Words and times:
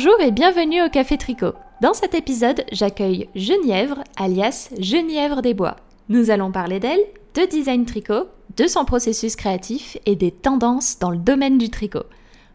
Bonjour 0.00 0.20
et 0.20 0.30
bienvenue 0.30 0.80
au 0.80 0.88
Café 0.88 1.18
Tricot. 1.18 1.54
Dans 1.80 1.92
cet 1.92 2.14
épisode, 2.14 2.64
j'accueille 2.70 3.28
Genièvre, 3.34 4.04
alias 4.16 4.70
Genièvre 4.78 5.42
des 5.42 5.54
Bois. 5.54 5.74
Nous 6.08 6.30
allons 6.30 6.52
parler 6.52 6.78
d'elle, 6.78 7.04
de 7.34 7.44
design 7.46 7.84
tricot, 7.84 8.28
de 8.56 8.68
son 8.68 8.84
processus 8.84 9.34
créatif 9.34 9.96
et 10.06 10.14
des 10.14 10.30
tendances 10.30 11.00
dans 11.00 11.10
le 11.10 11.18
domaine 11.18 11.58
du 11.58 11.68
tricot. 11.68 12.04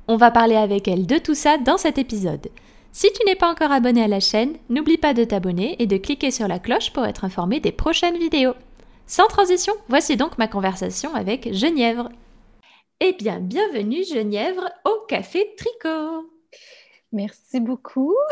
On 0.08 0.16
va 0.16 0.32
parler 0.32 0.56
avec 0.56 0.88
elle 0.88 1.06
de 1.06 1.18
tout 1.18 1.36
ça 1.36 1.58
dans 1.58 1.78
cet 1.78 1.98
épisode. 1.98 2.48
Si 2.94 3.12
tu 3.12 3.26
n'es 3.26 3.36
pas 3.36 3.52
encore 3.52 3.74
abonné 3.74 4.02
à 4.02 4.08
la 4.08 4.22
chaîne, 4.22 4.54
n'oublie 4.70 4.98
pas 4.98 5.14
de 5.14 5.26
t'abonner 5.26 5.76
et 5.80 5.86
de 5.86 5.98
cliquer 5.98 6.32
sur 6.32 6.48
la 6.48 6.60
cloche 6.60 6.94
pour 6.94 7.06
être 7.06 7.26
informé 7.26 7.60
des 7.60 7.74
prochaines 7.74 8.18
vidéos. 8.18 8.56
Sans 9.06 9.28
transition, 9.28 9.74
voici 9.90 10.16
donc 10.16 10.38
ma 10.38 10.48
conversation 10.48 11.14
avec 11.14 11.54
Genièvre. 11.54 12.08
Eh 13.02 13.12
bien, 13.12 13.42
bienvenue 13.42 14.06
Genièvre 14.06 14.70
au 14.86 15.06
Café 15.10 15.46
Tricot. 15.58 16.33
Merci 17.14 17.60
beaucoup. 17.60 18.16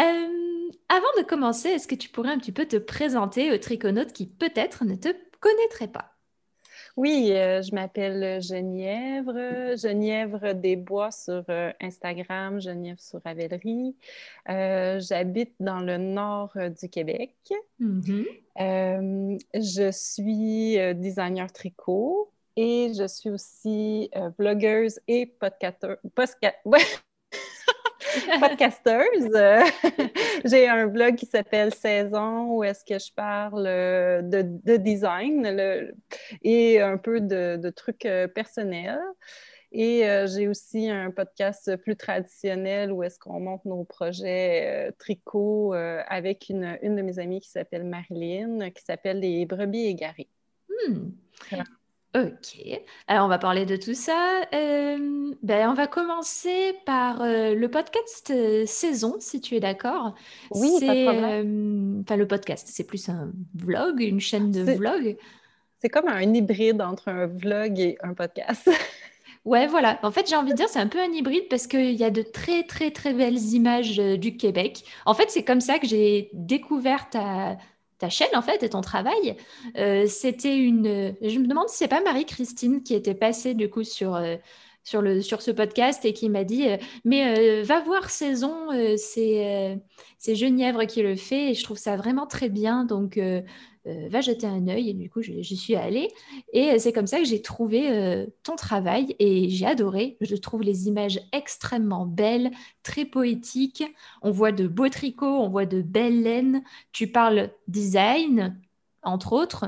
Euh, 0.00 0.70
avant 0.88 1.06
de 1.16 1.22
commencer, 1.22 1.68
est-ce 1.68 1.86
que 1.86 1.94
tu 1.94 2.08
pourrais 2.08 2.30
un 2.30 2.38
petit 2.38 2.50
peu 2.50 2.66
te 2.66 2.74
présenter 2.76 3.52
aux 3.52 3.58
triconautes 3.58 4.12
qui 4.12 4.26
peut-être 4.26 4.84
ne 4.84 4.96
te 4.96 5.08
connaîtraient 5.38 5.86
pas? 5.86 6.16
Oui, 6.96 7.30
euh, 7.30 7.62
je 7.62 7.72
m'appelle 7.72 8.42
Genièvre, 8.42 9.76
Genièvre 9.76 10.52
des 10.52 10.74
Bois 10.74 11.12
sur 11.12 11.44
euh, 11.48 11.70
Instagram, 11.80 12.60
Genièvre 12.60 13.00
sur 13.00 13.20
Ravelry. 13.24 13.94
J'habite 14.48 15.54
dans 15.60 15.78
le 15.78 15.96
nord 15.96 16.56
du 16.80 16.88
Québec. 16.88 17.36
Mm-hmm. 17.80 19.38
je 19.54 19.90
suis 19.92 20.94
designer 20.96 21.52
tricot 21.52 22.33
et 22.56 22.92
je 22.96 23.06
suis 23.06 23.30
aussi 23.30 24.10
blogueuse 24.38 25.00
et 25.08 25.26
podcaster. 25.26 25.96
podcasteuse. 28.40 29.30
J'ai 30.44 30.68
un 30.68 30.86
blog 30.86 31.16
qui 31.16 31.26
s'appelle 31.26 31.74
Saison 31.74 32.56
où 32.56 32.64
est-ce 32.64 32.84
que 32.84 32.98
je 32.98 33.12
parle 33.12 33.66
euh, 33.66 34.22
de, 34.22 34.76
design 34.76 35.46
et 36.42 36.80
un 36.80 36.96
peu 36.96 37.20
de, 37.20 37.70
trucs 37.70 38.06
euh, 38.06 38.28
personnels. 38.28 39.00
Et 39.76 40.08
euh, 40.08 40.28
j'ai 40.28 40.46
aussi 40.46 40.88
un 40.88 41.10
podcast 41.10 41.74
plus 41.78 41.96
traditionnel 41.96 42.92
où 42.92 43.02
est-ce 43.02 43.18
qu'on 43.18 43.40
monte 43.40 43.64
nos 43.64 43.82
projets 43.82 44.92
tricot 45.00 45.72
avec 45.72 46.48
une, 46.48 46.78
de 46.80 47.02
mes 47.02 47.18
amies 47.18 47.40
qui 47.40 47.50
s'appelle 47.50 47.82
Marilyn, 47.82 48.70
qui 48.70 48.84
s'appelle 48.84 49.18
Les 49.18 49.46
brebis 49.46 49.86
égarées. 49.86 50.28
Hmm. 50.68 51.10
Ok, 52.16 52.80
alors 53.08 53.24
on 53.24 53.28
va 53.28 53.38
parler 53.38 53.66
de 53.66 53.74
tout 53.74 53.94
ça. 53.94 54.42
Euh, 54.54 55.34
ben, 55.42 55.68
on 55.68 55.74
va 55.74 55.88
commencer 55.88 56.76
par 56.86 57.20
euh, 57.22 57.56
le 57.56 57.68
podcast 57.68 58.30
euh, 58.30 58.64
saison, 58.66 59.16
si 59.18 59.40
tu 59.40 59.56
es 59.56 59.60
d'accord. 59.60 60.14
Oui, 60.52 60.76
problème. 60.76 62.02
Enfin, 62.04 62.14
le 62.14 62.28
podcast, 62.28 62.68
c'est 62.70 62.84
plus 62.84 63.08
un 63.08 63.32
vlog, 63.56 64.00
une 64.00 64.20
chaîne 64.20 64.52
de 64.52 64.62
vlog. 64.62 65.16
C'est 65.80 65.88
comme 65.88 66.06
un 66.06 66.22
hybride 66.22 66.80
entre 66.82 67.08
un 67.08 67.26
vlog 67.26 67.80
et 67.80 67.98
un 68.02 68.14
podcast. 68.14 68.70
Ouais, 69.44 69.66
voilà. 69.66 69.98
En 70.02 70.10
fait, 70.10 70.26
j'ai 70.26 70.36
envie 70.36 70.52
de 70.52 70.56
dire, 70.56 70.70
c'est 70.70 70.78
un 70.78 70.86
peu 70.86 70.98
un 70.98 71.12
hybride 71.12 71.48
parce 71.50 71.66
qu'il 71.66 71.92
y 71.92 72.04
a 72.04 72.08
de 72.08 72.22
très, 72.22 72.62
très, 72.62 72.90
très 72.90 73.12
belles 73.12 73.36
images 73.52 73.98
du 73.98 74.38
Québec. 74.38 74.84
En 75.04 75.12
fait, 75.12 75.28
c'est 75.28 75.42
comme 75.42 75.60
ça 75.60 75.78
que 75.78 75.86
j'ai 75.86 76.30
découvert 76.32 77.10
ta, 77.10 77.58
ta 77.98 78.08
chaîne 78.08 78.34
en 78.34 78.42
fait 78.42 78.62
et 78.62 78.70
ton 78.70 78.80
travail. 78.80 79.36
Euh, 79.76 80.06
c'était 80.06 80.56
une. 80.56 81.14
Je 81.22 81.38
me 81.38 81.46
demande 81.46 81.68
si 81.68 81.78
c'est 81.78 81.88
pas 81.88 82.02
Marie-Christine 82.02 82.82
qui 82.82 82.94
était 82.94 83.14
passée 83.14 83.54
du 83.54 83.70
coup 83.70 83.84
sur. 83.84 84.14
Euh, 84.14 84.36
ce 84.86 85.50
podcast 85.50 86.04
et 86.04 86.12
qui 86.12 86.28
m'a 86.28 86.44
dit 86.44 86.68
euh, 86.68 86.76
Mais 87.06 87.62
va 87.62 87.80
voir 87.80 88.10
Saison, 88.10 88.68
c'est 88.98 89.80
Genièvre 90.26 90.84
qui 90.84 91.00
le 91.00 91.16
fait 91.16 91.52
et 91.52 91.54
je 91.54 91.64
trouve 91.64 91.78
ça 91.78 91.96
vraiment 91.96 92.26
très 92.26 92.50
bien. 92.50 92.84
Donc, 92.84 93.18
euh, 93.86 94.08
va 94.08 94.22
jeter 94.22 94.46
un 94.46 94.66
œil. 94.68 94.90
Et 94.90 94.94
du 94.94 95.10
coup, 95.10 95.20
j'y 95.20 95.56
suis 95.56 95.74
allée. 95.74 96.08
Et 96.52 96.70
euh, 96.70 96.78
c'est 96.78 96.92
comme 96.92 97.06
ça 97.06 97.18
que 97.18 97.26
j'ai 97.26 97.42
trouvé 97.42 97.90
euh, 97.90 98.26
ton 98.42 98.56
travail 98.56 99.14
et 99.18 99.50
j'ai 99.50 99.66
adoré. 99.66 100.16
Je 100.22 100.36
trouve 100.36 100.62
les 100.62 100.88
images 100.88 101.20
extrêmement 101.32 102.06
belles, 102.06 102.50
très 102.82 103.04
poétiques. 103.04 103.84
On 104.22 104.30
voit 104.30 104.52
de 104.52 104.66
beaux 104.66 104.88
tricots, 104.88 105.26
on 105.26 105.50
voit 105.50 105.66
de 105.66 105.82
belles 105.82 106.22
laines. 106.22 106.64
Tu 106.92 107.08
parles 107.08 107.50
design, 107.68 108.58
entre 109.02 109.34
autres. 109.34 109.66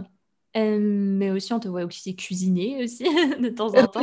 mais 0.55 1.31
aussi, 1.31 1.53
on 1.53 1.61
te 1.61 1.69
voit 1.69 1.85
aussi 1.85 2.17
cuisiner 2.17 2.83
aussi 2.83 3.05
de 3.39 3.51
temps 3.51 3.75
en 3.75 3.87
temps. 3.87 4.01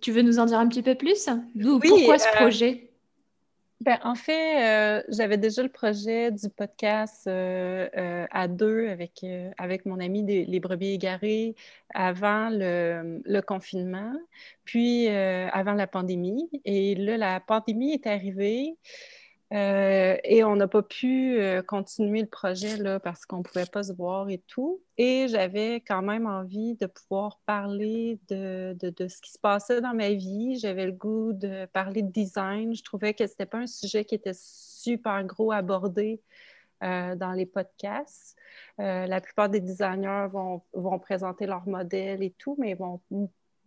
tu 0.00 0.12
veux 0.12 0.22
nous 0.22 0.38
en 0.38 0.46
dire 0.46 0.58
un 0.58 0.68
petit 0.68 0.82
peu 0.82 0.94
plus? 0.94 1.28
Pourquoi 1.98 2.18
ce 2.18 2.34
projet? 2.34 2.85
Ben, 3.86 4.00
en 4.02 4.16
fait, 4.16 4.98
euh, 4.98 5.02
j'avais 5.10 5.38
déjà 5.38 5.62
le 5.62 5.68
projet 5.68 6.32
du 6.32 6.48
podcast 6.50 7.28
euh, 7.28 7.88
euh, 7.96 8.26
à 8.32 8.48
deux 8.48 8.88
avec, 8.88 9.24
avec 9.58 9.86
mon 9.86 10.00
ami 10.00 10.24
Les 10.24 10.58
Brebis 10.58 10.94
Égarées 10.94 11.54
avant 11.94 12.48
le 12.50 13.40
confinement, 13.42 14.12
puis 14.64 15.06
avant 15.06 15.74
la 15.74 15.86
pandémie. 15.86 16.50
Et 16.64 16.96
là, 16.96 17.16
la 17.16 17.38
pandémie 17.38 17.92
est 17.92 18.08
arrivée. 18.08 18.76
Euh, 19.52 20.16
et 20.24 20.42
on 20.42 20.56
n'a 20.56 20.66
pas 20.66 20.82
pu 20.82 21.38
euh, 21.38 21.62
continuer 21.62 22.20
le 22.20 22.26
projet 22.26 22.76
là, 22.78 22.98
parce 22.98 23.26
qu'on 23.26 23.38
ne 23.38 23.42
pouvait 23.42 23.66
pas 23.66 23.84
se 23.84 23.92
voir 23.92 24.28
et 24.28 24.42
tout. 24.48 24.82
Et 24.98 25.28
j'avais 25.28 25.76
quand 25.76 26.02
même 26.02 26.26
envie 26.26 26.74
de 26.74 26.86
pouvoir 26.86 27.38
parler 27.46 28.18
de, 28.28 28.76
de, 28.80 29.08
ce 29.08 29.20
qui 29.20 29.30
se 29.30 29.38
passait 29.38 29.80
dans 29.80 29.94
ma 29.94 30.10
vie. 30.10 30.58
J'avais 30.58 30.86
le 30.86 30.92
goût 30.92 31.32
de 31.32 31.66
parler 31.66 32.02
de 32.02 32.10
design. 32.10 32.74
Je 32.74 32.82
trouvais 32.82 33.14
que 33.14 33.24
ce 33.24 33.32
n'était 33.32 33.46
pas 33.46 33.58
un 33.58 33.68
sujet 33.68 34.04
qui 34.04 34.16
était 34.16 34.34
super 34.34 35.22
gros 35.24 35.52
abordé 35.52 36.20
euh, 36.82 37.14
dans 37.14 37.32
les 37.32 37.46
podcasts. 37.46 38.36
la 38.78 39.20
plupart 39.20 39.48
des 39.48 39.60
designers 39.60 40.26
vont, 40.32 40.62
vont 40.72 40.98
présenter 40.98 41.46
leur 41.46 41.68
modèle 41.68 42.22
et 42.22 42.34
tout, 42.36 42.56
mais 42.58 42.74
vont 42.74 43.00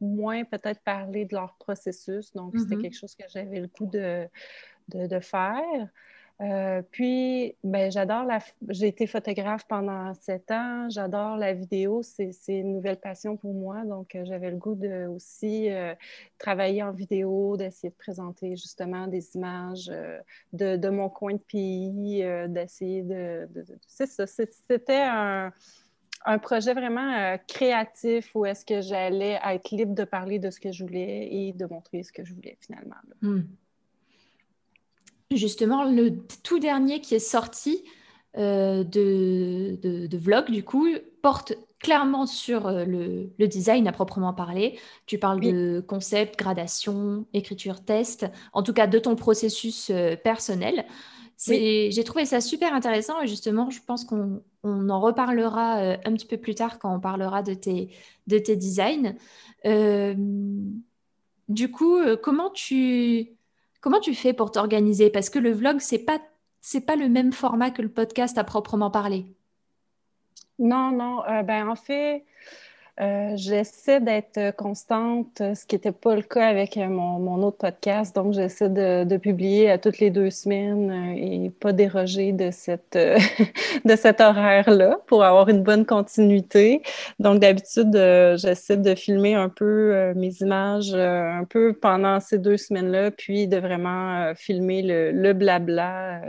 moins 0.01 0.44
peut-être 0.44 0.81
parler 0.81 1.25
de 1.25 1.35
leur 1.35 1.56
processus. 1.57 2.34
Donc, 2.34 2.53
c'était 2.57 2.75
mm-hmm. 2.75 2.81
quelque 2.81 2.97
chose 2.97 3.16
que 3.16 3.25
j'avais 3.29 3.59
le 3.59 3.67
goût 3.67 3.85
de, 3.85 4.28
de, 4.89 5.19
faire. 5.19 5.89
Euh, 6.41 6.81
puis, 6.91 7.55
ben, 7.66 7.91
j'adore 7.91 8.23
la. 8.23 8.39
J'ai 8.69 8.88
été 8.88 9.07
photographe 9.07 9.66
pendant 9.67 10.13
sept 10.13 10.50
ans. 10.51 10.89
J'adore 10.89 11.35
la 11.35 11.53
vidéo. 11.53 12.01
C'est 12.01 12.31
une 12.47 12.75
nouvelle 12.75 12.97
passion 12.97 13.35
pour 13.35 13.53
moi. 13.53 13.83
Donc, 13.83 14.16
euh, 14.16 14.23
j'avais 14.23 14.49
le 14.49 14.55
goût 14.55 14.75
de 14.75 15.07
aussi 15.07 15.69
euh, 15.69 15.94
travailler 16.38 16.81
en 16.81 16.91
vidéo, 16.91 17.57
d'essayer 17.57 17.89
de 17.89 17.97
présenter 17.97 18.55
justement 18.55 19.07
des 19.07 19.35
images 19.35 19.91
de, 20.53 20.89
mon 20.89 21.09
coin 21.09 21.33
de 21.33 21.39
pays, 21.39 22.23
d'essayer 22.47 23.03
de. 23.03 23.49
c'est 23.85 24.07
ça. 24.07 24.25
C'était 24.25 25.03
un, 25.03 25.51
projet 26.41 26.73
vraiment 26.73 27.38
créatif 27.47 28.33
où 28.33 28.45
est-ce 28.45 28.66
que 28.66 28.79
j'allais 28.79 29.39
être 29.44 29.72
libre 29.72 29.94
de 29.94 30.03
parler 30.05 30.39
de 30.39 30.51
ce 30.51 30.59
que 30.59 30.72
je 30.72 30.85
voulais 30.85 31.28
et 31.31 31.53
de 31.53 31.66
montrer 31.66 32.03
ce 32.03 32.13
que 32.13 32.23
je 32.23 32.33
voulais 32.33 32.57
finalement. 32.61 32.95
Hmm 33.22 33.41
justement, 35.38 35.84
le 35.84 36.17
tout 36.44 36.59
dernier 36.59 37.01
qui 37.01 37.16
est 37.16 37.19
sorti 37.19 37.84
euh, 38.38 38.84
de, 38.84 40.17
vlog, 40.17 40.49
du 40.52 40.64
coup, 40.64 40.87
porte 41.22 41.53
clairement 41.79 42.26
sur 42.26 42.67
euh, 42.67 42.85
le, 42.85 43.47
design 43.47 43.87
à 43.87 43.91
proprement 43.91 44.34
parler. 44.34 44.79
Tu 45.05 45.17
parles 45.17 45.40
de 45.40 45.84
concept, 45.87 46.37
gradation, 46.37 47.26
écriture, 47.34 47.84
test, 47.84 48.28
en 48.53 48.64
tout 48.64 48.73
cas 48.73 48.87
de 48.87 48.99
ton 48.99 49.16
processus 49.16 49.90
euh, 49.90 50.16
personnel. 50.16 50.85
J'ai 51.47 52.03
trouvé 52.03 52.26
ça 52.26 52.41
super 52.41 52.73
intéressant 52.73 53.22
et 53.22 53.28
justement, 53.28 53.70
je 53.70 53.79
pense 53.81 54.03
qu'on 54.03 54.41
en 54.64 54.99
reparlera 54.99 55.78
un 56.03 56.14
petit 56.14 56.26
peu 56.26 56.35
plus 56.35 56.53
tard 56.53 56.79
quand 56.79 56.93
on 56.93 56.99
parlera 56.99 57.43
de 57.43 57.53
tes, 57.53 57.96
de 58.28 58.37
tes 58.37 58.58
designs. 58.58 59.16
du 61.47 61.72
coup, 61.72 61.97
comment 62.22 62.49
tu, 62.49 63.39
Comment 63.81 63.99
tu 63.99 64.14
fais 64.14 64.34
pour 64.34 64.52
t'organiser? 64.52 65.09
Parce 65.09 65.29
que 65.29 65.40
le 65.40 65.52
vlog, 65.52 65.78
c'est 65.79 65.99
pas 65.99 66.20
c'est 66.61 66.85
pas 66.85 66.96
le 66.96 67.08
même 67.08 67.31
format 67.31 67.72
que 67.72 67.81
le 67.81 67.90
podcast 67.90 68.37
à 68.37 68.43
proprement 68.43 68.91
parler. 68.91 69.26
Non, 70.58 70.91
non. 70.91 71.23
Euh, 71.26 71.41
ben 71.43 71.70
en 71.70 71.76
fait, 71.76 72.26
euh, 73.01 73.31
j'essaie 73.37 74.01
d'être 74.01 74.53
constante, 74.57 75.37
ce 75.37 75.66
qui 75.66 75.75
n'était 75.75 75.93
pas 75.93 76.17
le 76.17 76.22
cas 76.22 76.46
avec 76.47 76.75
euh, 76.75 76.90
mon, 76.90 77.41
autre 77.43 77.57
podcast. 77.57 78.13
Donc, 78.13 78.34
j'essaie 78.34 78.67
de, 78.69 79.17
publier 79.17 79.72
à 79.72 79.78
toutes 79.78 79.99
les 79.99 80.09
deux 80.09 80.29
semaines 80.29 80.91
euh, 80.91 81.46
et 81.46 81.49
pas 81.49 81.72
déroger 81.72 82.34
de, 82.34 82.51
cette, 82.51 82.97
de 83.85 83.96
cet 83.96 84.19
horaire-là 84.19 84.99
pour 85.07 85.23
avoir 85.23 85.47
une 85.47 85.63
bonne 85.63 85.85
continuité. 85.85 86.81
Donc, 87.19 87.40
d'habitude, 87.40 87.93
j'essaie 88.35 88.75
de 88.75 88.93
filmer 88.96 89.34
un 89.34 89.47
peu 89.47 90.13
mes 90.16 90.34
images 90.41 90.93
un 90.93 91.45
peu 91.45 91.73
pendant 91.73 92.19
ces 92.19 92.37
deux 92.37 92.57
semaines-là, 92.57 93.11
puis 93.11 93.47
de 93.47 93.57
vraiment 93.57 94.34
filmer 94.35 94.81
le, 94.81 95.31
blabla, 95.34 96.22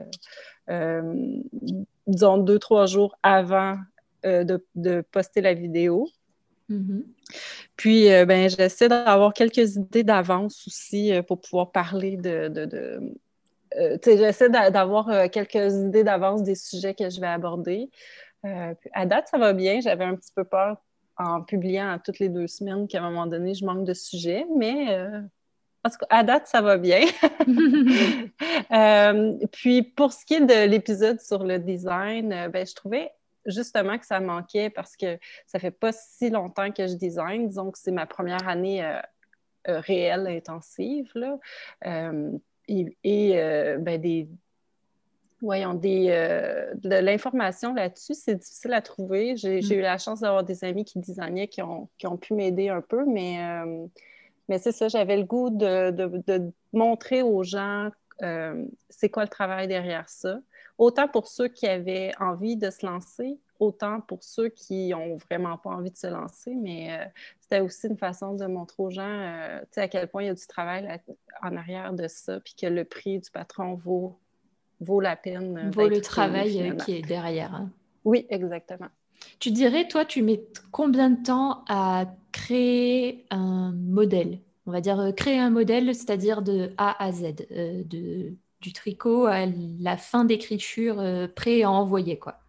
disons, 2.07 2.39
deux, 2.39 2.61
trois 2.61 2.87
jours 2.87 3.17
avant 3.25 3.77
de 4.23 5.01
poster 5.11 5.41
la 5.41 5.55
vidéo. 5.55 6.07
Mm-hmm. 6.71 7.03
Puis, 7.77 8.09
ben, 8.27 8.49
j'essaie 8.49 8.89
d'avoir 8.89 9.33
quelques 9.33 9.77
idées 9.77 10.05
d'avance 10.05 10.67
aussi 10.67 11.13
pour 11.27 11.41
pouvoir 11.41 11.73
parler 11.73 12.17
de. 12.17 12.49
de, 12.49 13.15
j'essaie 14.05 14.51
d'avoir 14.51 15.31
quelques 15.31 15.75
idées 15.75 16.05
d'avance 16.05 16.43
des 16.43 16.55
sujets 16.55 16.95
que 16.95 17.09
je 17.11 17.21
vais 17.21 17.29
aborder. 17.29 17.91
à 18.43 19.07
date, 19.07 19.29
ça 19.29 19.39
va 19.39 19.53
bien. 19.53 19.81
J'avais 19.81 20.05
un 20.05 20.17
petit 20.17 20.33
peu 20.35 20.45
peur 20.45 20.77
en 21.17 21.43
publiant 21.43 21.99
toutes 22.05 22.19
les 22.19 22.29
deux 22.29 22.47
semaines 22.47 22.89
qu'à 22.89 22.99
un 22.99 23.11
moment 23.11 23.27
donné, 23.27 23.55
je 23.55 23.65
manque 23.65 23.85
de 23.85 23.95
sujets, 23.95 24.47
mais 24.57 24.89
en 25.83 25.89
tout 25.89 25.97
cas, 25.99 26.07
à 26.11 26.23
date, 26.23 26.47
ça 26.47 26.61
va 26.61 26.77
bien. 26.77 27.01
Euh, 28.73 29.37
puis 29.51 29.83
pour 29.83 30.13
ce 30.13 30.25
qui 30.25 30.35
est 30.35 30.41
de 30.41 30.71
l'épisode 30.71 31.21
sur 31.21 31.43
le 31.43 31.59
design, 31.59 32.33
euh, 32.33 32.49
ben, 32.49 32.65
je 32.65 32.73
trouvais 32.73 33.11
justement 33.47 33.99
que 33.99 34.07
ça 34.07 34.21
manquait 34.21 34.71
parce 34.71 34.97
que 34.97 35.19
ça 35.47 35.59
fait 35.59 35.71
pas 35.71 35.93
si 35.93 36.31
longtemps 36.31 36.71
que 36.71 36.87
je 36.87 36.95
design. 36.95 37.49
Disons 37.49 37.71
que 37.71 37.79
c'est 37.79 37.93
ma 37.93 38.07
première 38.07 38.49
année 38.49 38.85
euh, 38.85 39.81
réelle, 39.81 40.27
intensive. 40.27 41.11
Là. 41.15 41.39
et, 42.69 42.97
ben, 43.79 44.01
des, 44.01 44.29
voyons, 45.41 45.75
des, 45.75 46.09
de 46.75 46.89
l'information 46.89 47.75
là-dessus, 47.75 48.15
c'est 48.15 48.37
difficile 48.37 48.73
à 48.73 48.83
trouver. 48.83 49.37
J'ai 49.37 49.61
mm. 49.61 49.73
eu 49.73 49.81
la 49.81 49.99
chance 49.99 50.21
d'avoir 50.21 50.45
des 50.45 50.65
amis 50.65 50.85
qui 50.85 50.99
designaient 50.99 51.49
qui 51.49 51.63
ont, 51.63 51.89
qui 51.99 52.07
ont 52.07 52.17
pu 52.17 52.35
m'aider 52.35 52.69
un 52.69 52.81
peu, 52.81 53.05
mais 53.05 53.39
mais 54.51 54.59
c'est 54.59 54.73
ça, 54.73 54.89
j'avais 54.89 55.17
le 55.17 55.23
goût 55.23 55.49
de, 55.49 56.53
montrer 56.73 57.23
aux 57.23 57.45
gens 57.45 57.91
euh, 58.23 58.65
c'est 58.89 59.09
quoi 59.09 59.23
le 59.23 59.29
travail 59.29 59.69
derrière 59.69 60.09
ça. 60.09 60.41
Autant 60.81 61.09
pour 61.09 61.29
ceux 61.29 61.49
qui 61.49 61.67
avaient 61.67 62.13
envie 62.19 62.57
de 62.57 62.71
se 62.71 62.87
lancer, 62.87 63.39
autant 63.59 64.01
pour 64.01 64.25
ceux 64.25 64.49
qui 64.49 64.89
n'ont 64.89 65.19
vraiment 65.19 65.59
pas 65.59 65.69
envie 65.69 65.91
de 65.91 65.97
se 65.97 66.07
lancer, 66.07 66.55
mais 66.55 66.91
euh, 66.91 67.05
c'était 67.39 67.61
aussi 67.61 67.87
une 67.87 67.99
façon 67.99 68.35
de 68.35 68.47
montrer 68.47 68.83
aux 68.83 68.89
gens 68.89 69.03
euh, 69.03 69.61
à 69.77 69.89
quel 69.89 70.09
point 70.09 70.23
il 70.23 70.27
y 70.29 70.31
a 70.31 70.35
du 70.35 70.47
travail 70.47 70.89
en 71.43 71.55
arrière 71.55 71.93
de 71.93 72.09
ça, 72.09 72.41
puis 72.41 72.55
que 72.59 72.67
le 72.67 72.87
prix 72.87 73.19
du 73.19 73.31
patron 73.31 73.75
vaut, 73.75 74.17
vaut 74.81 75.03
la 75.03 75.17
peine. 75.17 75.71
Vaut 75.71 75.87
le 75.87 76.01
travail 76.01 76.75
qui 76.79 76.97
est 76.97 77.03
derrière. 77.03 77.55
Hein. 77.55 77.71
Oui, 78.07 78.27
exactement. 78.31 78.89
Tu 79.39 79.51
dirais, 79.51 79.87
toi, 79.87 80.07
tu 80.07 80.23
mets 80.23 80.43
combien 80.73 81.11
de 81.11 81.23
temps 81.23 81.63
à 81.69 82.07
créer 82.33 83.27
un 83.29 83.73
modèle? 83.73 84.39
On 84.65 84.73
va 84.73 84.81
dire 84.81 84.99
euh, 84.99 85.13
créer 85.13 85.39
un 85.39 85.51
modèle, 85.51 85.95
c'est-à-dire 85.95 86.41
de 86.41 86.73
A 86.79 87.05
à 87.05 87.13
Z, 87.13 87.35
euh, 87.51 87.83
de, 87.85 88.33
du 88.61 88.73
tricot 88.73 89.27
à 89.27 89.47
la 89.81 89.97
fin 89.97 90.25
d'écriture 90.25 91.01
euh, 91.01 91.27
prêt 91.29 91.63
à 91.63 91.71
envoyer, 91.71 92.19
quoi. 92.19 92.41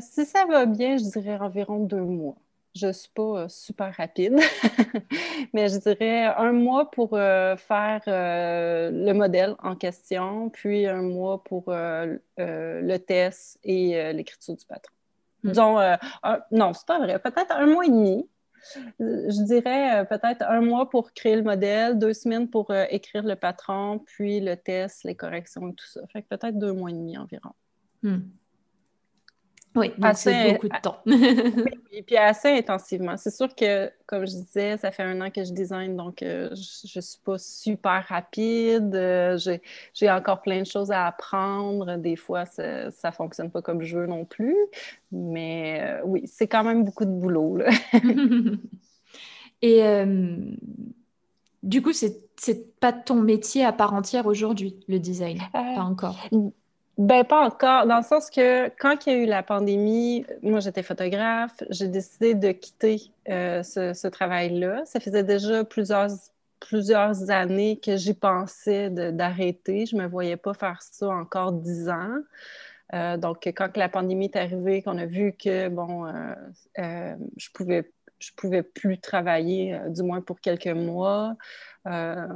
si 0.00 0.24
ça 0.24 0.46
va 0.46 0.66
bien, 0.66 0.96
je 0.96 1.04
dirais 1.04 1.38
environ 1.38 1.80
deux 1.80 2.00
mois. 2.00 2.36
Je 2.74 2.88
ne 2.88 2.92
suis 2.92 3.10
pas 3.14 3.48
super 3.48 3.94
rapide, 3.96 4.36
mais 5.52 5.68
je 5.68 5.78
dirais 5.78 6.26
un 6.26 6.52
mois 6.52 6.90
pour 6.90 7.10
faire 7.10 8.02
le 8.06 9.12
modèle 9.12 9.56
en 9.62 9.74
question, 9.74 10.48
puis 10.50 10.86
un 10.86 11.02
mois 11.02 11.42
pour 11.42 11.64
le 11.68 12.96
test 12.98 13.58
et 13.64 14.12
l'écriture 14.12 14.54
du 14.54 14.64
patron. 14.64 14.92
Hmm. 15.42 15.48
Disons, 15.50 15.78
euh, 15.78 15.96
non, 16.50 16.72
c'est 16.72 16.86
pas 16.86 16.98
vrai, 16.98 17.18
peut-être 17.18 17.52
un 17.52 17.66
mois 17.66 17.84
et 17.84 17.90
demi. 17.90 18.28
Je 18.98 19.44
dirais 19.44 20.00
euh, 20.00 20.04
peut-être 20.04 20.42
un 20.42 20.60
mois 20.60 20.88
pour 20.90 21.12
créer 21.12 21.36
le 21.36 21.42
modèle, 21.42 21.98
deux 21.98 22.12
semaines 22.12 22.48
pour 22.48 22.70
euh, 22.70 22.84
écrire 22.90 23.24
le 23.24 23.36
patron, 23.36 23.98
puis 23.98 24.40
le 24.40 24.56
test, 24.56 25.04
les 25.04 25.14
corrections 25.14 25.68
et 25.68 25.74
tout 25.74 25.86
ça. 25.86 26.00
Fait 26.12 26.22
peut-être 26.22 26.58
deux 26.58 26.72
mois 26.72 26.90
et 26.90 26.94
demi 26.94 27.16
environ. 27.18 27.52
Hmm. 28.02 28.18
Oui, 29.74 29.92
c'est 30.14 30.52
beaucoup 30.52 30.68
de 30.68 30.80
temps. 30.80 30.98
et 31.92 32.02
puis 32.06 32.16
assez 32.16 32.48
intensivement. 32.48 33.16
C'est 33.16 33.30
sûr 33.30 33.54
que, 33.54 33.90
comme 34.06 34.26
je 34.26 34.32
disais, 34.32 34.76
ça 34.78 34.90
fait 34.90 35.02
un 35.02 35.20
an 35.20 35.30
que 35.30 35.44
je 35.44 35.52
design, 35.52 35.96
donc 35.96 36.22
euh, 36.22 36.48
je 36.54 36.98
ne 36.98 37.02
suis 37.02 37.20
pas 37.24 37.38
super 37.38 38.04
rapide. 38.08 38.94
Euh, 38.94 39.38
j'ai 39.94 40.10
encore 40.10 40.42
plein 40.42 40.60
de 40.60 40.66
choses 40.66 40.90
à 40.90 41.06
apprendre. 41.06 41.96
Des 41.96 42.16
fois, 42.16 42.46
ça 42.46 42.86
ne 42.86 43.10
fonctionne 43.12 43.50
pas 43.50 43.62
comme 43.62 43.82
je 43.82 43.98
veux 43.98 44.06
non 44.06 44.24
plus. 44.24 44.56
Mais 45.12 45.80
euh, 45.82 46.00
oui, 46.04 46.22
c'est 46.26 46.48
quand 46.48 46.64
même 46.64 46.84
beaucoup 46.84 47.04
de 47.04 47.10
boulot. 47.10 47.58
et 49.62 49.82
du 51.62 51.82
coup, 51.82 51.92
c'est 51.92 52.80
pas 52.80 52.92
ton 52.92 53.16
métier 53.16 53.64
à 53.64 53.72
part 53.72 53.92
entière 53.92 54.26
aujourd'hui, 54.26 54.76
le 54.88 54.98
design, 54.98 55.40
pas 55.52 55.82
encore? 55.82 56.28
Ben, 56.98 57.22
pas 57.22 57.46
encore, 57.46 57.86
dans 57.86 57.98
le 57.98 58.02
sens 58.02 58.28
que 58.28 58.70
quand 58.80 59.06
il 59.06 59.12
y 59.12 59.16
a 59.16 59.18
eu 59.20 59.26
la 59.26 59.44
pandémie, 59.44 60.26
moi 60.42 60.58
j'étais 60.58 60.82
photographe, 60.82 61.62
j'ai 61.70 61.86
décidé 61.86 62.34
de 62.34 62.50
quitter 62.50 63.12
euh, 63.28 63.62
ce, 63.62 64.08
travail-là. 64.08 64.82
Ça 64.84 64.98
faisait 64.98 65.22
déjà 65.22 65.62
plusieurs, 65.62 66.08
plusieurs 66.58 67.30
années 67.30 67.78
que 67.78 67.96
j'y 67.96 68.14
pensais 68.14 68.90
d'arrêter. 68.90 69.86
Je 69.86 69.94
ne 69.94 70.02
me 70.02 70.08
voyais 70.08 70.36
pas 70.36 70.54
faire 70.54 70.82
ça 70.82 71.08
encore 71.08 71.52
dix 71.52 71.88
ans. 71.88 72.16
Euh, 72.94 73.16
donc, 73.16 73.44
quand 73.54 73.76
la 73.76 73.88
pandémie 73.88 74.24
est 74.24 74.36
arrivée, 74.36 74.82
qu'on 74.82 74.98
a 74.98 75.06
vu 75.06 75.34
que, 75.34 75.68
bon, 75.68 76.04
euh, 76.04 77.14
je 77.36 77.48
pouvais 77.54 77.92
je 78.18 78.30
pouvais 78.36 78.62
plus 78.62 78.98
travailler, 78.98 79.78
du 79.88 80.02
moins 80.02 80.20
pour 80.20 80.40
quelques 80.40 80.66
mois. 80.66 81.36
Euh, 81.88 82.26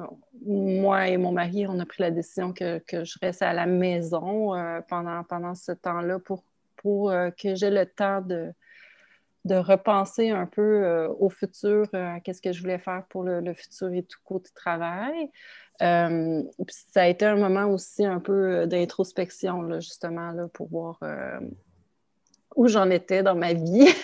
moi 0.46 1.08
et 1.08 1.17
mon 1.17 1.32
mari, 1.32 1.67
on 1.67 1.79
a 1.79 1.87
pris 1.87 2.02
la 2.02 2.11
décision 2.11 2.52
que, 2.52 2.81
je 2.90 3.19
reste 3.20 3.43
à 3.43 3.52
la 3.52 3.67
maison 3.67 4.55
euh, 4.55 4.81
pendant, 4.88 5.23
pendant 5.25 5.55
ce 5.55 5.73
temps-là 5.73 6.19
pour, 6.19 6.44
pour 6.76 7.11
euh, 7.11 7.31
que 7.31 7.55
j'ai 7.55 7.70
le 7.70 7.84
temps 7.84 8.23
de, 8.23 8.52
de 9.44 9.56
repenser 9.56 10.31
un 10.31 10.46
peu 10.46 11.06
au 11.19 11.29
futur, 11.29 11.88
à 11.93 12.20
qu'est-ce 12.20 12.40
que 12.40 12.52
je 12.52 12.62
voulais 12.62 12.79
faire 12.79 13.05
pour 13.08 13.25
le, 13.25 13.52
futur 13.55 13.93
et 13.93 14.05
tout 14.05 14.20
côté 14.25 14.50
travail. 14.55 15.31
ça 15.81 17.02
a 17.02 17.06
été 17.08 17.26
un 17.26 17.37
moment 17.37 17.67
aussi 17.67 18.06
un 18.06 18.20
peu 18.20 18.67
d'introspection, 18.67 19.81
justement, 19.81 20.31
là, 20.31 20.49
pour 20.49 20.69
voir 20.69 21.00
où 22.56 22.69
j'en 22.69 22.90
étais 22.90 23.22
dans 23.22 23.34
ma 23.34 23.52
vie. 23.52 23.88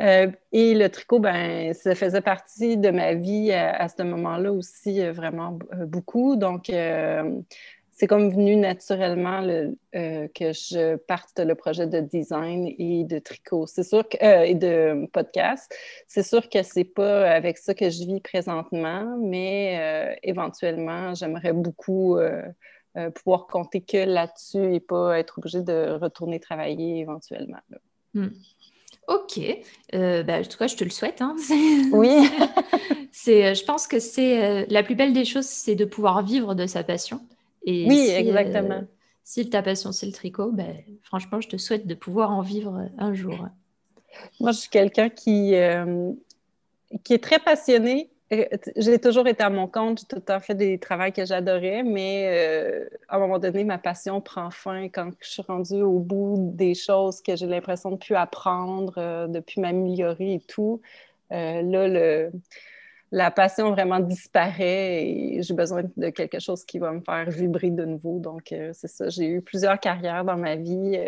Euh, 0.00 0.30
et 0.52 0.74
le 0.74 0.88
tricot, 0.90 1.18
ben, 1.18 1.74
ça 1.74 1.96
faisait 1.96 2.20
partie 2.20 2.76
de 2.76 2.90
ma 2.90 3.14
vie 3.14 3.50
à, 3.50 3.88
ce 3.88 4.04
moment-là 4.04 4.52
aussi 4.52 5.02
euh, 5.02 5.10
vraiment 5.10 5.58
euh, 5.74 5.86
beaucoup. 5.86 6.36
Donc, 6.36 6.66
c'est 6.66 8.06
comme 8.06 8.30
venu 8.30 8.54
naturellement 8.54 9.42
que 9.92 10.52
je 10.52 10.94
parte 10.96 11.40
le 11.40 11.54
projet 11.56 11.88
de 11.88 11.98
design 11.98 12.72
et 12.78 13.02
de 13.02 13.18
tricot. 13.18 13.66
C'est 13.66 13.82
sûr 13.82 14.08
que, 14.08 14.44
et 14.44 14.54
de 14.54 15.06
podcast. 15.12 15.74
C'est 16.06 16.22
sûr 16.22 16.48
que 16.48 16.62
c'est 16.62 16.84
pas 16.84 17.28
avec 17.28 17.58
ça 17.58 17.74
que 17.74 17.90
je 17.90 18.04
vis 18.04 18.20
présentement, 18.20 19.18
mais 19.20 20.16
éventuellement, 20.22 21.14
j'aimerais 21.14 21.54
beaucoup 21.54 22.18
euh, 22.96 23.10
pouvoir 23.10 23.46
compter 23.46 23.82
que 23.82 23.98
là-dessus 23.98 24.74
et 24.74 24.80
pas 24.80 25.18
être 25.18 25.38
obligé 25.38 25.62
de 25.62 25.98
retourner 26.00 26.40
travailler 26.40 27.00
éventuellement. 27.00 27.58
Hmm. 28.14 28.28
Ok. 29.06 29.40
Euh, 29.94 30.22
bah, 30.22 30.40
en 30.40 30.42
tout 30.42 30.56
cas, 30.56 30.66
je 30.66 30.76
te 30.76 30.84
le 30.84 30.90
souhaite. 30.90 31.20
Hein. 31.20 31.36
Oui. 31.92 32.08
c'est, 33.12 33.46
euh, 33.46 33.54
je 33.54 33.64
pense 33.64 33.86
que 33.86 33.98
c'est 33.98 34.66
la 34.66 34.82
plus 34.82 34.94
belle 34.94 35.12
des 35.12 35.26
choses, 35.26 35.44
c'est 35.44 35.74
de 35.74 35.84
pouvoir 35.84 36.22
vivre 36.24 36.54
de 36.54 36.66
sa 36.66 36.82
passion. 36.82 37.20
Et 37.64 37.86
oui, 37.86 38.08
exactement. 38.08 38.84
si 39.22 39.48
ta 39.50 39.62
passion, 39.62 39.92
c'est 39.92 40.06
le 40.06 40.12
tricot, 40.12 40.50
ben, 40.50 40.76
franchement, 41.02 41.40
je 41.42 41.48
te 41.48 41.58
souhaite 41.58 41.86
de 41.86 41.94
pouvoir 41.94 42.30
en 42.30 42.40
vivre 42.40 42.88
un 42.96 43.12
jour. 43.12 43.48
Moi, 44.40 44.52
je 44.52 44.60
suis 44.60 44.70
quelqu'un 44.70 45.10
qui, 45.10 45.52
qui 47.04 47.12
est 47.12 47.22
très 47.22 47.38
passionné, 47.38 48.10
j'ai 48.30 48.98
toujours 48.98 49.26
été 49.26 49.42
à 49.42 49.50
mon 49.50 49.66
compte, 49.66 50.00
j'ai 50.00 50.06
tout 50.06 50.16
le 50.16 50.22
temps 50.22 50.40
fait 50.40 50.54
des 50.54 50.78
travaux 50.78 51.10
que 51.10 51.24
j'adorais, 51.24 51.82
mais 51.82 52.26
euh, 52.28 52.88
à 53.08 53.16
un 53.16 53.18
moment 53.18 53.38
donné, 53.38 53.64
ma 53.64 53.78
passion 53.78 54.20
prend 54.20 54.50
fin 54.50 54.88
quand 54.88 55.10
je 55.20 55.28
suis 55.28 55.42
rendue 55.42 55.82
au 55.82 55.98
bout 55.98 56.36
des 56.54 56.74
choses 56.74 57.22
que 57.22 57.36
j'ai 57.36 57.46
l'impression 57.46 57.90
de 57.92 57.96
plus 57.96 58.14
apprendre, 58.14 58.94
euh, 58.98 59.26
de 59.28 59.40
plus 59.40 59.60
m'améliorer 59.60 60.34
et 60.34 60.40
tout. 60.40 60.82
là, 61.30 62.28
la 63.10 63.30
passion 63.30 63.70
vraiment 63.70 64.00
disparaît 64.00 65.06
et 65.08 65.42
j'ai 65.42 65.54
besoin 65.54 65.82
de 65.96 66.10
quelque 66.10 66.40
chose 66.40 66.64
qui 66.64 66.78
va 66.78 66.92
me 66.92 67.00
faire 67.00 67.30
vibrer 67.30 67.70
de 67.70 67.86
nouveau. 67.86 68.18
Donc, 68.18 68.48
c'est 68.50 68.88
ça. 68.88 69.08
J'ai 69.08 69.26
eu 69.28 69.40
plusieurs 69.40 69.80
carrières 69.80 70.24
dans 70.24 70.36
ma 70.36 70.56
vie 70.56 70.98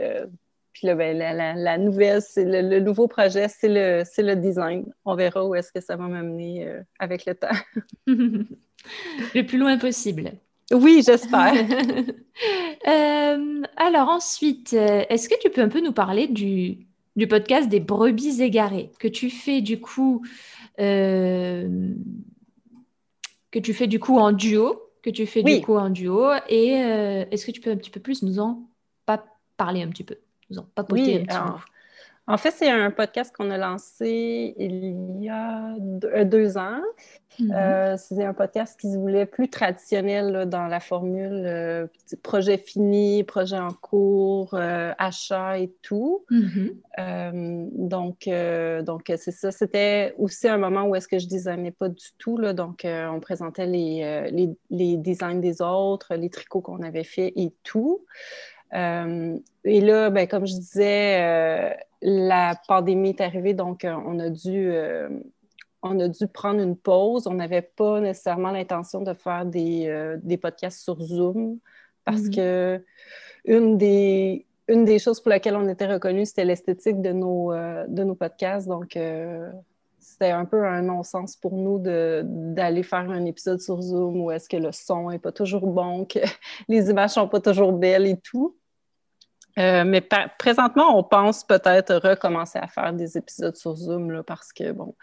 puis 0.72 0.86
là, 0.86 0.94
ben, 0.94 1.16
la, 1.18 1.78
nouvelle, 1.78 2.22
c'est 2.22 2.44
le, 2.44 2.80
nouveau 2.80 3.08
projet, 3.08 3.48
c'est 3.48 3.68
le, 3.68 4.04
le 4.18 4.34
design. 4.36 4.84
On 5.04 5.14
verra 5.16 5.44
où 5.44 5.54
est-ce 5.54 5.72
que 5.72 5.80
ça 5.80 5.96
va 5.96 6.06
m'amener 6.06 6.68
euh, 6.68 6.80
avec 6.98 7.26
le 7.26 7.34
temps. 7.34 7.48
le 8.06 9.42
plus 9.42 9.58
loin 9.58 9.78
possible. 9.78 10.32
Oui, 10.72 11.02
j'espère. 11.04 11.54
Euh, 12.88 13.60
alors 13.76 14.08
ensuite, 14.08 14.72
euh, 14.72 15.04
est-ce 15.10 15.28
que 15.28 15.38
tu 15.38 15.50
peux 15.50 15.60
un 15.60 15.68
peu 15.68 15.82
nous 15.82 15.92
parler 15.92 16.26
du, 16.26 16.86
du 17.14 17.28
podcast 17.28 17.68
des 17.68 17.80
brebis 17.80 18.40
égarées 18.40 18.90
que 18.98 19.08
tu 19.08 19.28
fais 19.28 19.60
du 19.60 19.78
coup 19.78 20.24
que 20.78 21.68
tu 23.62 23.74
fais 23.74 23.86
du 23.86 24.00
coup 24.00 24.16
en 24.16 24.32
duo, 24.32 24.80
que 25.02 25.10
tu 25.10 25.26
fais 25.26 25.42
du 25.42 25.60
coup 25.60 25.76
en 25.76 25.90
duo, 25.90 26.30
et 26.48 26.68
est-ce 27.30 27.44
que 27.44 27.50
tu 27.50 27.60
peux 27.60 27.70
un 27.70 27.76
petit 27.76 27.90
peu 27.90 28.00
plus 28.00 28.22
nous 28.22 28.38
en 28.38 28.62
parler 29.58 29.82
un 29.82 29.88
petit 29.88 30.04
peu? 30.04 30.16
Oui, 30.90 31.26
En 32.26 32.36
fait, 32.36 32.50
c'est 32.50 32.70
un 32.70 32.90
podcast 32.90 33.34
qu'on 33.34 33.50
a 33.50 33.58
lancé 33.58 34.54
il 34.58 35.22
y 35.22 35.28
a 35.28 35.74
deux 36.24 36.56
ans. 36.58 36.80
Mhm. 37.38 37.52
Euh, 37.54 37.96
c'est 37.96 38.24
un 38.24 38.34
podcast 38.34 38.78
qui 38.78 38.92
se 38.92 38.98
voulait 38.98 39.26
plus 39.26 39.48
traditionnel 39.48 40.46
dans 40.48 40.66
la 40.66 40.80
formule 40.80 41.44
euh, 41.46 41.86
projet 42.22 42.58
fini, 42.58 43.24
projet 43.24 43.58
en 43.58 43.72
cours, 43.72 44.54
euh, 44.54 44.92
achat 44.98 45.58
et 45.58 45.72
tout. 45.82 46.24
Mhm. 46.30 47.68
donc, 47.88 48.28
donc 48.84 49.02
c'est 49.16 49.30
ça. 49.30 49.50
C'était 49.50 50.14
aussi 50.18 50.48
un 50.48 50.58
moment 50.58 50.84
où 50.84 50.94
est-ce 50.94 51.08
que 51.08 51.18
je 51.18 51.28
designais 51.28 51.70
pas 51.70 51.88
du 51.88 52.06
tout. 52.18 52.36
Là, 52.36 52.52
donc, 52.52 52.84
on 52.84 53.20
présentait 53.20 53.66
les, 53.66 54.28
les, 54.32 54.50
les, 54.70 54.96
designs 54.96 55.40
des 55.40 55.62
autres, 55.62 56.14
les 56.14 56.30
tricots 56.30 56.60
qu'on 56.60 56.82
avait 56.82 57.04
fait 57.04 57.32
et 57.36 57.52
tout. 57.62 58.04
Et 58.72 59.80
là, 59.80 60.10
ben, 60.10 60.26
comme 60.28 60.46
je 60.46 60.54
disais, 60.54 61.76
la 62.02 62.54
pandémie 62.68 63.10
est 63.10 63.20
arrivée, 63.20 63.54
donc 63.54 63.84
on 63.84 64.18
a 64.18 64.30
dû 64.30 64.72
on 65.82 65.98
a 66.00 66.08
dû 66.08 66.26
prendre 66.26 66.60
une 66.60 66.76
pause. 66.76 67.26
On 67.26 67.34
n'avait 67.34 67.62
pas 67.62 68.00
nécessairement 68.00 68.50
l'intention 68.50 69.00
de 69.02 69.14
faire 69.14 69.46
des, 69.46 69.86
euh, 69.88 70.36
podcasts 70.40 70.80
sur 70.80 71.00
Zoom 71.00 71.58
parce 72.04 72.22
mhm. 72.22 72.34
que 72.34 72.84
une 73.44 73.78
des, 73.78 74.46
une 74.68 74.84
des 74.84 74.98
choses 74.98 75.20
pour 75.20 75.30
lesquelles 75.30 75.56
on 75.56 75.68
était 75.68 75.86
reconnu, 75.86 76.26
c'était 76.26 76.44
l'esthétique 76.44 77.00
de 77.00 77.12
nos, 77.12 77.52
euh, 77.52 77.86
de 77.88 78.04
nos 78.04 78.14
podcasts. 78.14 78.68
Donc, 78.68 78.96
euh, 78.96 79.50
c'était 79.98 80.30
un 80.30 80.44
peu 80.44 80.66
un 80.66 80.82
non-sens 80.82 81.36
pour 81.36 81.52
nous 81.54 81.78
d'aller 81.78 82.82
faire 82.82 83.10
un 83.10 83.24
épisode 83.24 83.60
sur 83.60 83.80
Zoom 83.80 84.20
où 84.20 84.30
est-ce 84.30 84.48
que 84.48 84.56
le 84.56 84.72
son 84.72 85.10
n'est 85.10 85.18
pas 85.18 85.32
toujours 85.32 85.66
bon, 85.66 86.04
que 86.04 86.18
les 86.68 86.90
images 86.90 87.10
sont 87.10 87.28
pas 87.28 87.40
toujours 87.40 87.72
belles 87.72 88.06
et 88.06 88.18
tout. 88.18 88.56
Euh, 89.58 89.84
mais 89.84 90.06
présentement, 90.38 90.96
on 90.98 91.02
pense 91.02 91.44
peut-être 91.44 91.96
recommencer 91.96 92.58
à 92.58 92.66
faire 92.66 92.92
des 92.92 93.18
épisodes 93.18 93.56
sur 93.56 93.76
Zoom 93.76 94.22
parce 94.26 94.52
que, 94.52 94.72
bon, 94.72 94.94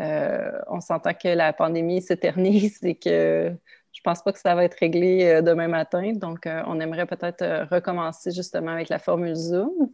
euh, 0.00 0.50
on 0.68 0.80
s'entend 0.80 1.14
que 1.14 1.28
la 1.28 1.52
pandémie 1.52 2.02
s'éternise 2.02 2.78
et 2.82 2.96
que 2.96 3.52
je 3.92 4.00
pense 4.02 4.22
pas 4.22 4.32
que 4.32 4.38
ça 4.38 4.54
va 4.54 4.64
être 4.64 4.78
réglé 4.78 5.24
euh, 5.24 5.42
demain 5.42 5.68
matin. 5.68 6.12
Donc, 6.14 6.46
on 6.66 6.80
aimerait 6.80 7.06
peut-être 7.06 7.68
recommencer 7.70 8.30
justement 8.30 8.72
avec 8.72 8.88
la 8.88 8.98
formule 8.98 9.34
Zoom. 9.34 9.90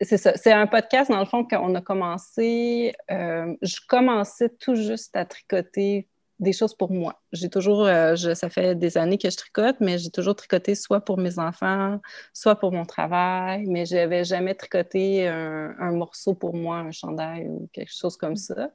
c'est 0.00 0.16
ça. 0.16 0.36
C'est 0.36 0.52
un 0.52 0.66
podcast, 0.66 1.10
dans 1.10 1.20
le 1.20 1.26
fond, 1.26 1.44
qu'on 1.44 1.74
a 1.74 1.80
commencé. 1.80 2.94
je 3.08 3.86
commençais 3.88 4.48
tout 4.48 4.74
juste 4.74 5.16
à 5.16 5.24
tricoter 5.24 6.08
des 6.40 6.52
choses 6.52 6.74
pour 6.74 6.90
moi. 6.90 7.20
J'ai 7.32 7.48
toujours, 7.48 7.86
euh, 7.86 8.16
ça 8.16 8.50
fait 8.50 8.74
des 8.74 8.98
années 8.98 9.18
que 9.18 9.30
je 9.30 9.36
tricote, 9.36 9.76
mais 9.80 9.98
j'ai 9.98 10.10
toujours 10.10 10.34
tricoté 10.34 10.74
soit 10.74 11.00
pour 11.00 11.18
mes 11.18 11.38
enfants, 11.38 12.00
soit 12.32 12.56
pour 12.56 12.72
mon 12.72 12.84
travail, 12.84 13.64
mais 13.66 13.86
je 13.86 13.94
n'avais 13.94 14.24
jamais 14.24 14.54
tricoté 14.54 15.28
un, 15.28 15.92
morceau 15.92 16.34
pour 16.34 16.54
moi, 16.56 16.78
un 16.78 16.90
chandail 16.90 17.46
ou 17.48 17.68
quelque 17.72 17.92
chose 17.94 18.16
comme 18.16 18.36
ça. 18.36 18.70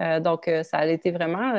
Euh, 0.00 0.20
donc, 0.20 0.48
euh, 0.48 0.62
ça 0.62 0.78
a 0.78 0.86
été 0.86 1.10
vraiment 1.10 1.52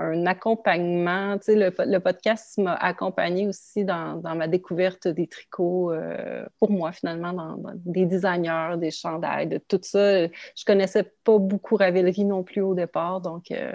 un 0.00 0.26
accompagnement. 0.26 1.38
Tu 1.38 1.52
sais, 1.52 1.54
le, 1.56 1.98
podcast 2.00 2.58
m'a 2.58 2.74
accompagné 2.74 3.46
aussi 3.46 3.84
dans, 3.84 4.20
ma 4.22 4.48
découverte 4.48 5.08
des 5.08 5.26
tricots 5.26 5.92
euh, 5.92 6.44
pour 6.58 6.70
moi, 6.70 6.92
finalement, 6.92 7.58
des 7.74 8.06
designers, 8.06 8.76
des 8.78 8.90
chandails, 8.90 9.46
de 9.46 9.58
tout 9.58 9.80
ça. 9.82 10.26
Je 10.26 10.64
connaissais 10.66 11.12
pas 11.24 11.38
beaucoup 11.38 11.76
Ravelry 11.76 12.24
non 12.24 12.42
plus 12.42 12.62
au 12.62 12.74
départ. 12.74 13.20
Donc, 13.20 13.50
euh, 13.50 13.72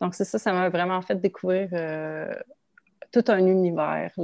donc 0.00 0.14
c'est 0.14 0.24
ça, 0.24 0.38
ça 0.38 0.52
m'a 0.52 0.68
vraiment 0.68 1.02
fait 1.02 1.20
découvrir 1.20 1.68
euh, 1.72 2.34
tout 3.12 3.24
un 3.28 3.44
univers. 3.46 4.12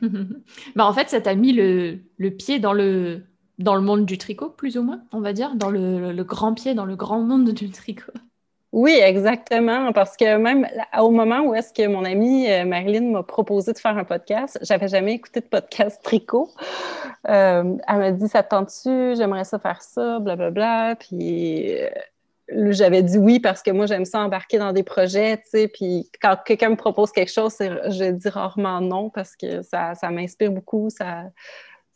Ben, 0.76 0.84
en 0.84 0.92
fait, 0.92 1.08
ça 1.08 1.20
t'a 1.20 1.34
mis 1.34 1.52
le, 1.52 2.30
pied 2.30 2.58
dans 2.58 2.72
le, 2.72 3.24
dans 3.58 3.74
le 3.74 3.80
monde 3.80 4.04
du 4.04 4.18
tricot, 4.18 4.50
plus 4.50 4.76
ou 4.76 4.82
moins, 4.82 5.02
on 5.12 5.20
va 5.20 5.32
dire, 5.32 5.54
dans 5.54 5.70
le 5.70 6.22
grand 6.22 6.52
pied, 6.52 6.74
dans 6.74 6.84
le 6.84 6.96
grand 6.96 7.20
monde 7.20 7.50
du 7.50 7.70
tricot. 7.70 8.12
Oui, 8.74 8.98
exactement. 9.00 9.92
Parce 9.92 10.16
que 10.16 10.36
même 10.36 10.66
au 10.98 11.10
moment 11.10 11.42
où 11.42 11.54
est-ce 11.54 11.72
que 11.72 11.86
mon 11.86 12.04
amie 12.04 12.50
euh, 12.50 12.64
Marilyn 12.64 13.12
m'a 13.12 13.22
proposé 13.22 13.72
de 13.72 13.78
faire 13.78 13.96
un 13.96 14.02
podcast, 14.02 14.58
j'avais 14.62 14.88
jamais 14.88 15.12
écouté 15.12 15.38
de 15.38 15.46
podcast 15.46 16.00
tricot. 16.02 16.50
Euh, 17.28 17.76
elle 17.86 17.98
m'a 17.98 18.10
dit, 18.10 18.26
ça 18.26 18.42
te 18.42 18.48
tente-tu? 18.48 19.14
J'aimerais 19.14 19.44
ça 19.44 19.60
faire 19.60 19.80
ça, 19.80 20.18
blablabla. 20.18 20.50
Bla, 20.50 20.94
bla. 20.94 20.96
Puis 20.96 21.72
euh, 21.72 21.88
j'avais 22.72 23.04
dit 23.04 23.16
oui 23.16 23.38
parce 23.38 23.62
que 23.62 23.70
moi, 23.70 23.86
j'aime 23.86 24.04
ça 24.04 24.18
embarquer 24.18 24.58
dans 24.58 24.72
des 24.72 24.82
projets. 24.82 25.40
Puis 25.72 26.10
quand 26.20 26.36
quelqu'un 26.44 26.70
me 26.70 26.76
propose 26.76 27.12
quelque 27.12 27.30
chose, 27.30 27.54
je 27.60 28.10
dis 28.10 28.28
rarement 28.28 28.80
non 28.80 29.08
parce 29.08 29.36
que 29.36 29.62
ça, 29.62 29.94
m'inspire 30.10 30.50
beaucoup. 30.50 30.88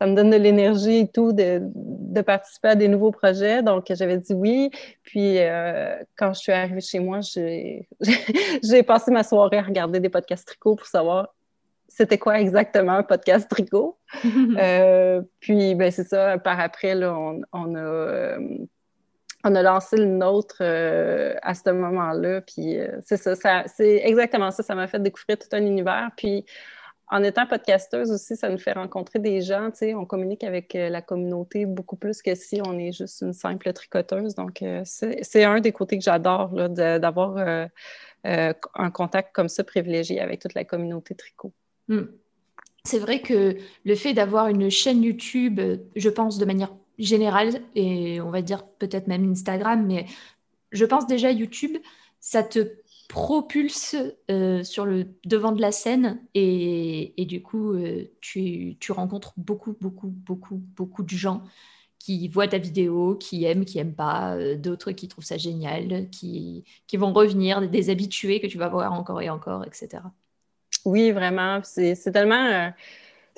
Ça 0.00 0.06
me 0.06 0.14
donne 0.14 0.30
de 0.30 0.36
l'énergie 0.36 0.98
et 0.98 1.08
tout 1.08 1.32
de, 1.32 1.60
de, 1.74 2.20
participer 2.20 2.68
à 2.68 2.74
des 2.76 2.86
nouveaux 2.86 3.10
projets. 3.10 3.62
Donc, 3.62 3.86
j'avais 3.90 4.18
dit 4.18 4.32
oui. 4.32 4.70
Puis, 5.02 5.38
euh, 5.38 5.96
quand 6.16 6.32
je 6.34 6.40
suis 6.40 6.52
arrivée 6.52 6.80
chez 6.80 7.00
moi, 7.00 7.18
j'ai 7.20 7.88
passé 8.86 9.10
ma 9.10 9.24
soirée 9.24 9.58
à 9.58 9.62
regarder 9.62 9.98
des 9.98 10.08
podcasts 10.08 10.46
tricot 10.46 10.76
pour 10.76 10.86
savoir 10.86 11.34
c'était 11.88 12.18
quoi 12.18 12.38
exactement 12.38 12.92
un 12.92 13.02
podcast 13.02 13.48
tricot. 13.50 13.98
euh, 14.24 15.20
puis, 15.40 15.74
ben, 15.74 15.90
c'est 15.90 16.06
ça. 16.06 16.38
Par 16.38 16.60
après, 16.60 16.94
là, 16.94 17.12
on, 17.14 17.40
on 17.52 17.74
a. 17.74 17.78
Euh, 17.78 18.38
on 19.44 19.54
a 19.54 19.62
lancé 19.62 19.96
le 19.96 20.06
nôtre 20.06 20.62
à 20.62 21.54
ce 21.54 21.70
moment-là. 21.70 22.40
Puis 22.40 22.76
c'est 23.04 23.16
ça, 23.16 23.36
ça 23.36 23.62
c'est 23.68 24.02
exactement 24.04 24.50
ça. 24.50 24.64
Ça 24.64 24.74
m'a 24.74 24.88
fait 24.88 25.00
découvrir 25.00 25.38
tout 25.38 25.46
un 25.52 25.62
univers. 25.62 26.10
Puis 26.16 26.44
en 27.10 27.22
étant 27.22 27.46
podcasteuse 27.46 28.10
aussi, 28.10 28.36
ça 28.36 28.48
nous 28.50 28.58
fait 28.58 28.72
rencontrer 28.72 29.18
des 29.18 29.40
gens, 29.40 29.70
tu 29.70 29.78
sais, 29.78 29.94
on 29.94 30.04
communique 30.04 30.44
avec 30.44 30.74
euh, 30.74 30.90
la 30.90 31.00
communauté 31.00 31.64
beaucoup 31.64 31.96
plus 31.96 32.20
que 32.20 32.34
si 32.34 32.60
on 32.64 32.78
est 32.78 32.92
juste 32.92 33.22
une 33.22 33.32
simple 33.32 33.72
tricoteuse. 33.72 34.34
Donc, 34.34 34.62
euh, 34.62 34.82
c'est 34.84 35.44
un 35.44 35.60
des 35.60 35.72
côtés 35.72 35.96
que 35.96 36.04
j'adore, 36.04 36.50
d'avoir 36.68 37.36
euh, 37.38 37.66
un 38.24 38.90
contact 38.90 39.34
comme 39.34 39.48
ça 39.48 39.64
privilégié 39.64 40.20
avec 40.20 40.40
toute 40.40 40.54
la 40.54 40.64
communauté 40.64 41.14
tricot. 41.14 41.52
Hmm. 41.88 42.06
C'est 42.84 42.98
vrai 42.98 43.20
que 43.20 43.56
le 43.84 43.94
fait 43.94 44.12
d'avoir 44.12 44.48
une 44.48 44.70
chaîne 44.70 45.02
YouTube, 45.02 45.60
je 45.96 46.08
pense 46.10 46.38
de 46.38 46.44
manière 46.44 46.74
générale, 46.98 47.60
et 47.74 48.20
on 48.20 48.30
va 48.30 48.42
dire 48.42 48.66
peut-être 48.66 49.06
même 49.06 49.30
Instagram, 49.30 49.86
mais 49.86 50.06
je 50.72 50.84
pense 50.84 51.06
déjà 51.06 51.30
YouTube, 51.30 51.76
ça 52.20 52.42
te 52.42 52.70
propulse 53.08 53.96
euh, 54.30 54.62
sur 54.62 54.84
le 54.84 55.06
devant 55.24 55.52
de 55.52 55.60
la 55.62 55.72
scène 55.72 56.20
et, 56.34 57.14
du 57.26 57.42
coup, 57.42 57.72
euh, 57.72 58.04
tu, 58.20 58.76
rencontres 58.90 59.32
beaucoup, 59.38 59.74
beaucoup, 59.80 60.08
beaucoup, 60.08 60.56
beaucoup 60.76 61.02
de 61.02 61.08
gens 61.08 61.42
qui 61.98 62.28
voient 62.28 62.48
ta 62.48 62.58
vidéo, 62.58 63.16
qui 63.16 63.44
aiment, 63.44 63.64
qui 63.64 63.78
n'aiment 63.78 63.94
pas, 63.94 64.36
euh, 64.36 64.56
d'autres 64.56 64.92
qui 64.92 65.08
trouvent 65.08 65.24
ça 65.24 65.38
génial, 65.38 66.08
qui, 66.10 66.64
qui 66.86 66.96
vont 66.96 67.12
revenir, 67.12 67.68
des 67.68 67.90
habitués 67.90 68.40
que 68.40 68.46
tu 68.46 68.58
vas 68.58 68.68
voir 68.68 68.92
encore 68.92 69.20
et 69.22 69.30
encore, 69.30 69.64
etc. 69.66 70.02
Oui, 70.84 71.10
vraiment. 71.10 71.60
C'est 71.64 72.12
tellement 72.12 72.72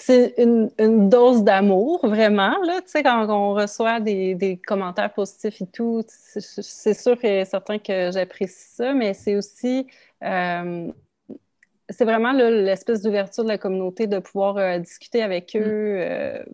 c'est 0.01 0.35
une, 0.39 1.09
dose 1.09 1.45
d'amour, 1.45 2.01
vraiment. 2.07 2.57
Là, 2.63 2.81
tu 2.81 2.89
sais, 2.89 3.03
quand 3.03 3.29
on 3.29 3.55
reçoit 3.55 4.01
des, 4.01 4.61
commentaires 4.67 5.13
positifs 5.13 5.61
et 5.61 5.67
tout, 5.67 6.03
c'est 6.09 6.95
sûr 6.95 7.23
et 7.23 7.45
certain 7.45 7.79
que 7.79 8.11
j'apprécie 8.11 8.77
ça, 8.77 8.95
mais 8.95 9.13
c'est 9.15 9.37
aussi. 9.37 9.87
Euh, 10.25 10.91
c'est 11.91 12.05
vraiment 12.05 12.33
l'espèce 12.33 13.03
d'ouverture 13.03 13.43
de 13.43 13.49
la 13.49 13.59
communauté 13.59 14.07
de 14.07 14.21
pouvoir 14.21 14.57
euh, 14.57 14.79
discuter 14.79 15.23
avec 15.23 15.55
mm. 15.55 15.59
eux. 15.59 15.97
Euh, 15.99 16.45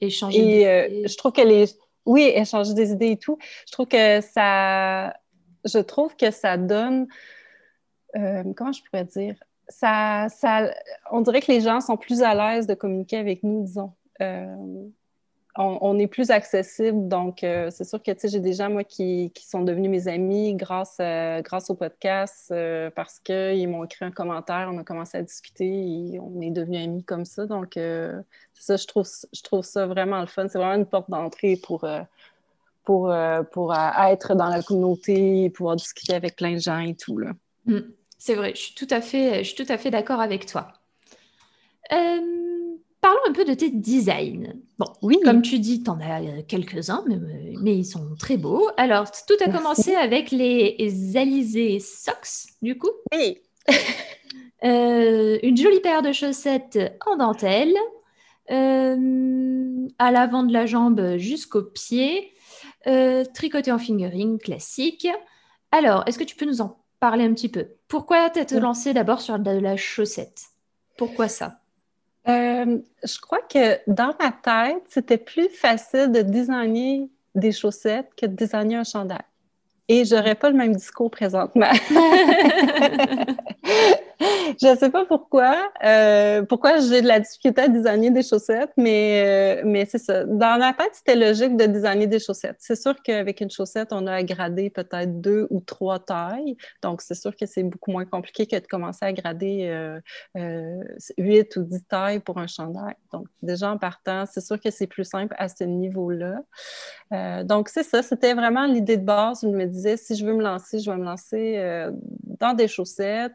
échanger 0.00 0.42
des 0.42 0.96
idées. 0.96 1.08
Je 1.08 1.16
trouve 1.16 1.32
que 1.32 1.42
les. 1.42 1.66
Oui, 2.04 2.22
échanger 2.34 2.74
des 2.74 2.90
idées 2.90 3.12
et 3.12 3.16
tout. 3.16 3.38
Je 3.66 3.72
trouve 3.72 3.86
que 3.86 4.20
ça. 4.22 5.14
Je 5.64 5.78
trouve 5.78 6.16
que 6.16 6.30
ça 6.30 6.56
donne. 6.56 7.06
comment 8.12 8.72
je 8.72 8.82
pourrais 8.82 9.04
dire? 9.04 9.36
Ça, 9.68 10.26
on 11.10 11.20
dirait 11.20 11.40
que 11.40 11.52
les 11.52 11.60
gens 11.60 11.80
sont 11.80 11.96
plus 11.96 12.22
à 12.22 12.34
l'aise 12.34 12.66
de 12.66 12.74
communiquer 12.74 13.18
avec 13.18 13.42
nous, 13.42 13.64
disons. 13.64 13.92
Euh, 14.20 14.56
on, 15.60 15.98
est 15.98 16.06
plus 16.06 16.30
accessible, 16.30 17.08
donc 17.08 17.42
euh, 17.42 17.68
c'est 17.72 17.82
sûr 17.82 18.00
que 18.00 18.12
j'ai 18.22 18.38
des 18.38 18.52
gens, 18.52 18.70
moi, 18.70 18.84
qui, 18.84 19.32
qui, 19.34 19.44
sont 19.44 19.62
devenus 19.62 19.90
mes 19.90 20.06
amis 20.06 20.54
grâce, 20.54 20.98
euh, 21.00 21.42
au 21.68 21.74
podcast 21.74 22.54
parce 22.94 23.18
qu'ils 23.18 23.68
m'ont 23.68 23.82
écrit 23.82 24.04
un 24.04 24.12
commentaire, 24.12 24.70
on 24.72 24.78
a 24.78 24.84
commencé 24.84 25.18
à 25.18 25.22
discuter 25.22 25.66
et 25.66 26.20
on 26.20 26.40
est 26.40 26.50
devenus 26.50 26.84
amis 26.84 27.02
comme 27.02 27.24
ça. 27.24 27.46
Donc, 27.46 27.76
ça, 28.54 28.76
je 28.76 28.86
trouve, 28.86 29.64
ça 29.64 29.86
vraiment 29.86 30.20
le 30.20 30.28
fun. 30.28 30.46
C'est 30.46 30.58
vraiment 30.58 30.76
une 30.76 30.86
porte 30.86 31.10
d'entrée 31.10 31.60
pour, 31.60 31.84
être 31.84 32.06
dans 34.34 34.48
la 34.48 34.62
communauté 34.62 35.42
et 35.42 35.50
pouvoir 35.50 35.74
discuter 35.74 36.14
avec 36.14 36.36
plein 36.36 36.52
de 36.52 36.60
gens 36.60 36.78
et 36.78 36.94
tout. 36.94 37.20
Mm. 37.66 37.80
C'est 38.18 38.34
vrai, 38.34 38.52
je 38.54 38.60
suis 38.60 38.74
tout 38.74 38.88
à 38.90 39.00
fait, 39.00 39.44
je 39.44 39.54
suis 39.54 39.64
tout 39.64 39.72
à 39.72 39.78
fait 39.78 39.90
d'accord 39.90 40.20
avec 40.20 40.46
toi. 40.46 40.72
Euh, 41.92 42.76
parlons 43.00 43.20
un 43.28 43.32
peu 43.32 43.44
de 43.44 43.54
tes 43.54 43.70
designs. 43.70 44.54
Bon, 44.78 44.86
oui. 45.02 45.18
comme 45.24 45.42
tu 45.42 45.58
dis, 45.58 45.82
tu 45.82 45.90
en 45.90 46.00
as 46.00 46.42
quelques-uns, 46.42 47.04
mais, 47.62 47.76
ils 47.76 47.86
sont 47.86 48.14
très 48.18 48.36
beaux. 48.36 48.68
Alors, 48.76 49.10
tout 49.10 49.36
a 49.44 49.50
commencé 49.50 49.94
avec 49.94 50.30
les 50.30 51.16
Alizés 51.16 51.78
Socks, 51.78 52.52
du 52.62 52.76
coup. 52.76 52.90
Oui. 53.14 53.38
Euh, 54.64 55.38
une 55.44 55.56
jolie 55.56 55.78
paire 55.78 56.02
de 56.02 56.10
chaussettes 56.10 56.80
en 57.06 57.16
dentelle. 57.16 57.76
Euh, 58.50 59.86
à 59.98 60.10
l'avant 60.10 60.42
de 60.42 60.52
la 60.52 60.64
jambe 60.64 61.16
jusqu'au 61.18 61.62
pied, 61.62 62.32
euh, 62.86 63.24
tricoté 63.34 63.70
en 63.70 63.78
fingering 63.78 64.38
classique. 64.38 65.06
Alors, 65.70 66.04
est-ce 66.06 66.18
que 66.18 66.24
tu 66.24 66.34
peux 66.34 66.46
nous 66.46 66.62
en 66.62 66.82
parler 66.98 67.24
un 67.24 67.34
petit 67.34 67.50
peu? 67.50 67.68
Pourquoi 67.88 68.30
t'es 68.30 68.60
lancé 68.60 68.92
d'abord 68.92 69.20
sur 69.20 69.38
de 69.38 69.50
la 69.50 69.76
chaussette? 69.76 70.42
Pourquoi 70.96 71.28
ça? 71.28 71.60
Euh, 72.28 72.78
je 73.02 73.20
crois 73.20 73.40
que 73.40 73.78
dans 73.90 74.14
ma 74.20 74.30
tête, 74.30 74.82
c'était 74.88 75.16
plus 75.16 75.48
facile 75.48 76.12
de 76.12 76.20
designer 76.20 77.08
des 77.34 77.52
chaussettes 77.52 78.10
que 78.14 78.26
de 78.26 78.34
designer 78.34 78.80
un 78.80 78.84
chandail. 78.84 79.22
Et 79.88 80.04
j'aurais 80.04 80.34
pas 80.34 80.50
le 80.50 80.56
même 80.56 80.76
discours 80.76 81.10
présentement. 81.10 81.72
je 84.60 84.66
ne 84.66 84.76
sais 84.76 84.90
pas 84.90 85.04
pourquoi. 85.06 85.70
Euh, 85.84 86.42
pourquoi 86.42 86.78
j'ai 86.78 87.02
de 87.02 87.06
la 87.06 87.20
difficulté 87.20 87.62
à 87.62 87.68
designer 87.68 88.10
des 88.10 88.22
chaussettes, 88.22 88.72
mais, 88.76 89.60
euh, 89.60 89.62
mais 89.64 89.86
c'est 89.86 89.98
ça. 89.98 90.24
Dans 90.24 90.58
ma 90.58 90.72
tête, 90.72 90.90
c'était 90.92 91.14
logique 91.14 91.56
de 91.56 91.66
designer 91.66 92.08
des 92.08 92.18
chaussettes. 92.18 92.56
C'est 92.58 92.74
sûr 92.74 93.00
qu'avec 93.02 93.40
une 93.40 93.50
chaussette, 93.50 93.92
on 93.92 94.06
a 94.08 94.14
à 94.14 94.22
grader 94.24 94.70
peut-être 94.70 95.20
deux 95.20 95.46
ou 95.50 95.60
trois 95.60 96.00
tailles. 96.00 96.56
Donc, 96.82 97.00
c'est 97.00 97.14
sûr 97.14 97.36
que 97.36 97.46
c'est 97.46 97.62
beaucoup 97.62 97.92
moins 97.92 98.04
compliqué 98.04 98.46
que 98.46 98.56
de 98.56 98.66
commencer 98.66 99.04
à 99.04 99.12
grader 99.12 100.00
euh, 100.36 100.80
huit 101.16 101.56
ou 101.56 101.62
dix 101.62 101.84
tailles 101.86 102.20
pour 102.20 102.38
un 102.38 102.48
chandail. 102.48 102.94
Donc, 103.12 103.26
déjà 103.42 103.70
en 103.70 103.78
partant, 103.78 104.24
c'est 104.26 104.40
sûr 104.40 104.60
que 104.60 104.70
c'est 104.70 104.88
plus 104.88 105.04
simple 105.04 105.34
à 105.38 105.48
ce 105.48 105.62
niveau-là. 105.62 106.42
donc, 107.44 107.68
c'est 107.68 107.84
ça. 107.84 108.02
C'était 108.02 108.34
vraiment 108.34 108.66
l'idée 108.66 108.96
de 108.96 109.04
base. 109.04 109.40
Je 109.42 109.48
me 109.48 109.66
disais, 109.66 109.96
si 109.96 110.16
je 110.16 110.26
veux 110.26 110.34
me 110.34 110.42
lancer, 110.42 110.80
je 110.80 110.90
vais 110.90 110.96
me 110.96 111.04
lancer 111.04 111.88
dans 112.40 112.54
des 112.54 112.66
chaussettes. 112.66 113.32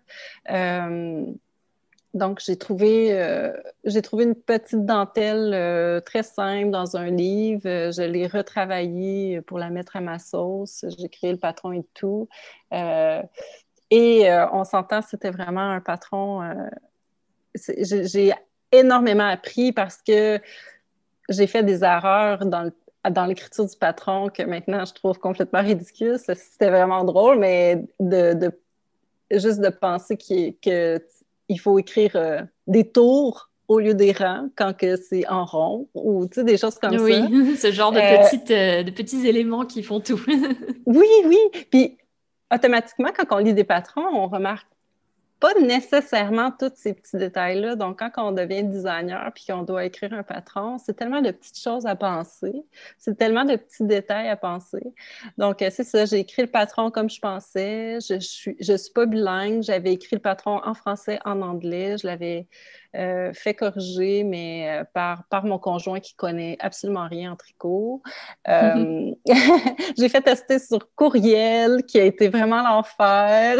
Donc, 2.13 2.39
j'ai 2.45 2.57
trouvé, 2.57 3.19
euh, 3.19 3.51
trouvé 4.03 4.25
une 4.25 4.35
petite 4.35 4.85
dentelle 4.85 5.51
euh, 5.53 5.99
très 5.99 6.21
simple 6.21 6.69
dans 6.69 6.95
un 6.95 7.09
livre. 7.09 7.61
je 7.63 8.03
l'ai 8.03 8.27
retravaillée 8.27 9.41
pour 9.41 9.57
la 9.57 9.69
mettre 9.69 9.95
à 9.95 10.01
ma 10.01 10.19
sauce. 10.19 10.85
J'ai 10.97 11.09
créé 11.09 11.31
le 11.31 11.39
patron 11.39 11.71
et 11.73 11.85
tout. 11.93 12.27
et 12.71 14.29
on 14.53 14.63
s'entend, 14.63 15.01
c'était 15.01 15.31
vraiment 15.31 15.71
un 15.71 15.81
patron. 15.81 16.41
j'ai 17.55 18.33
énormément 18.71 19.27
appris 19.27 19.71
parce 19.71 20.01
que 20.01 20.39
j'ai 21.29 21.47
fait 21.47 21.63
des 21.63 21.83
erreurs 21.83 22.45
dans 22.45 22.71
dans 23.09 23.25
l'écriture 23.25 23.65
du 23.65 23.75
patron 23.75 24.29
que 24.29 24.43
maintenant 24.43 24.85
je 24.85 24.93
trouve 24.93 25.17
complètement 25.19 25.61
ridicule. 25.61 26.17
C'était 26.19 26.69
vraiment 26.69 27.03
drôle, 27.03 27.39
mais 27.39 27.85
de, 27.99 28.33
de 28.33 28.51
juste 29.39 29.59
de 29.59 29.69
penser 29.69 30.17
qu'il 30.17 31.59
faut 31.59 31.79
écrire 31.79 32.15
euh, 32.15 32.41
des 32.67 32.89
tours 32.89 33.49
au 33.67 33.79
lieu 33.79 33.93
des 33.93 34.11
rangs 34.11 34.49
quand 34.55 34.75
que 34.75 34.95
c'est 34.97 35.27
en 35.27 35.45
rond 35.45 35.87
ou 35.93 36.25
des 36.25 36.57
choses 36.57 36.77
comme 36.79 36.97
ça. 36.97 37.03
Oui, 37.03 37.55
ce 37.57 37.71
genre 37.71 37.91
de, 37.91 37.99
euh, 37.99 38.23
petites, 38.23 38.51
euh, 38.51 38.83
de 38.83 38.91
petits 38.91 39.27
éléments 39.27 39.65
qui 39.65 39.83
font 39.83 39.99
tout. 39.99 40.21
oui, 40.85 41.07
oui. 41.25 41.37
Puis 41.71 41.97
automatiquement, 42.53 43.09
quand 43.15 43.35
on 43.35 43.39
lit 43.39 43.53
des 43.53 43.63
patrons, 43.63 44.05
on 44.05 44.27
remarque 44.27 44.67
pas 45.43 45.59
nécessairement 45.59 46.51
tous 46.51 46.71
ces 46.75 46.93
petits 46.93 47.17
détails-là. 47.17 47.75
Donc, 47.75 47.99
quand 47.99 48.11
on 48.15 48.31
devient 48.31 48.63
designer 48.63 49.29
puis 49.35 49.43
qu'on 49.45 49.63
doit 49.63 49.83
écrire 49.83 50.13
un 50.13 50.23
patron, 50.23 50.77
c'est 50.77 50.93
tellement 50.93 51.21
de 51.21 51.31
petites 51.31 51.59
choses 51.59 51.85
à 51.85 51.97
penser. 51.97 52.53
C'est 52.97 53.17
tellement 53.17 53.43
de 53.43 53.57
petits 53.57 53.83
détails 53.83 54.29
à 54.29 54.37
penser. 54.37 54.81
Donc, 55.37 55.61
euh, 55.61 55.67
c'est 55.69 55.83
ça. 55.83 56.05
J'ai 56.05 56.19
écrit 56.19 56.43
le 56.43 56.47
patron 56.47 56.91
comme 56.91 57.09
je 57.09 57.19
pensais. 57.19 57.97
Je 58.09 58.19
suis, 58.19 58.55
je 58.61 58.73
suis 58.73 58.93
pas 58.93 59.05
bilingue. 59.05 59.63
J'avais 59.63 59.91
écrit 59.91 60.15
le 60.15 60.21
patron 60.21 60.61
en 60.63 60.73
français, 60.73 61.19
en 61.25 61.41
anglais. 61.41 61.97
Je 61.97 62.07
l'avais 62.07 62.47
euh, 62.95 63.33
fait 63.33 63.53
corriger, 63.53 64.23
mais 64.23 64.69
euh, 64.69 64.83
par, 64.93 65.23
par 65.29 65.45
mon 65.45 65.57
conjoint 65.57 65.99
qui 65.99 66.15
connaît 66.15 66.57
absolument 66.59 67.07
rien 67.07 67.33
en 67.33 67.35
tricot. 67.35 68.01
J'ai 68.45 70.09
fait 70.09 70.21
tester 70.21 70.59
sur 70.59 70.93
courriel, 70.95 71.83
qui 71.85 71.99
a 71.99 72.03
été 72.03 72.29
vraiment 72.29 72.61
l'enfer. 72.61 73.57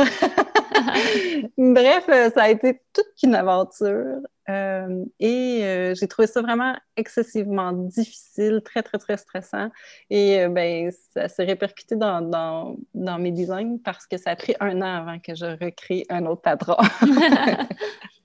Bref, 1.58 2.06
euh, 2.10 2.30
ça 2.32 2.44
a 2.44 2.50
été 2.50 2.82
toute 2.94 3.06
une 3.24 3.36
aventure. 3.36 4.22
Euh, 4.50 5.06
et 5.22 5.62
euh, 5.64 5.96
j'ai 5.96 6.08
trouvé 6.08 6.28
ça 6.28 6.42
vraiment 6.42 6.76
excessivement 6.98 7.72
difficile, 7.72 8.62
très, 8.64 8.84
très, 8.84 8.98
très 8.98 9.18
stressant. 9.18 9.70
Et 10.10 10.48
ben, 10.48 10.92
ça 11.14 11.30
s'est 11.30 11.46
répercuté 11.46 11.96
dans, 11.96 12.22
dans, 12.22 12.76
dans, 12.94 13.20
mes 13.20 13.32
designs 13.32 13.78
parce 13.84 14.06
que 14.06 14.18
ça 14.18 14.32
a 14.32 14.36
pris 14.36 14.56
un 14.60 14.82
an 14.82 15.08
avant 15.08 15.20
que 15.20 15.34
je 15.34 15.46
recrée 15.46 16.06
un 16.10 16.26
autre 16.26 16.42
patron. 16.42 16.76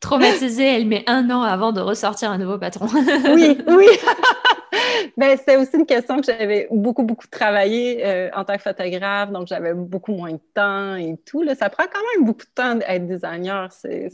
Traumatisée, 0.01 0.77
elle 0.77 0.87
met 0.87 1.03
un 1.09 1.29
an 1.31 1.43
avant 1.43 1.73
de 1.73 1.81
ressortir 1.81 2.31
un 2.31 2.39
nouveau 2.39 2.59
patron. 2.59 2.87
oui, 3.35 3.59
oui. 3.67 3.87
ben, 5.17 5.37
c'était 5.37 5.57
aussi 5.57 5.77
une 5.77 5.87
question 5.87 6.21
que 6.21 6.27
j'avais 6.27 6.69
beaucoup, 6.71 7.03
beaucoup 7.03 7.27
travaillé 7.27 8.05
euh, 8.07 8.31
en 8.35 8.45
tant 8.45 8.57
que 8.57 8.63
photographe, 8.63 9.31
donc 9.31 9.49
j'avais 9.49 9.75
beaucoup 9.75 10.13
moins 10.13 10.33
de 10.33 10.41
temps 10.55 10.95
et 10.95 11.17
tout. 11.27 11.43
Là. 11.43 11.55
Ça 11.55 11.69
prend 11.69 11.85
quand 11.85 12.01
même 12.15 12.27
beaucoup 12.27 12.45
de 12.45 12.55
temps 12.55 12.75
d'être 12.77 13.07
designer. 13.07 13.73
C'est, 13.73 14.09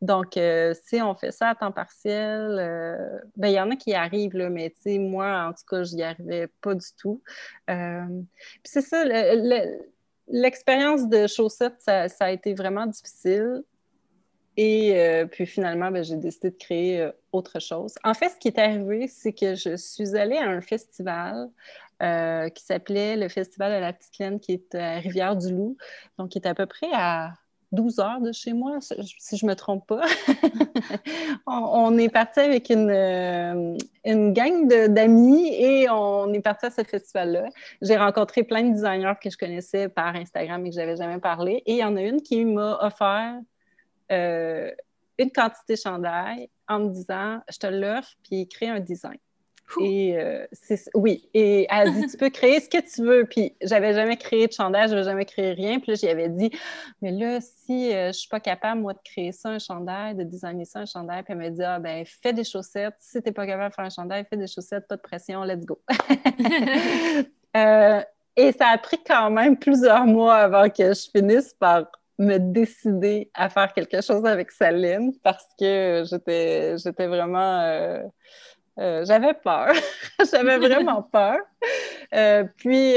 Donc, 0.00 0.36
euh, 0.36 0.74
si 0.84 1.00
on 1.02 1.14
fait 1.14 1.32
ça 1.32 1.50
à 1.50 1.54
temps 1.54 1.72
partiel, 1.72 2.56
euh, 2.60 3.18
ben, 3.36 3.48
il 3.48 3.54
y 3.54 3.60
en 3.60 3.70
a 3.70 3.76
qui 3.76 3.90
y 3.90 3.94
arrivent, 3.94 4.36
là, 4.36 4.48
mais 4.48 4.72
moi, 4.86 5.48
en 5.48 5.52
tout 5.52 5.64
cas, 5.68 5.82
je 5.82 5.94
n'y 5.94 6.02
arrivais 6.02 6.48
pas 6.60 6.74
du 6.74 6.86
tout. 6.96 7.20
puis 7.66 7.76
c'est 8.64 8.82
ça, 8.82 9.04
l'expérience 10.28 11.08
de 11.08 11.26
chaussettes, 11.26 11.80
ça, 11.80 12.08
ça, 12.08 12.26
a 12.26 12.30
été 12.30 12.54
vraiment 12.54 12.86
difficile. 12.86 13.64
Et 14.56 14.92
euh, 14.96 15.26
puis 15.26 15.46
finalement, 15.46 15.90
ben, 15.90 16.04
j'ai 16.04 16.16
décidé 16.16 16.50
de 16.50 16.56
créer 16.56 17.00
euh, 17.00 17.12
autre 17.32 17.58
chose. 17.60 17.94
En 18.04 18.14
fait, 18.14 18.30
ce 18.30 18.36
qui 18.36 18.48
est 18.48 18.58
arrivé, 18.58 19.08
c'est 19.08 19.32
que 19.32 19.54
je 19.54 19.76
suis 19.76 20.16
allée 20.16 20.36
à 20.36 20.48
un 20.48 20.60
festival 20.60 21.48
euh, 22.02 22.48
qui 22.50 22.62
s'appelait 22.62 23.16
le 23.16 23.28
Festival 23.28 23.72
de 23.72 23.78
la 23.80 23.92
Petite 23.92 24.18
Laine, 24.18 24.40
qui 24.40 24.52
est 24.52 24.74
à 24.74 24.98
Rivière-du-Loup, 24.98 25.76
donc 26.18 26.30
qui 26.30 26.38
est 26.38 26.46
à 26.46 26.54
peu 26.54 26.66
près 26.66 26.90
à 26.92 27.32
12 27.70 28.00
heures 28.00 28.20
de 28.20 28.32
chez 28.32 28.52
moi, 28.52 28.78
si 28.80 29.38
je 29.38 29.46
ne 29.46 29.50
me 29.50 29.56
trompe 29.56 29.86
pas. 29.86 30.02
on, 31.46 31.96
est 31.96 32.10
parti 32.10 32.40
avec 32.40 32.68
une, 32.68 33.78
une 34.04 34.32
gang 34.34 34.68
d'amis 34.88 35.48
et 35.54 35.88
on 35.88 36.30
est 36.34 36.42
parti 36.42 36.66
à 36.66 36.70
ce 36.70 36.82
festival-là. 36.82 37.48
J'ai 37.80 37.96
rencontré 37.96 38.42
plein 38.42 38.62
de 38.62 38.74
designers 38.74 39.14
que 39.22 39.30
je 39.30 39.38
connaissais 39.38 39.88
par 39.88 40.14
Instagram 40.14 40.66
et 40.66 40.68
que 40.68 40.74
je 40.74 40.80
n'avais 40.80 40.96
jamais 40.96 41.18
parlé. 41.18 41.62
Et 41.64 41.72
il 41.72 41.78
y 41.78 41.84
en 41.84 41.96
a 41.96 42.02
une 42.02 42.20
qui 42.20 42.44
m'a 42.44 42.78
offert 42.82 43.40
euh, 44.12 44.70
une 45.18 45.30
quantité 45.30 45.74
de 45.74 45.78
chandail 45.78 46.48
en 46.68 46.80
me 46.80 46.90
disant 46.90 47.40
je 47.50 47.58
te 47.58 47.66
l'offre, 47.66 48.10
puis 48.22 48.48
crée 48.48 48.68
un 48.68 48.80
design. 48.80 49.18
Et 49.80 50.18
euh, 50.18 50.46
oui, 50.94 51.30
et 51.32 51.66
elle 51.70 51.94
dit 51.94 52.06
tu 52.06 52.16
peux 52.18 52.28
créer 52.28 52.60
ce 52.60 52.68
que 52.68 52.78
tu 52.78 53.02
veux. 53.02 53.24
Puis 53.24 53.54
j'avais 53.62 53.94
jamais 53.94 54.16
créé 54.16 54.46
de 54.46 54.52
chandail, 54.52 54.88
je 54.88 54.94
n'avais 54.94 55.04
jamais 55.04 55.24
créé 55.24 55.52
rien. 55.52 55.78
Puis 55.78 55.92
là, 55.92 55.94
j'y 55.94 56.08
avais 56.08 56.28
dit 56.28 56.50
mais 57.00 57.10
là, 57.10 57.40
si 57.40 57.90
je 57.90 57.94
euh, 57.94 58.06
je 58.08 58.18
suis 58.18 58.28
pas 58.28 58.40
capable, 58.40 58.82
moi, 58.82 58.92
de 58.92 58.98
créer 59.02 59.32
ça, 59.32 59.48
un 59.48 59.58
chandail, 59.58 60.14
de 60.14 60.24
designer 60.24 60.66
ça, 60.66 60.80
un 60.80 60.86
chandail, 60.86 61.22
puis 61.22 61.32
elle 61.32 61.38
m'a 61.38 61.50
dit 61.50 61.62
ah 61.62 61.78
ben 61.78 62.04
fais 62.04 62.32
des 62.32 62.44
chaussettes. 62.44 62.96
Si 62.98 63.22
tu 63.22 63.28
n'es 63.28 63.32
pas 63.32 63.46
capable 63.46 63.70
de 63.70 63.74
faire 63.74 63.86
un 63.86 63.90
chandail, 63.90 64.26
fais 64.28 64.36
des 64.36 64.46
chaussettes, 64.46 64.86
pas 64.88 64.96
de 64.96 65.02
pression, 65.02 65.42
let's 65.42 65.64
go. 65.64 65.80
et 67.54 68.52
ça 68.52 68.68
a 68.68 68.78
pris 68.78 68.98
quand 69.06 69.30
même 69.30 69.56
plusieurs 69.56 70.04
mois 70.04 70.36
avant 70.36 70.68
que 70.68 70.92
je 70.92 71.08
finisse 71.10 71.54
par 71.54 71.86
me 72.22 72.38
décider 72.38 73.30
à 73.34 73.48
faire 73.48 73.72
quelque 73.72 74.00
chose 74.00 74.24
avec 74.24 74.50
Saline 74.50 75.12
parce 75.22 75.46
que 75.58 76.04
j'étais, 76.08 76.76
j'étais 76.78 77.06
vraiment. 77.06 77.60
Euh, 77.60 78.02
euh, 78.78 79.04
j'avais 79.04 79.34
peur. 79.34 79.74
j'avais 80.30 80.58
vraiment 80.58 81.02
peur. 81.12 81.36
Euh, 82.14 82.44
puis, 82.56 82.94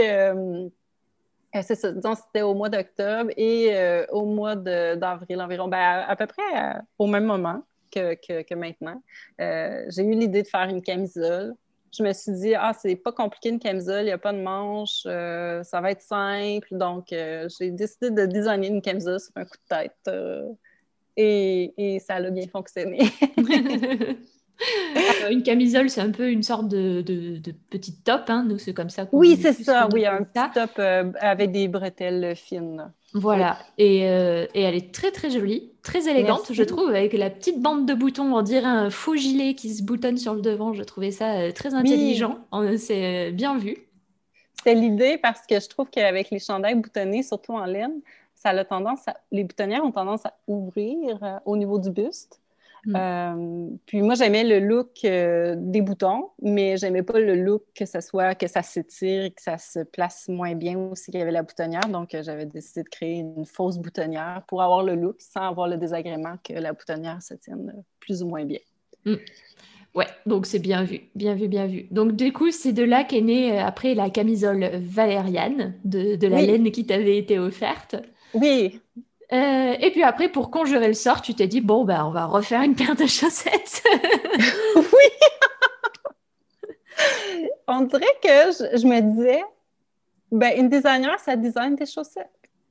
c'est 1.62 1.76
ça, 1.76 1.92
disons, 1.92 2.16
c'était 2.16 2.44
au 2.44 2.54
mois 2.54 2.70
d'octobre 2.70 3.32
et 3.36 3.76
au 4.12 4.26
mois 4.26 4.56
d'avril 4.56 5.42
environ, 5.42 5.68
ben, 5.68 6.06
à, 6.08 6.16
peu 6.16 6.28
près 6.28 6.80
au 7.00 7.08
même 7.08 7.26
moment 7.26 7.64
que, 7.92 8.14
que, 8.16 8.42
que 8.44 8.56
maintenant, 8.56 9.02
j'ai 9.40 10.04
eu 10.04 10.12
l'idée 10.12 10.44
de 10.44 10.48
faire 10.48 10.68
une 10.70 10.82
camisole 10.82 11.56
je 11.98 12.04
me 12.04 12.14
suis 12.14 12.32
dit, 12.34 12.56
ah, 12.56 12.74
c'est 12.74 12.96
pas 12.96 13.12
compliqué 13.12 13.50
une 13.50 13.60
camisole, 13.60 14.02
il 14.02 14.06
n'y 14.06 14.12
a 14.12 14.18
pas 14.18 14.34
de 14.34 14.42
manche, 14.42 15.04
euh, 15.06 15.64
ça 15.64 15.82
va 15.82 15.92
être 15.92 16.02
simple. 16.02 16.68
Donc, 16.72 17.12
euh, 17.14 17.48
j'ai 17.58 17.72
décidé 17.72 18.12
de 18.12 18.26
designer 18.26 18.68
une 18.68 18.82
camisole 18.82 19.20
sur 19.20 19.32
un 19.36 19.46
coup 19.46 19.58
de 19.58 19.76
tête. 19.76 19.96
Euh, 20.08 20.48
et, 21.18 22.02
ça 22.06 22.16
a 22.16 22.30
bien 22.30 22.48
fonctionné. 22.48 23.00
une 25.32 25.44
camisole, 25.44 25.90
c'est 25.90 26.02
un 26.02 26.12
peu 26.12 26.30
une 26.30 26.44
sorte 26.44 26.68
de, 26.68 27.02
de, 27.02 27.40
petite 27.70 28.04
top, 28.04 28.24
hein? 28.30 28.46
Nous, 28.48 28.58
c'est 28.58 28.74
comme 28.74 28.90
ça. 28.90 29.08
Oui, 29.12 29.38
c'est 29.42 29.54
ça, 29.54 29.88
oui, 29.94 30.06
un 30.06 30.24
petit 30.24 30.54
top 30.54 30.80
avec 31.20 31.52
des 31.52 31.68
bretelles 31.68 32.36
fines. 32.36 32.92
Voilà, 33.18 33.60
et, 33.78 34.10
euh, 34.10 34.46
et, 34.54 34.62
elle 34.64 34.76
est 34.76 34.94
très 34.94 35.10
très 35.10 35.30
jolie, 35.30 35.72
très 35.84 36.10
élégante, 36.10 36.52
je 36.52 36.64
trouve, 36.64 36.90
avec 36.90 37.14
la 37.14 37.30
petite 37.30 37.62
bande 37.62 37.86
de 37.86 37.94
boutons, 37.94 38.36
on 38.36 38.42
dirait 38.42 38.66
un 38.66 38.90
faux 38.90 39.16
gilet 39.16 39.54
qui 39.54 39.74
se 39.74 39.84
boutonne 39.84 40.18
sur 40.18 40.34
le 40.34 40.42
devant. 40.42 40.74
Je 40.74 40.84
trouvais 40.84 41.12
ça 41.12 41.36
euh, 41.36 41.52
très 41.54 41.74
intelligent, 41.74 42.40
c'est 42.78 43.30
euh, 43.30 43.32
bien 43.32 43.58
vu. 43.58 43.78
C'est 44.66 44.76
l'idée 44.76 45.18
parce 45.18 45.48
que 45.48 45.62
je 45.62 45.70
trouve 45.70 45.90
qu'avec 45.90 46.30
les 46.30 46.40
chandails 46.40 46.76
boutonnés, 46.76 47.24
surtout 47.24 47.54
en 47.54 47.64
laine, 47.64 48.02
ça 48.36 48.50
a 48.50 48.66
tendance 48.66 49.06
les 49.32 49.46
boutonnières 49.46 49.86
ont 49.86 49.94
tendance 49.94 50.26
à 50.26 50.34
ouvrir 50.48 51.40
au 51.46 51.56
niveau 51.56 51.80
du 51.80 51.92
buste. 51.92 52.42
Mm. 52.86 52.96
Euh, 52.96 53.68
puis 53.86 54.02
moi, 54.02 54.16
j'aimais 54.16 54.44
le 54.44 54.60
look 54.60 55.04
euh, 55.06 55.56
des 55.58 55.82
boutons, 55.82 56.30
mais 56.42 56.78
j'aimais 56.78 57.04
pas 57.04 57.20
le 57.20 57.36
look 57.36 57.64
que 57.74 57.86
ça 57.86 58.02
soit, 58.02 58.36
que 58.36 58.48
ça 58.48 58.62
s'étire, 58.62 59.34
que 59.34 59.42
ça 59.42 59.58
se 59.58 59.80
place 59.80 60.28
moins 60.28 60.54
bien 60.56 60.78
aussi 60.78 61.12
qu'il 61.12 61.20
y 61.20 61.24
avait 61.24 61.32
la 61.32 61.44
boutonnière. 61.44 61.88
Donc, 61.90 62.14
euh, 62.14 62.24
j'avais 62.24 62.46
décidé 62.46 62.84
de 62.84 62.90
créer 62.90 63.16
une 63.16 63.46
fausse 63.46 63.78
boutonnière 63.78 64.44
pour 64.48 64.62
avoir 64.62 64.84
le 64.84 64.96
look 64.96 65.16
sans 65.20 65.48
avoir 65.48 65.68
le 65.68 65.78
désagrément 65.78 66.36
que 66.44 66.54
la 66.54 66.74
boutonnière 66.74 67.22
se 67.22 67.34
tienne 67.34 67.74
plus 68.00 68.22
ou 68.22 68.28
moins 68.28 68.46
bien. 68.46 68.60
Mm. 69.06 69.16
Ouais, 69.96 70.08
donc 70.26 70.46
c'est 70.46 70.60
bien 70.60 70.84
vu, 70.84 71.04
bien 71.16 71.36
vu, 71.36 71.48
bien 71.48 71.68
vu. 71.68 71.88
Donc 71.90 72.18
du 72.18 72.34
coup, 72.34 72.52
c'est 72.52 72.74
de 72.74 72.84
là 72.84 73.06
qu'est 73.06 73.22
née 73.22 73.58
après 73.58 73.96
la 73.96 74.10
camisole 74.10 74.70
valériane 74.82 75.74
de, 75.86 76.28
la 76.28 76.42
laine 76.42 76.70
qui 76.72 76.86
t'avait 76.86 77.18
été 77.18 77.40
offerte. 77.40 77.96
Oui, 78.34 78.82
euh, 79.34 79.76
et 79.80 79.92
puis 79.92 80.04
après, 80.04 80.30
pour 80.30 80.52
conjurer 80.52 80.88
le 80.88 80.94
sort, 80.94 81.22
tu 81.22 81.34
t'es 81.34 81.48
dit, 81.48 81.62
bon, 81.62 81.84
ben, 81.84 82.06
on 82.06 82.12
va 82.12 82.26
refaire 82.26 82.62
une 82.62 82.76
paire 82.76 82.96
de 82.96 83.06
chaussettes. 83.08 83.84
oui! 84.76 85.10
on 87.68 87.82
dirait 87.82 88.06
que 88.24 88.78
je, 88.78 88.86
me 88.86 89.02
disais, 89.02 89.44
ben, 90.32 90.54
une 90.58 90.70
designer, 90.70 91.20
ça 91.20 91.36
design 91.36 91.76
des 91.76 91.86
chaussettes. 91.86 92.30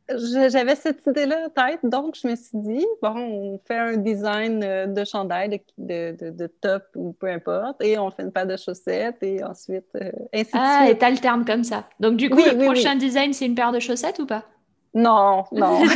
J'avais 0.08 0.76
cette 0.76 1.04
idée-là 1.06 1.46
en 1.46 1.48
tête, 1.48 1.80
donc 1.82 2.14
je 2.14 2.28
me 2.28 2.36
suis 2.36 2.58
dit, 2.58 2.86
bon, 3.00 3.16
on 3.16 3.58
fait 3.66 3.78
un 3.78 3.96
design 3.96 4.62
euh, 4.62 4.86
de 4.86 5.02
chandail, 5.02 5.62
de, 5.78 6.30
de, 6.30 6.46
top 6.46 6.84
ou 6.94 7.14
peu 7.14 7.26
importe, 7.26 7.82
et 7.82 7.98
on 7.98 8.10
fait 8.10 8.22
une 8.22 8.30
paire 8.30 8.46
de 8.46 8.58
chaussettes, 8.58 9.22
et 9.22 9.42
ensuite, 9.42 9.86
euh, 9.96 10.10
ainsi 10.34 10.52
de 10.52 10.58
ah, 10.60 10.86
et 10.90 10.98
t'alternes 10.98 11.46
comme 11.46 11.64
ça. 11.64 11.88
Donc, 12.00 12.16
du 12.18 12.28
coup, 12.28 12.36
le 12.44 12.64
prochain 12.66 12.96
design, 12.96 13.32
c'est 13.32 13.46
une 13.46 13.54
paire 13.54 13.72
de 13.72 13.80
chaussettes 13.80 14.18
ou 14.18 14.26
pas? 14.26 14.44
Non, 14.94 15.44
non. 15.50 15.84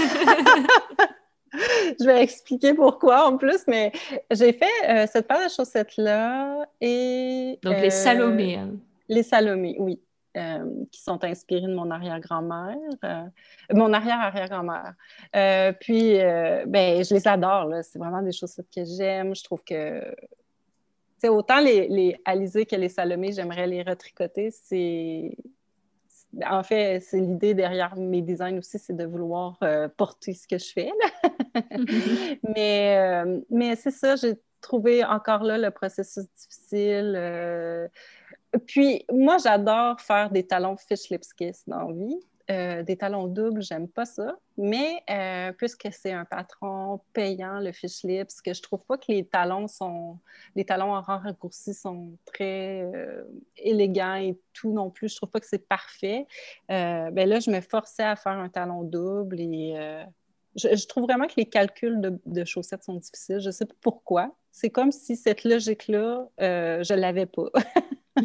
je 1.53 2.05
vais 2.05 2.23
expliquer 2.23 2.75
pourquoi 2.75 3.29
en 3.29 3.37
plus, 3.37 3.67
mais 3.67 3.93
j'ai 4.31 4.53
fait 4.53 4.67
euh, 4.89 5.07
cette 5.11 5.29
paire 5.29 5.45
de 5.45 5.51
chaussettes-là 5.51 6.67
et. 6.81 7.59
Donc 7.63 7.77
les 7.77 7.87
euh, 7.87 7.91
Salomé. 7.91 8.57
Hein. 8.57 8.73
Les 9.09 9.23
Salomé, 9.23 9.77
oui. 9.79 10.01
Euh, 10.37 10.85
qui 10.93 11.01
sont 11.01 11.25
inspirées 11.25 11.67
de 11.67 11.75
mon 11.75 11.91
arrière-grand-mère, 11.91 12.77
mon 13.73 13.93
arrière-arrière-grand-mère. 13.93 14.95
puis, 15.81 16.19
ben, 16.67 17.03
je 17.03 17.15
les 17.15 17.27
adore, 17.27 17.73
c'est 17.83 17.99
vraiment 17.99 18.23
des 18.23 18.31
chaussettes 18.31 18.69
que 18.73 18.85
j'aime. 18.85 19.35
Je 19.35 19.43
trouve 19.43 19.65
que 19.65 20.15
c'est 21.17 21.31
autant 21.31 21.59
les, 21.59 21.89
les 21.89 22.17
Alizé 22.25 22.67
que 22.67 22.77
les 22.77 22.89
Salomé, 22.89 23.33
j'aimerais 23.33 23.67
les 23.67 23.83
retricoter. 23.83 24.51
C'est 24.53 25.37
en 26.45 26.63
fait, 26.63 27.01
c'est 27.01 27.21
l'idée 27.21 27.55
derrière 27.55 27.97
mes 27.97 28.23
designs 28.23 28.59
aussi, 28.59 28.79
c'est 28.79 28.97
de 28.97 29.05
vouloir 29.05 29.59
euh, 29.63 29.89
porter 29.89 30.35
ce 30.35 30.47
que 30.47 30.59
je 30.59 30.73
fais. 30.73 30.93
mais 32.57 32.97
euh, 32.99 33.41
mais 33.51 33.77
c'est 33.77 33.91
ça, 33.91 34.17
j'ai 34.17 34.35
trouvé 34.61 35.05
encore 35.05 35.43
là 35.43 35.59
le 35.59 35.71
processus 35.71 36.25
difficile. 36.37 37.15
Euh. 37.17 37.89
Puis 38.67 39.05
moi, 39.13 39.39
j'adore 39.39 40.01
faire 40.01 40.31
des 40.31 40.47
talons 40.47 40.77
fish 40.77 41.11
lips 41.11 41.33
kiss 41.37 41.65
dans 41.67 41.89
la 41.89 41.95
vie. 41.95 42.21
Euh, 42.51 42.83
des 42.83 42.97
talons 42.97 43.27
doubles, 43.27 43.63
j'aime 43.63 43.89
pas 43.89 44.07
ça. 44.07 44.35
Mais 44.57 45.03
euh, 45.11 45.53
puisque 45.53 45.89
c'est 45.93 46.13
un 46.13 46.25
patron 46.25 47.01
payant, 47.13 47.61
le 47.61 47.73
Fish 47.73 48.05
Lips, 48.05 48.41
que 48.43 48.55
je 48.55 48.63
trouve 48.63 48.83
pas 48.87 48.97
que 48.97 49.05
les 49.09 49.27
talons 49.27 49.69
sont, 49.69 50.19
les 50.57 50.65
talons 50.65 50.95
en 50.95 51.03
rang 51.03 51.19
raccourci 51.19 51.75
sont 51.75 52.17
très 52.25 52.83
euh, 52.83 53.25
élégants 53.59 54.15
et 54.15 54.39
tout 54.55 54.73
non 54.73 54.89
plus. 54.89 55.11
Je 55.11 55.17
trouve 55.17 55.31
pas 55.31 55.41
que 55.41 55.47
c'est 55.47 55.69
parfait. 55.69 56.27
ben 56.69 57.15
là, 57.15 57.39
je 57.39 57.51
me 57.51 57.61
forçais 57.61 58.05
à 58.05 58.17
faire 58.17 58.33
un 58.33 58.49
talon 58.49 58.83
double 58.83 59.41
et 59.41 60.07
je, 60.57 60.87
trouve 60.87 61.05
vraiment 61.05 61.27
que 61.27 61.35
les 61.37 61.47
calculs 61.47 62.19
de, 62.25 62.45
chaussettes 62.47 62.83
sont 62.83 62.95
difficiles. 62.95 63.41
Je 63.41 63.51
sais 63.51 63.67
pas 63.67 63.77
pourquoi. 63.83 64.35
C'est 64.53 64.71
comme 64.71 64.91
si 64.91 65.17
cette 65.17 65.45
logique-là, 65.45 66.27
je 66.39 66.95
l'avais 66.95 67.27
pas. 67.27 67.51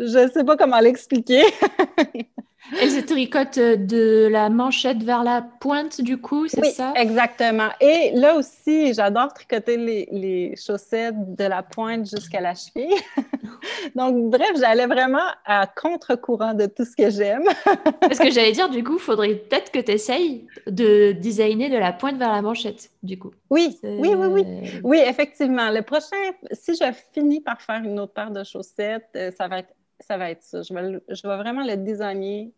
je 0.00 0.30
sais 0.34 0.44
pas 0.44 0.56
comment 0.56 0.80
l'expliquer. 0.80 1.44
Elle 2.80 2.90
se 2.90 3.00
tricote 3.00 3.58
euh, 3.58 3.76
de 3.76 4.28
la 4.30 4.50
manchette 4.50 5.02
vers 5.02 5.24
la 5.24 5.42
pointe, 5.42 6.00
du 6.00 6.20
coup, 6.20 6.46
c'est 6.46 6.60
oui, 6.60 6.70
ça? 6.70 6.92
Exactement. 6.94 7.68
Et 7.80 8.12
là 8.14 8.36
aussi, 8.36 8.92
j'adore 8.94 9.32
tricoter 9.32 9.76
les, 9.76 10.54
chaussettes 10.56 11.36
de 11.36 11.44
la 11.44 11.62
pointe 11.62 12.08
jusqu'à 12.08 12.40
la 12.40 12.54
cheville. 12.54 12.94
Donc, 13.96 14.30
bref, 14.30 14.52
j'allais 14.58 14.86
vraiment 14.86 15.26
à 15.44 15.66
contre-courant 15.66 16.54
de 16.54 16.66
tout 16.66 16.84
ce 16.84 16.94
que 16.96 17.10
j'aime. 17.10 17.44
Parce 18.00 18.18
que 18.18 18.30
j'allais 18.30 18.52
dire, 18.52 18.68
du 18.68 18.84
coup, 18.84 18.94
il 18.94 19.00
faudrait 19.00 19.34
peut-être 19.34 19.72
que 19.72 19.80
tu 19.80 19.92
essayes 19.92 20.46
de 20.66 21.12
designer 21.12 21.70
de 21.70 21.78
la 21.78 21.92
pointe 21.92 22.18
vers 22.18 22.30
la 22.32 22.42
manchette, 22.42 22.90
du 23.02 23.18
coup. 23.18 23.32
Oui, 23.48 23.78
oui, 23.82 24.10
oui, 24.16 24.26
oui. 24.26 24.44
Oui, 24.84 24.98
effectivement. 25.04 25.70
Le 25.70 25.82
prochain, 25.82 26.16
si 26.52 26.74
je 26.74 26.84
finis 27.12 27.40
par 27.40 27.60
faire 27.60 27.82
une 27.82 27.98
autre 27.98 28.12
paire 28.12 28.30
de 28.30 28.44
chaussettes, 28.44 29.08
euh, 29.16 29.30
ça 29.36 29.48
va 29.48 29.60
être 29.60 29.74
ça 30.00 30.16
va 30.16 30.30
être 30.30 30.42
ça. 30.42 30.62
Je 30.62 30.74
vais, 30.74 31.00
je 31.08 31.28
vais 31.28 31.36
vraiment 31.36 31.64
le 31.64 31.76
designer 31.76 32.50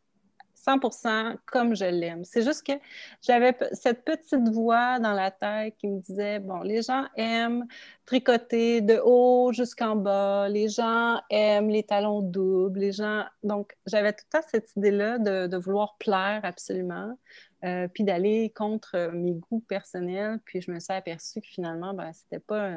100% 0.66 1.37
comme 1.46 1.74
je 1.74 1.85
l'aime. 1.85 2.24
C'est 2.24 2.42
juste 2.42 2.64
que 2.64 2.72
j'avais 3.20 3.57
cette 3.72 4.05
petite 4.05 4.48
voix 4.48 4.98
dans 5.00 5.12
la 5.12 5.31
tête 5.31 5.76
qui 5.78 5.88
me 5.88 6.00
disait, 6.00 6.38
bon, 6.38 6.61
les 6.61 6.83
gens 6.83 7.07
aiment 7.16 7.66
tricoter 8.07 8.81
de 8.81 9.00
haut 9.05 9.52
jusqu'en 9.52 9.96
bas, 9.96 10.48
les 10.48 10.68
gens 10.68 11.20
aiment 11.31 11.68
les 11.68 11.83
talons 11.83 12.20
doubles, 12.20 12.81
les 12.81 12.92
gens... 12.92 13.24
Donc, 13.42 13.76
j'avais 13.87 14.12
tout 14.12 14.24
le 14.33 14.38
temps 14.38 14.46
cette 14.50 14.74
idée-là 14.76 15.18
de, 15.18 15.57
vouloir 15.57 15.96
plaire 15.98 16.40
absolument, 16.44 17.16
euh, 17.64 17.88
puis 17.88 18.05
d'aller 18.05 18.52
contre 18.55 19.11
mes 19.12 19.35
goûts 19.35 19.64
personnels, 19.68 20.38
puis 20.44 20.61
je 20.61 20.70
me 20.70 20.81
suis 20.81 20.92
aperçue 20.92 21.40
que 21.40 21.48
finalement, 21.48 21.94
ben, 21.94 22.12
c'était 22.12 22.40
pas... 22.40 22.70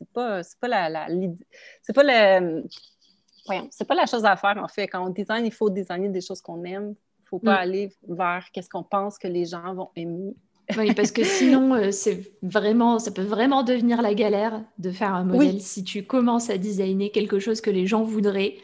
C'est 0.00 0.08
pas, 0.12 0.68
la, 0.68 0.88
la 0.88 1.08
c'est 1.82 1.92
pas 1.92 2.04
le 2.04 2.62
c'est 3.70 3.86
pas 3.86 3.94
la 3.94 4.06
chose 4.06 4.24
à 4.24 4.36
faire, 4.36 4.58
en 4.58 4.68
fait. 4.68 4.88
Quand 4.88 5.06
on 5.06 5.10
design, 5.10 5.46
il 5.46 5.52
faut 5.52 5.70
designer 5.70 6.10
des 6.10 6.20
choses 6.20 6.40
qu'on 6.40 6.64
aime. 6.64 6.94
Il 6.94 7.24
ne 7.24 7.28
faut 7.28 7.38
pas 7.38 7.56
mm. 7.56 7.62
aller 7.62 7.92
vers 8.08 8.46
qu'est-ce 8.52 8.68
qu'on 8.68 8.82
pense 8.82 9.18
que 9.18 9.28
les 9.28 9.46
gens 9.46 9.74
vont 9.74 9.90
aimer. 9.96 10.34
oui, 10.76 10.94
parce 10.94 11.12
que 11.12 11.24
sinon, 11.24 11.74
euh, 11.74 11.90
c'est 11.90 12.32
vraiment, 12.42 12.98
ça 12.98 13.10
peut 13.10 13.22
vraiment 13.22 13.62
devenir 13.62 14.02
la 14.02 14.14
galère 14.14 14.62
de 14.78 14.90
faire 14.90 15.14
un 15.14 15.24
modèle. 15.24 15.60
Si 15.60 15.84
tu 15.84 16.04
commences 16.04 16.50
à 16.50 16.58
designer 16.58 17.10
quelque 17.10 17.38
chose 17.38 17.60
que 17.60 17.70
les 17.70 17.86
gens 17.86 18.02
voudraient, 18.02 18.56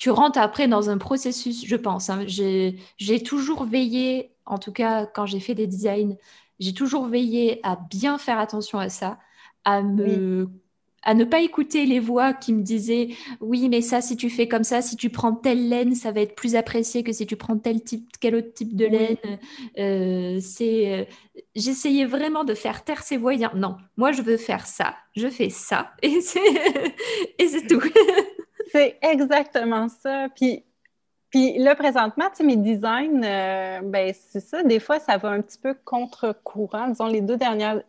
tu 0.00 0.10
rentres 0.10 0.38
après 0.38 0.66
dans 0.66 0.88
un 0.88 0.96
processus, 0.96 1.66
je 1.66 1.76
pense. 1.76 2.08
Hein. 2.08 2.24
J'ai 2.26 3.22
toujours 3.22 3.64
veillé, 3.64 4.32
en 4.46 4.58
tout 4.58 4.72
cas 4.72 5.04
quand 5.06 5.26
j'ai 5.26 5.40
fait 5.40 5.54
des 5.54 5.66
designs, 5.66 6.16
j'ai 6.58 6.72
toujours 6.72 7.06
veillé 7.06 7.60
à 7.62 7.76
bien 7.76 8.16
faire 8.16 8.38
attention 8.38 8.78
à 8.78 8.88
ça, 8.88 9.18
à 9.64 9.82
me 9.82 10.48
à 11.02 11.14
ne 11.14 11.24
pas 11.24 11.40
écouter 11.40 11.86
les 11.86 12.00
voix 12.00 12.32
qui 12.32 12.52
me 12.52 12.62
disaient 12.62 13.08
oui 13.40 13.68
mais 13.68 13.80
ça 13.80 14.00
si 14.00 14.16
tu 14.16 14.28
fais 14.30 14.48
comme 14.48 14.64
ça 14.64 14.82
si 14.82 14.96
tu 14.96 15.10
prends 15.10 15.34
telle 15.34 15.68
laine 15.68 15.94
ça 15.94 16.12
va 16.12 16.20
être 16.20 16.34
plus 16.34 16.56
apprécié 16.56 17.02
que 17.02 17.12
si 17.12 17.26
tu 17.26 17.36
prends 17.36 17.56
tel 17.58 17.82
type 17.82 18.08
quel 18.20 18.34
autre 18.34 18.52
type 18.52 18.76
de 18.76 18.86
laine. 18.86 19.16
Euh, 19.78 20.38
c'est 20.40 20.92
euh, 20.92 21.04
j'essayais 21.54 22.04
vraiment 22.04 22.44
de 22.44 22.54
faire 22.54 22.84
taire 22.84 23.02
ces 23.02 23.16
voix 23.16 23.34
et 23.34 23.38
dire 23.38 23.56
non 23.56 23.76
moi 23.96 24.12
je 24.12 24.22
veux 24.22 24.36
faire 24.36 24.66
ça 24.66 24.94
je 25.16 25.28
fais 25.28 25.50
ça 25.50 25.92
et 26.02 26.20
c'est 26.20 26.40
et 27.38 27.46
c'est 27.48 27.66
tout. 27.66 27.82
C'est 28.72 28.98
exactement 29.02 29.88
ça. 29.88 30.28
Puis 30.34 30.64
puis 31.30 31.58
là, 31.58 31.76
présentement, 31.76 32.24
tu 32.30 32.38
sais, 32.38 32.44
mes 32.44 32.56
designs, 32.56 33.22
euh, 33.24 33.80
ben, 33.84 34.12
c'est 34.12 34.40
ça, 34.40 34.64
des 34.64 34.80
fois, 34.80 34.98
ça 34.98 35.16
va 35.16 35.28
un 35.28 35.40
petit 35.40 35.58
peu 35.58 35.74
contre-courant. 35.84 36.88
Disons, 36.88 37.06
les 37.06 37.20
deux, 37.20 37.38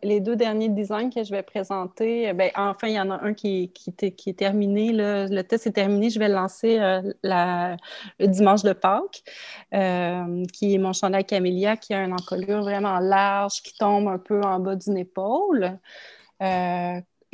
les 0.02 0.20
deux 0.20 0.36
derniers 0.36 0.68
designs 0.68 1.10
que 1.10 1.24
je 1.24 1.32
vais 1.32 1.42
présenter, 1.42 2.30
euh, 2.30 2.34
ben, 2.34 2.52
enfin, 2.54 2.86
il 2.86 2.94
y 2.94 3.00
en 3.00 3.10
a 3.10 3.20
un 3.20 3.34
qui, 3.34 3.72
qui, 3.72 3.92
qui 4.12 4.30
est 4.30 4.38
terminé. 4.38 4.92
Le 4.92 5.42
test 5.42 5.66
est 5.66 5.72
terminé. 5.72 6.08
Je 6.10 6.20
vais 6.20 6.28
le 6.28 6.34
lancer 6.34 6.78
euh, 6.78 7.02
la, 7.24 7.76
le 8.20 8.28
dimanche 8.28 8.62
de 8.62 8.72
Pâques, 8.72 9.24
qui 9.72 10.74
est 10.74 10.78
mon 10.78 10.92
chandail 10.92 11.24
Camélia, 11.24 11.76
qui 11.76 11.94
a 11.94 12.04
une 12.04 12.12
encolure 12.12 12.60
vraiment 12.62 13.00
large, 13.00 13.60
qui 13.62 13.76
tombe 13.76 14.06
un 14.06 14.18
peu 14.18 14.40
en 14.42 14.60
bas 14.60 14.76
d'une 14.76 14.98
épaule. 14.98 15.78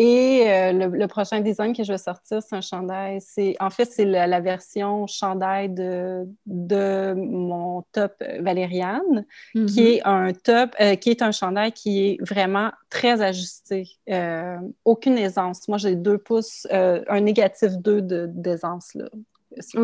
Et 0.00 0.44
euh, 0.48 0.72
le, 0.72 1.08
prochain 1.08 1.40
design 1.40 1.74
que 1.74 1.82
je 1.82 1.90
vais 1.90 1.98
sortir, 1.98 2.40
c'est 2.40 2.54
un 2.54 2.60
chandail. 2.60 3.20
C'est, 3.20 3.56
en 3.58 3.68
fait, 3.68 3.86
c'est 3.86 4.04
la, 4.04 4.40
version 4.40 5.08
chandail 5.08 5.70
de, 5.70 6.24
de 6.46 7.14
mon 7.14 7.82
top 7.90 8.12
Valériane, 8.38 9.26
qui 9.52 9.58
mm-hmm. 9.58 9.96
est 9.96 10.02
un 10.04 10.32
top, 10.32 10.76
euh, 10.80 10.94
qui 10.94 11.10
est 11.10 11.20
un 11.20 11.32
chandail 11.32 11.72
qui 11.72 12.06
est 12.06 12.18
vraiment 12.24 12.70
très 12.90 13.20
ajusté. 13.22 13.88
Euh, 14.08 14.58
aucune 14.84 15.18
aisance. 15.18 15.66
Moi, 15.66 15.78
j'ai 15.78 15.96
deux 15.96 16.18
pouces, 16.18 16.68
un 16.70 17.20
négatif 17.20 17.72
2 17.78 18.28
d'aisance, 18.28 18.94
là. 18.94 19.06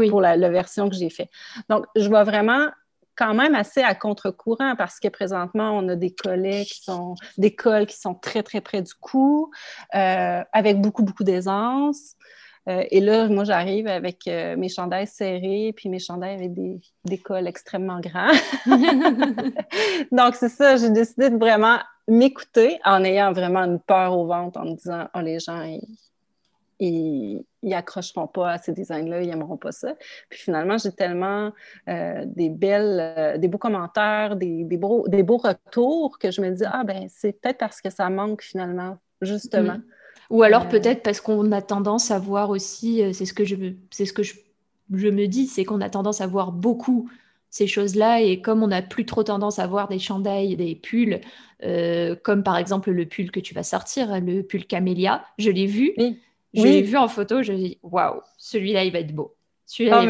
Pour 0.09 0.21
la, 0.21 0.37
la, 0.37 0.51
version 0.51 0.89
que 0.89 0.95
j'ai 0.95 1.11
fait. 1.11 1.29
Donc, 1.69 1.87
je 1.97 2.09
vais 2.09 2.23
vraiment 2.23 2.69
quand 3.17 3.35
même 3.35 3.55
assez 3.55 3.83
à 3.83 3.95
contre-courant 3.95 4.75
parce 4.77 5.01
que 5.01 5.09
présentement, 5.09 5.71
on 5.73 5.89
a 5.89 5.97
des 5.97 6.15
collets 6.15 6.65
qui 6.65 6.83
sont, 6.83 7.15
cols 7.57 7.87
qui 7.87 7.99
sont 7.99 8.15
très, 8.15 8.43
très 8.43 8.61
près 8.61 8.83
du 8.83 8.95
cou, 8.95 9.51
euh, 9.95 10.43
avec 10.53 10.81
beaucoup, 10.81 11.03
beaucoup 11.03 11.25
d'aisance. 11.25 12.15
et 12.67 13.01
là, 13.01 13.29
moi, 13.29 13.45
j'arrive 13.45 13.87
avec 13.87 14.27
mes 14.27 14.69
chandails 14.69 15.07
serrés, 15.07 15.75
puis 15.77 15.89
mes 15.91 15.99
chandails 15.99 16.35
avec 16.35 16.55
des, 16.55 16.81
des 17.05 17.19
cols 17.19 17.47
extrêmement 17.47 18.01
grands. 18.01 18.33
Donc, 20.13 20.35
c'est 20.35 20.49
ça, 20.49 20.77
j'ai 20.77 20.91
décidé 20.91 21.29
de 21.29 21.37
vraiment 21.37 21.79
m'écouter 22.09 22.79
en 22.85 23.05
ayant 23.05 23.33
vraiment 23.33 23.65
une 23.65 23.81
peur 23.81 24.17
au 24.17 24.27
ventre, 24.27 24.61
en 24.61 24.65
me 24.65 24.75
disant, 24.75 25.09
oh, 25.15 25.21
les 25.21 25.41
gens, 25.41 25.63
ils, 26.81 27.45
accrocheront 27.73 28.27
pas 28.27 28.53
à 28.53 28.59
ces 28.59 28.73
designs-là, 28.73 29.23
ils 29.23 29.29
n'aimeront 29.29 29.57
pas 29.57 29.73
ça. 29.73 29.95
Puis 30.29 30.41
finalement, 30.41 30.77
j'ai 30.77 30.93
tellement 30.93 31.53
euh, 31.89 32.25
des 32.27 32.51
belles, 32.51 32.99
euh, 33.01 33.39
des 33.39 33.49
beaux 33.49 33.59
commentaires, 33.59 34.37
des, 34.37 34.65
des, 34.65 34.77
beaux, 34.77 35.09
des 35.09 35.23
beaux 35.23 35.39
retours 35.39 36.19
que 36.19 36.31
je 36.31 36.41
me 36.43 36.51
dis, 36.51 36.65
ah 36.67 36.85
ben 36.85 37.07
c'est 37.09 37.41
peut-être 37.41 37.59
parce 37.59 37.81
que 37.81 37.91
ça 37.91 38.11
manque 38.11 38.43
finalement, 38.43 38.99
justement. 39.23 39.79
Mm. 39.79 39.85
Ou 40.31 40.43
alors 40.43 40.65
euh, 40.65 40.69
peut-être 40.69 41.03
parce 41.03 41.21
qu'on 41.21 41.51
a 41.53 41.63
tendance 41.63 42.11
à 42.11 42.19
voir 42.19 42.51
aussi, 42.51 43.03
c'est 43.15 43.25
ce 43.25 43.33
que 43.33 43.45
je, 43.45 43.57
c'est 43.91 44.05
ce 44.05 44.13
que 44.13 44.23
je, 44.23 44.35
je 44.93 45.09
me 45.09 45.27
dis, 45.27 45.47
c'est 45.47 45.65
qu'on 45.65 45.81
a 45.81 45.89
tendance 45.89 46.21
à 46.21 46.27
voir 46.27 46.53
beaucoup 46.53 47.09
ces 47.49 47.67
choses-là. 47.67 48.21
Et 48.21 48.43
comme 48.43 48.63
on 48.63 48.69
n'a 48.69 48.83
plus 48.83 49.07
trop 49.07 49.23
tendance 49.23 49.59
à 49.59 49.67
voir 49.67 49.89
des 49.89 49.99
chandails, 49.99 50.57
des 50.57 50.75
pulls, 50.75 51.21
comme 52.23 52.43
par 52.43 52.59
exemple 52.59 52.91
le 52.91 53.07
pull 53.07 53.31
que 53.31 53.41
tu 53.41 53.55
vas 53.55 53.63
sortir, 53.63 54.21
le 54.21 54.43
pull 54.43 54.67
camélia, 54.67 55.25
je 55.39 55.51
l'ai 55.51 55.67
vu. 55.67 55.93
Oui. 55.97 56.19
Je 56.55 56.63
l'ai 56.63 56.83
vu 56.83 56.97
en 56.97 57.09
photo, 57.09 57.43
je 57.43 57.53
me 57.53 57.59
dis 57.59 57.79
waouh, 57.83 58.21
celui-là 58.39 58.85
il 58.85 58.93
va 58.93 59.01
être 59.01 59.15
beau. 59.15 59.37
Celui-là, 59.67 60.03
il, 60.03 60.09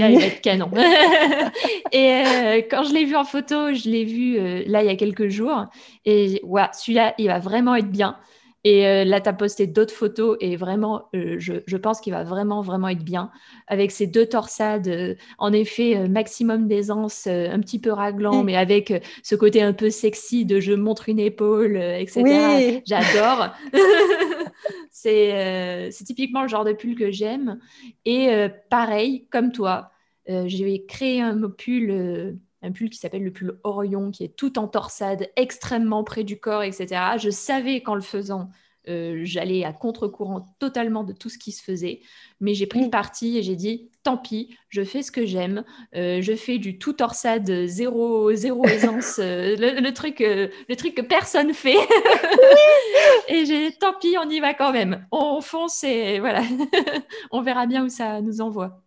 va 0.00 0.26
être 0.26 0.40
canon. 0.40 0.70
et 1.92 2.22
euh, 2.24 2.62
quand 2.70 2.84
je 2.84 2.94
l'ai 2.94 3.04
vu 3.04 3.16
en 3.16 3.24
photo, 3.24 3.74
je 3.74 3.90
l'ai 3.90 4.04
vu 4.04 4.38
euh, 4.38 4.62
là 4.66 4.82
il 4.82 4.86
y 4.86 4.90
a 4.90 4.96
quelques 4.96 5.28
jours. 5.28 5.66
Et 6.04 6.40
waouh, 6.44 6.68
celui-là, 6.72 7.14
il 7.18 7.26
va 7.26 7.40
vraiment 7.40 7.74
être 7.74 7.90
bien. 7.90 8.16
Et 8.64 8.86
euh, 8.86 9.04
là, 9.04 9.20
tu 9.20 9.28
as 9.28 9.32
posté 9.32 9.66
d'autres 9.66 9.94
photos 9.94 10.36
et 10.40 10.54
vraiment, 10.56 11.08
euh, 11.14 11.36
je, 11.38 11.76
pense 11.76 12.00
qu'il 12.00 12.12
va 12.12 12.22
vraiment, 12.22 12.62
vraiment 12.62 12.88
être 12.88 13.02
bien. 13.02 13.32
Avec 13.66 13.90
ces 13.90 14.06
deux 14.06 14.26
torsades, 14.26 14.86
euh, 14.86 15.14
en 15.38 15.52
effet, 15.52 16.08
maximum 16.08 16.68
d'aisance, 16.68 17.26
un 17.26 17.58
petit 17.60 17.80
peu 17.80 17.90
raglant, 17.90 18.44
mais 18.44 18.56
avec 18.56 19.02
ce 19.22 19.34
côté 19.34 19.62
un 19.62 19.72
peu 19.72 19.90
sexy 19.90 20.44
de 20.44 20.60
je 20.60 20.72
montre 20.72 21.08
une 21.08 21.18
épaule, 21.18 21.76
etc. 21.76 22.82
J'adore. 22.86 23.50
c'est 24.90 25.90
typiquement 26.04 26.42
le 26.42 26.48
genre 26.48 26.64
de 26.64 26.72
pull 26.72 26.94
que 26.94 27.10
j'aime. 27.10 27.58
Et 28.04 28.30
pareil, 28.70 29.26
comme 29.30 29.50
toi, 29.50 29.90
j'ai 30.28 30.84
créé 30.86 31.20
un 31.20 31.50
pull 31.50 32.38
un 32.62 32.72
pull 32.72 32.90
qui 32.90 32.98
s'appelle 32.98 33.24
le 33.24 33.32
pull 33.32 33.58
Orion, 33.64 34.10
qui 34.10 34.24
est 34.24 34.36
tout 34.36 34.58
en 34.58 34.68
torsade, 34.68 35.30
extrêmement 35.36 36.04
près 36.04 36.24
du 36.24 36.38
corps, 36.38 36.62
etc. 36.62 36.86
Je 37.18 37.30
savais 37.30 37.82
qu'en 37.82 37.94
le 37.94 38.00
faisant, 38.00 38.50
euh, 38.88 39.20
j'allais 39.22 39.62
à 39.62 39.72
contre-courant 39.72 40.44
totalement 40.58 41.04
de 41.04 41.12
tout 41.12 41.28
ce 41.28 41.38
qui 41.38 41.52
se 41.52 41.62
faisait, 41.62 42.00
mais 42.40 42.54
j'ai 42.54 42.66
pris 42.66 42.82
le 42.82 42.90
parti 42.90 43.38
et 43.38 43.42
j'ai 43.42 43.54
dit 43.54 43.90
tant 44.02 44.16
pis, 44.16 44.56
je 44.70 44.82
fais 44.82 45.02
ce 45.02 45.12
que 45.12 45.24
j'aime, 45.24 45.62
euh, 45.94 46.20
je 46.20 46.34
fais 46.34 46.58
du 46.58 46.78
tout 46.78 46.92
torsade 46.92 47.66
zéro 47.66 48.34
zéro 48.34 48.64
aisance, 48.66 49.20
euh, 49.20 49.54
le, 49.56 49.92
truc 49.92 50.18
le 50.18 50.74
truc 50.74 50.96
que 50.96 51.02
personne 51.02 51.54
fait, 51.54 51.78
et 53.28 53.46
j'ai 53.46 53.70
tant 53.70 53.94
pis, 54.00 54.16
on 54.18 54.28
y 54.28 54.40
va 54.40 54.52
quand 54.52 54.72
même, 54.72 55.06
on 55.12 55.40
fonce 55.40 55.84
et 55.84 56.18
voilà, 56.18 56.42
on 57.30 57.40
verra 57.40 57.66
bien 57.66 57.84
où 57.84 57.88
ça 57.88 58.20
nous 58.20 58.40
envoie. 58.40 58.82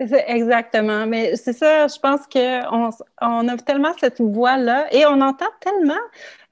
Exactement, 0.00 1.06
mais 1.06 1.36
c'est 1.36 1.52
ça, 1.52 1.86
je 1.86 1.98
pense 1.98 2.20
qu'on 2.26 2.90
on 3.20 3.48
a 3.48 3.56
tellement 3.58 3.92
cette 4.00 4.18
voix-là 4.18 4.86
et 4.94 5.04
on 5.04 5.20
entend 5.20 5.50
tellement 5.60 5.92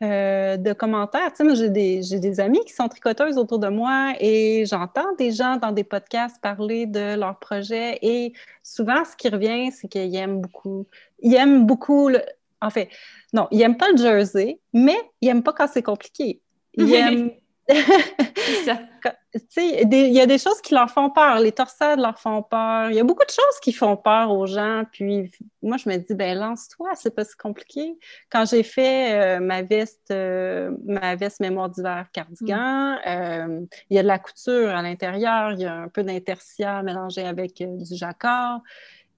euh, 0.03 0.59
de 0.59 0.75
commentaires. 0.75 1.31
Tu 1.31 1.37
sais, 1.37 1.45
moi, 1.45 1.55
j'ai 1.55 1.71
des, 1.71 2.01
des, 2.01 2.41
amis 2.41 2.61
qui 2.67 2.75
sont 2.75 2.89
tricoteuses 2.89 3.39
autour 3.39 3.59
de 3.59 3.69
moi 3.69 4.13
et 4.21 4.67
j'entends 4.67 5.15
des 5.17 5.33
gens 5.33 5.57
dans 5.57 5.73
des 5.73 5.83
podcasts 5.83 6.39
parler 6.43 6.85
de 6.85 7.19
leur 7.19 7.39
projet 7.39 7.99
et 8.03 8.35
souvent, 8.63 9.03
ce 9.07 9.17
qui 9.17 9.31
revient, 9.31 9.73
c'est 9.73 9.89
qu'ils 9.89 10.15
aiment 10.15 10.43
beaucoup, 10.43 10.87
ils 11.21 11.35
aiment 11.35 11.65
beaucoup, 11.65 12.11
le, 12.11 12.21
en 12.61 12.69
fait, 12.69 12.91
non, 13.33 13.49
ils 13.51 13.59
n'aiment 13.61 13.79
pas 13.79 13.91
le 13.91 13.97
jersey, 13.97 14.61
mais 14.75 14.97
ils 15.23 15.29
n'aiment 15.29 15.43
pas 15.43 15.55
quand 15.55 15.69
c'est 15.73 15.83
compliqué. 15.83 16.43
Ils 16.75 16.93
aiment 16.93 17.31
il 19.57 20.13
y 20.13 20.21
a 20.21 20.27
des 20.27 20.39
choses 20.39 20.61
qui 20.63 20.73
leur 20.75 20.91
font 20.91 21.11
peur. 21.11 21.39
Les 21.39 21.53
torsades 21.53 22.01
leur 22.01 22.19
font 22.19 22.43
peur. 22.43 22.91
Il 22.91 22.97
y 22.97 23.01
a 23.01 23.05
beaucoup 23.05 23.25
de 23.25 23.31
choses 23.31 23.61
qui 23.63 23.73
font 23.73 23.97
peur 23.97 24.31
aux 24.33 24.47
gens. 24.47 24.85
Puis 24.91 25.31
moi, 25.63 25.77
je 25.77 25.89
me 25.89 25.97
dis, 25.97 26.15
ben 26.15 26.39
lance-toi, 26.39 26.91
c'est 26.95 27.15
pas 27.15 27.25
si 27.25 27.37
compliqué. 27.37 27.99
Quand 28.31 28.47
j'ai 28.47 28.63
fait 28.63 29.13
euh, 29.13 29.41
ma 29.41 29.63
veste, 29.63 30.11
euh, 30.11 30.71
ma 30.87 31.15
veste 31.15 31.41
mémoire 31.41 31.69
d'hiver 31.69 32.07
cardigan, 32.13 32.95
mm. 32.95 32.99
euh, 33.07 33.61
il 33.91 33.97
y 33.97 33.99
a 33.99 34.03
de 34.03 34.09
la 34.09 34.19
couture 34.19 34.71
à 34.71 34.81
l'intérieur, 34.81 35.53
il 35.53 35.61
y 35.61 35.67
a 35.67 35.75
un 35.75 35.89
peu 35.89 36.03
d'intercia 36.03 36.83
mélangé 36.83 37.27
avec 37.27 37.63
du 37.63 37.97
jacquard. 37.97 38.63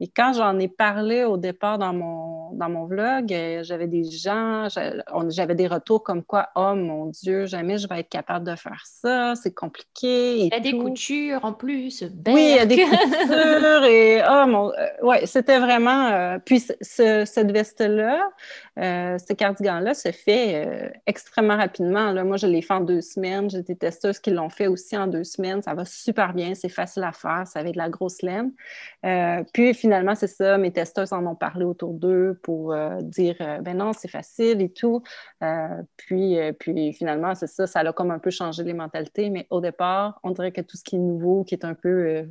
Et 0.03 0.09
quand 0.09 0.33
j'en 0.33 0.59
ai 0.59 0.69
parlé 0.69 1.25
au 1.25 1.37
départ 1.37 1.79
dans 1.79 1.93
mon, 1.93 2.53
dans 2.53 2.71
mon 2.71 2.87
vlog, 2.87 3.33
euh, 3.33 3.63
j'avais 3.63 3.87
des 3.87 4.05
gens, 4.05 4.69
j'avais 5.29 5.55
des 5.55 5.67
retours 5.67 6.03
comme 6.03 6.23
quoi, 6.23 6.49
oh 6.57 6.75
mon 6.75 7.07
Dieu, 7.07 7.45
jamais 7.45 7.77
je 7.77 7.87
vais 7.87 8.01
être 8.01 8.09
capable 8.09 8.47
de 8.47 8.57
faire 8.57 8.83
ça, 8.87 9.35
c'est 9.35 9.53
compliqué. 9.53 10.39
il 10.39 10.49
y 10.49 10.55
a 10.55 10.61
des 10.61 10.73
coutures 10.73 11.45
en 11.45 11.53
plus. 11.53 12.03
Oui, 12.29 12.51
il 12.51 12.57
y 12.57 12.59
a 12.59 12.65
des 12.65 12.83
coutures 12.83 13.85
et, 13.85 14.23
oh 14.31 14.47
mon, 14.47 14.73
euh, 14.73 14.87
ouais, 15.03 15.27
c'était 15.27 15.59
vraiment. 15.59 16.09
Euh, 16.09 16.39
puis 16.43 16.61
cette 16.81 17.53
veste-là, 17.53 18.31
ce 18.79 19.33
cardigan-là 19.35 19.93
se 19.93 20.11
fait 20.13 20.93
extrêmement 21.07 21.57
rapidement. 21.57 22.13
Là. 22.13 22.25
Moi, 22.25 22.39
je 22.39 22.47
l'ai 22.47 22.63
fait 22.63 22.75
en 22.75 22.81
deux 22.81 23.03
semaines. 23.03 23.51
J'ai 23.51 23.63
des 23.63 23.77
testeuses 23.77 24.19
qui 24.19 24.31
l'ont 24.31 24.49
fait 24.49 24.67
aussi 24.67 24.97
en 24.97 25.07
deux 25.07 25.25
semaines. 25.25 25.61
Ça 25.61 25.75
va 25.75 25.85
super 25.85 26.33
bien, 26.33 26.55
c'est 26.55 26.71
facile 26.71 27.05
à 27.05 27.13
faire, 27.13 27.45
c'est 27.47 27.59
avec 27.59 27.75
de 27.75 27.79
la 27.79 27.91
grosse 27.91 28.23
laine. 28.23 28.53
puis 29.53 29.75
finalement, 29.75 29.90
finalement, 29.91 30.15
c'est 30.15 30.29
ça, 30.29 30.57
mes 30.57 30.73
testeurs 30.73 31.13
en 31.13 31.27
ont 31.27 31.35
parlé 31.35 31.65
autour 31.65 31.95
d'eux 31.95 32.39
pour 32.45 32.73
euh, 32.73 33.01
dire 33.01 33.35
euh, 33.41 33.59
ben 33.59 33.77
non, 33.77 33.93
c'est 33.93 34.07
facile 34.07 34.63
et 34.63 34.69
tout. 34.69 35.03
Euh, 35.43 35.83
puis, 35.97 36.39
puis 36.61 36.93
finalement, 36.93 37.35
c'est 37.35 37.49
ça, 37.49 37.67
ça 37.67 37.81
a 37.81 37.93
comme 37.93 38.13
un 38.13 38.21
peu 38.21 38.31
changé 38.31 38.63
les 38.63 38.73
mentalités. 38.73 39.31
Mais 39.31 39.49
au 39.51 39.61
départ, 39.61 40.21
on 40.23 40.31
dirait 40.31 40.53
que 40.53 40.61
tout 40.61 40.77
ce 40.77 40.85
qui 40.85 40.95
est 40.95 41.01
nouveau, 41.01 41.43
qui 41.43 41.57
est 41.57 41.65
un 41.65 41.75
peu 41.75 42.25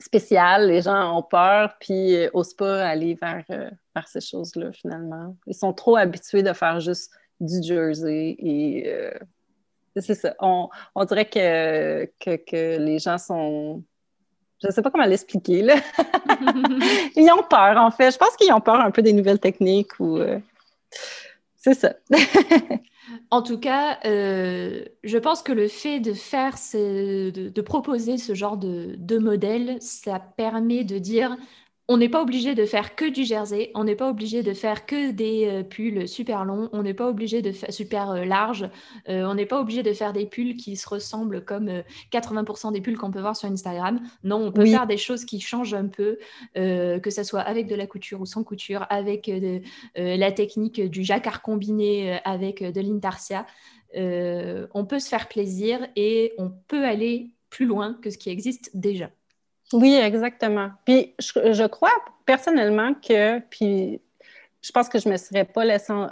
spécial, 0.00 0.66
les 0.66 0.82
gens 0.82 1.16
ont 1.16 1.22
peur, 1.22 1.76
puis 1.78 2.16
n'osent 2.34 2.54
pas 2.54 2.88
aller 2.88 3.14
vers, 3.14 3.44
vers 3.48 4.08
ces 4.08 4.20
choses-là 4.20 4.72
finalement. 4.72 5.36
Ils 5.46 5.54
sont 5.54 5.72
trop 5.72 5.94
habitués 5.94 6.42
de 6.42 6.52
faire 6.52 6.80
juste 6.80 7.12
du 7.38 7.62
jersey 7.62 8.34
et 8.40 8.92
c'est 9.94 10.16
ça. 10.16 10.34
On, 10.40 10.70
on 10.96 11.04
dirait 11.04 11.26
que, 11.26 12.06
que, 12.18 12.34
que 12.34 12.78
les 12.78 12.98
gens 12.98 13.18
sont 13.18 13.84
je 14.62 14.68
ne 14.68 14.72
sais 14.72 14.82
pas 14.82 14.90
comment 14.90 15.04
l'expliquer. 15.04 15.60
ils 17.16 17.30
ont 17.32 17.42
peur, 17.48 17.76
en 17.78 17.90
fait. 17.90 18.12
Je 18.12 18.18
pense 18.18 18.36
qu'ils 18.36 18.52
ont 18.52 18.60
peur 18.60 18.80
un 18.80 18.90
peu 18.90 19.02
des 19.02 19.12
nouvelles 19.12 19.40
techniques 19.40 19.98
ou. 19.98 20.18
Euh, 20.18 20.38
c'est 21.56 21.74
ça. 21.74 21.94
en 23.30 23.42
tout 23.42 23.58
cas, 23.58 23.98
euh, 24.04 24.84
je 25.02 25.18
pense 25.18 25.42
que 25.42 25.52
le 25.52 25.68
fait 25.68 26.00
de 26.00 26.12
faire, 26.12 26.54
de, 26.74 27.60
proposer 27.60 28.18
ce 28.18 28.34
genre 28.34 28.56
de, 28.56 28.94
de 28.96 29.18
modèle, 29.18 29.76
ça 29.80 30.20
permet 30.20 30.84
de 30.84 30.98
dire 30.98 31.36
on 31.92 31.98
n'est 31.98 32.08
pas 32.08 32.22
obligé 32.22 32.54
de 32.54 32.64
faire 32.64 32.94
que 32.94 33.04
du 33.04 33.24
jersey, 33.24 33.70
on 33.74 33.84
n'est 33.84 33.96
pas 33.96 34.08
obligé 34.08 34.42
de 34.42 34.54
faire 34.54 34.86
que 34.86 35.10
des 35.10 35.46
euh, 35.46 35.62
pulls 35.62 36.08
super 36.08 36.46
longs, 36.46 36.70
on 36.72 36.82
n'est 36.82 36.94
pas 36.94 37.06
obligé 37.06 37.42
de 37.42 37.52
faire 37.52 37.70
super 37.70 38.10
euh, 38.12 38.24
large, 38.24 38.66
euh, 39.10 39.24
on 39.26 39.34
n'est 39.34 39.44
pas 39.44 39.60
obligé 39.60 39.82
de 39.82 39.92
faire 39.92 40.14
des 40.14 40.24
pulls 40.24 40.56
qui 40.56 40.76
se 40.76 40.88
ressemblent 40.88 41.44
comme 41.44 41.82
80% 42.10 42.72
des 42.72 42.80
pulls 42.80 42.96
qu'on 42.96 43.10
peut 43.10 43.20
voir 43.20 43.36
sur 43.36 43.50
Instagram. 43.50 44.00
Non, 44.24 44.36
on 44.36 44.52
peut 44.52 44.64
faire 44.64 44.86
des 44.86 44.96
choses 44.96 45.26
qui 45.26 45.38
changent 45.38 45.74
un 45.74 45.86
peu, 45.86 46.18
que 46.54 47.10
ce 47.10 47.22
soit 47.24 47.40
avec 47.40 47.66
de 47.66 47.74
la 47.74 47.86
couture 47.86 48.20
ou 48.20 48.26
sans 48.26 48.42
couture, 48.42 48.86
avec 48.88 49.30
la 49.96 50.32
technique 50.32 50.80
du 50.80 51.04
jacquard 51.04 51.42
combiné 51.42 52.18
avec 52.24 52.62
de 52.62 52.80
l'intarsia. 52.80 53.46
on 53.94 54.86
peut 54.86 54.98
se 54.98 55.08
faire 55.08 55.28
plaisir 55.28 55.86
et 55.96 56.32
on 56.38 56.50
peut 56.68 56.84
aller 56.84 57.30
plus 57.50 57.66
loin 57.66 57.98
que 58.02 58.10
ce 58.10 58.18
qui 58.18 58.30
existe 58.30 58.70
déjà. 58.74 59.10
Oui, 59.72 59.94
exactement. 59.94 60.70
Puis 60.84 61.14
je, 61.18 61.66
crois 61.66 61.92
personnellement 62.26 62.94
que, 62.94 63.40
puis 63.40 64.00
je 64.60 64.70
pense 64.72 64.88
que 64.88 64.98
je 64.98 65.08
me 65.08 65.16
serais 65.16 65.44
pas 65.44 65.64
laissé, 65.64 65.92
euh, 65.92 66.06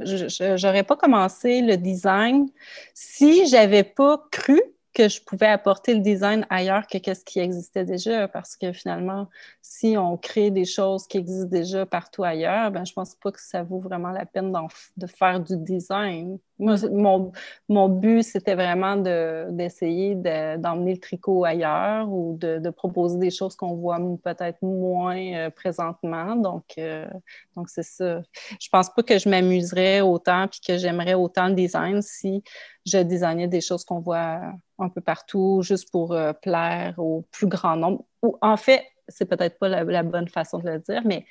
je 0.00 0.66
n'aurais 0.66 0.84
pas 0.84 0.96
commencé 0.96 1.62
le 1.62 1.76
design 1.76 2.48
si 2.94 3.46
j'avais 3.46 3.84
pas 3.84 4.22
cru 4.30 4.60
que 4.92 5.08
je 5.08 5.20
pouvais 5.22 5.46
apporter 5.46 5.94
le 5.94 6.00
design 6.00 6.46
ailleurs 6.50 6.86
que 6.86 7.14
ce 7.14 7.24
qui 7.24 7.38
existait 7.38 7.84
déjà, 7.84 8.26
parce 8.28 8.56
que 8.56 8.72
finalement, 8.72 9.28
si 9.62 9.96
on 9.96 10.16
crée 10.16 10.50
des 10.50 10.64
choses 10.64 11.06
qui 11.06 11.18
existent 11.18 11.48
déjà 11.48 11.86
partout 11.86 12.24
ailleurs, 12.24 12.70
ben 12.70 12.84
je 12.84 12.92
pense 12.92 13.14
pas 13.14 13.30
que 13.30 13.40
ça 13.40 13.62
vaut 13.62 13.78
vraiment 13.78 14.10
la 14.10 14.26
peine 14.26 14.52
de 14.96 15.06
faire 15.06 15.40
du 15.40 15.56
design. 15.56 16.38
Mon, 16.60 17.32
mon, 17.68 17.88
but, 17.88 18.22
c'était 18.22 18.54
vraiment 18.54 18.96
d'essayer 18.96 20.14
d'emmener 20.14 20.94
le 20.94 21.00
tricot 21.00 21.44
ailleurs 21.44 22.08
ou 22.10 22.36
de, 22.38 22.70
proposer 22.70 23.18
des 23.18 23.30
choses 23.30 23.56
qu'on 23.56 23.74
voit 23.74 23.98
peut-être 24.22 24.62
moins 24.62 25.34
euh, 25.34 25.50
présentement. 25.50 26.36
Donc, 26.36 26.64
euh, 26.78 27.06
donc 27.56 27.68
c'est 27.68 27.82
ça. 27.82 28.22
Je 28.60 28.68
pense 28.70 28.90
pas 28.90 29.02
que 29.02 29.18
je 29.18 29.28
m'amuserais 29.28 30.00
autant 30.00 30.46
puis 30.48 30.60
que 30.66 30.78
j'aimerais 30.78 31.14
autant 31.14 31.48
le 31.48 31.54
design 31.54 32.00
si 32.02 32.44
je 32.86 32.98
designais 32.98 33.48
des 33.48 33.60
choses 33.60 33.84
qu'on 33.84 34.00
voit 34.00 34.40
un 34.78 34.88
peu 34.88 35.00
partout 35.00 35.62
juste 35.62 35.90
pour 35.90 36.12
euh, 36.12 36.32
plaire 36.32 36.94
au 36.98 37.24
plus 37.32 37.46
grand 37.46 37.76
nombre. 37.76 38.04
Ou 38.22 38.36
en 38.40 38.56
fait, 38.56 38.84
c'est 39.08 39.26
peut-être 39.26 39.58
pas 39.58 39.68
la 39.68 40.02
bonne 40.02 40.28
façon 40.28 40.58
de 40.58 40.70
le 40.70 40.78
dire, 40.78 41.02
mais 41.04 41.26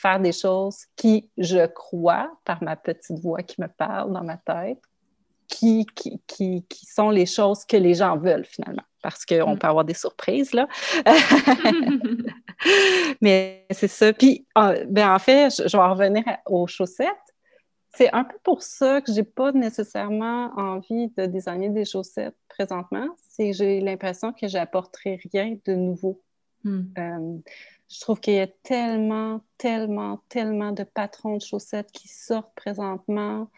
faire 0.00 0.20
des 0.20 0.32
choses 0.32 0.86
qui, 0.94 1.28
je 1.36 1.66
crois, 1.66 2.30
par 2.44 2.62
ma 2.62 2.76
petite 2.76 3.18
voix 3.18 3.42
qui 3.42 3.60
me 3.60 3.66
parle 3.66 4.12
dans 4.12 4.22
ma 4.22 4.36
tête, 4.36 4.78
qui, 5.48 5.86
qui, 5.86 6.20
qui, 6.26 6.64
qui 6.68 6.86
sont 6.86 7.10
les 7.10 7.26
choses 7.26 7.64
que 7.64 7.76
les 7.76 7.94
gens 7.94 8.16
veulent 8.16 8.44
finalement. 8.44 8.84
Parce 9.02 9.26
qu'on 9.26 9.54
mm. 9.54 9.58
peut 9.58 9.66
avoir 9.66 9.84
des 9.84 9.94
surprises, 9.94 10.52
là. 10.52 10.68
Mais 13.20 13.66
c'est 13.70 13.88
ça. 13.88 14.12
Puis, 14.12 14.46
ben, 14.54 15.14
en 15.14 15.18
fait, 15.18 15.50
je, 15.50 15.76
vais 15.76 15.84
revenir 15.84 16.24
aux 16.46 16.68
chaussettes. 16.68 17.08
C'est 17.96 18.12
un 18.12 18.22
peu 18.22 18.36
pour 18.44 18.62
ça 18.62 19.00
que 19.00 19.12
j'ai 19.12 19.24
pas 19.24 19.50
nécessairement 19.50 20.52
envie 20.56 21.08
de 21.16 21.26
designer 21.26 21.70
des 21.70 21.84
chaussettes 21.84 22.36
présentement. 22.48 23.08
C'est 23.28 23.50
que 23.50 23.56
j'ai 23.56 23.80
l'impression 23.80 24.32
que 24.32 24.46
j'apporterai 24.46 25.18
rien 25.32 25.56
de 25.64 25.74
nouveau. 25.74 26.20
Mm. 26.62 26.80
Euh, 26.98 27.38
je 27.88 28.00
trouve 28.00 28.20
qu'il 28.20 28.34
y 28.34 28.40
a 28.40 28.46
tellement, 28.46 29.40
tellement, 29.56 30.20
tellement 30.28 30.72
de 30.72 30.84
patrons 30.84 31.36
de 31.36 31.42
chaussettes 31.42 31.90
qui 31.92 32.08
sortent 32.08 32.54
présentement 32.54 33.50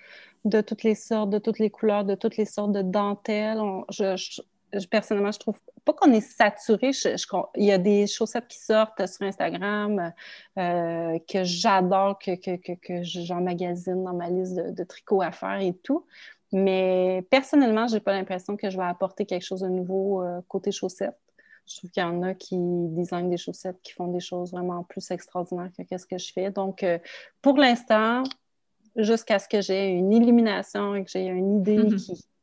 de 0.45 0.61
toutes 0.61 0.85
les 0.85 0.95
sortes, 0.95 1.31
de 1.31 1.39
toutes 1.39 1.59
les 1.59 1.71
couleurs, 1.71 2.05
de 2.05 2.15
toutes 2.15 2.37
les 2.37 2.45
sortes 2.45 2.73
de 2.73 2.83
dentelles. 2.83 3.61
je, 3.91 4.41
personnellement, 4.91 5.33
je 5.33 5.39
trouve 5.39 5.59
pas 5.85 5.93
qu'on 5.93 6.13
est 6.13 6.21
saturé. 6.21 6.91
il 7.57 7.65
y 7.65 7.73
a 7.73 7.79
des 7.79 8.07
chaussettes 8.07 8.47
qui 8.49 8.59
sortent 8.59 9.07
sur 9.07 9.27
Instagram 9.27 10.13
euh, 10.59 11.19
que 11.29 11.45
j'adore, 11.45 12.19
que, 12.19 12.37
que, 12.37 12.57
que, 12.57 12.73
que 12.73 13.03
j'emmagasine 13.03 14.05
dans 14.05 14.15
ma 14.15 14.31
liste 14.31 14.55
de, 14.57 14.85
tricots 14.85 15.23
à 15.23 15.33
faire 15.33 15.61
et 15.61 15.75
tout. 15.75 16.07
Mais 16.53 17.27
personnellement, 17.31 17.87
j'ai 17.87 18.01
pas 18.01 18.13
l'impression 18.13 18.57
que 18.57 18.71
je 18.71 18.77
vais 18.77 18.85
apporter 18.85 19.25
quelque 19.25 19.45
chose 19.45 19.61
de 19.61 19.69
nouveau 19.69 20.23
euh, 20.23 20.41
côté 20.49 20.73
chaussettes. 20.73 21.19
Je 21.71 21.77
trouve 21.77 21.91
qu'il 21.91 22.03
y 22.03 22.07
en 22.07 22.23
a 22.23 22.35
qui 22.35 22.57
designent 22.59 23.31
des 23.31 23.37
chaussettes 23.37 23.81
qui 23.83 23.93
font 23.93 24.09
des 24.09 24.19
choses 24.19 24.51
vraiment 24.51 24.83
plus 24.83 25.09
extraordinaires 25.13 25.71
que 25.89 25.97
ce 25.97 26.05
que 26.05 26.19
je 26.19 26.33
fais. 26.33 26.51
Donc, 26.51 26.83
euh, 26.83 26.99
pour 27.43 27.57
l'instant, 27.57 28.25
jusqu'à 28.97 29.39
ce 29.39 29.49
que 29.49 29.61
j'ai 29.61 29.91
une 29.91 30.13
illumination 30.13 30.97
et 30.97 31.05
que 31.05 31.11
j'ai 31.11 31.27
une 31.27 31.61
idée 31.61 31.79
mhm. 31.79 31.97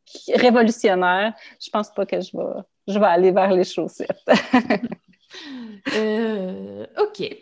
qui, 0.05 0.31
est 0.31 0.37
révolutionnaire, 0.37 1.33
je 1.59 1.69
pense 1.69 1.91
pas 1.91 2.05
que 2.05 2.21
je 2.21 2.37
vais, 2.37 2.61
je 2.87 2.97
vais 2.97 3.05
aller 3.05 3.31
vers 3.31 3.51
les 3.51 3.65
chaussettes. 3.65 4.25
Euh, 5.95 6.85
ok. 6.97 7.37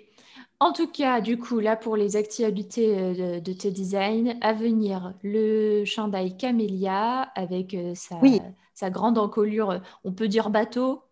En 0.60 0.72
tout 0.72 0.88
cas, 0.88 1.22
du 1.22 1.38
coup, 1.38 1.60
là, 1.60 1.76
pour 1.76 1.96
les 1.96 2.16
activités 2.16 2.98
euh, 2.98 3.40
de, 3.40 3.54
tes 3.54 3.72
designs, 3.72 4.38
à 4.42 4.54
venir, 4.54 5.14
le 5.24 5.86
chandail 5.86 6.36
Camélia 6.36 7.22
avec 7.36 7.76
sa, 7.96 8.20
sa 8.74 8.90
grande 8.90 9.18
encolure, 9.18 9.82
on 10.04 10.12
peut 10.12 10.28
dire 10.28 10.50
bateau, 10.50 11.06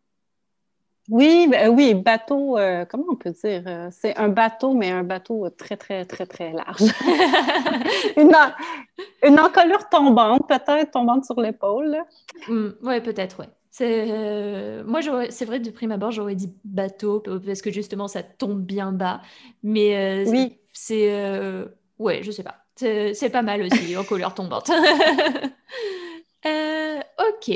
oui, 1.09 1.47
ben, 1.49 1.69
oui, 1.69 1.93
bateau, 1.93 2.57
euh, 2.57 2.85
comment 2.85 3.05
on 3.09 3.15
peut 3.15 3.31
dire? 3.31 3.63
Euh, 3.67 3.89
c'est 3.91 4.15
un 4.15 4.29
bateau, 4.29 4.73
mais 4.73 4.89
un 4.89 5.03
bateau 5.03 5.49
très, 5.49 5.75
très, 5.75 6.05
très, 6.05 6.25
très 6.25 6.53
large. 6.53 6.81
une, 8.17 9.39
encolure 9.39 9.89
tombante, 9.89 10.47
peut-être 10.47 10.91
tombante 10.91 11.25
sur 11.25 11.39
l'épaule. 11.41 11.97
Mm, 12.47 12.69
oui, 12.83 13.01
peut-être, 13.01 13.37
oui. 13.39 13.45
C'est, 13.69 14.05
euh, 14.07 14.83
moi, 14.85 15.01
c'est 15.29 15.45
vrai, 15.45 15.59
de 15.59 15.71
prime 15.71 15.91
abord, 15.91 16.11
j'aurais 16.11 16.35
dit 16.35 16.53
bateau, 16.63 17.21
parce 17.45 17.61
que 17.61 17.71
justement, 17.71 18.07
ça 18.07 18.23
tombe 18.23 18.61
bien 18.61 18.91
bas. 18.91 19.21
Mais 19.61 20.23
oui. 20.27 20.57
c'est. 20.71 21.67
ouais, 21.99 22.23
je 22.23 22.31
sais 22.31 22.43
pas. 22.43 22.63
C'est, 22.75 23.29
pas 23.31 23.41
mal 23.41 23.61
aussi, 23.63 23.97
encolure 23.97 24.33
tombante. 24.33 24.71
ok. 26.45 27.51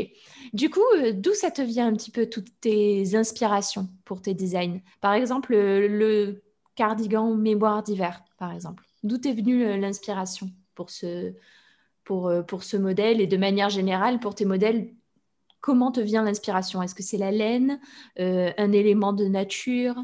Du 0.53 0.69
coup, 0.69 0.83
euh, 0.97 1.13
d'où 1.13 1.33
ça 1.33 1.51
te 1.51 1.61
vient 1.61 1.87
un 1.87 1.93
petit 1.93 2.11
peu 2.11 2.29
toutes 2.29 2.59
tes 2.61 3.15
inspirations 3.15 3.89
pour 4.05 4.21
tes 4.21 4.33
designs? 4.33 4.81
Par 5.01 5.13
exemple, 5.13 5.55
le, 5.55 6.43
cardigan 6.75 7.33
mémoire 7.33 7.83
d'hiver, 7.83 8.23
par 8.37 8.53
exemple. 8.53 8.83
D'où 9.03 9.17
est 9.27 9.33
venue 9.33 9.65
euh, 9.65 9.77
l'inspiration 9.77 10.51
pour 10.75 10.89
ce, 10.89 11.33
pour, 12.03 12.27
euh, 12.27 12.43
pour 12.43 12.63
ce 12.63 12.77
modèle? 12.77 13.19
Et 13.21 13.27
de 13.27 13.37
manière 13.37 13.69
générale 13.69 14.19
pour 14.19 14.35
tes 14.35 14.45
modèles 14.45 14.93
Comment 15.59 15.91
te 15.91 15.99
vient 15.99 16.23
l'inspiration? 16.23 16.81
Est-ce 16.81 16.95
que 16.95 17.03
c'est 17.03 17.17
la 17.17 17.31
laine, 17.31 17.81
un 18.17 18.71
élément 18.71 19.11
de 19.11 19.25
nature? 19.25 19.95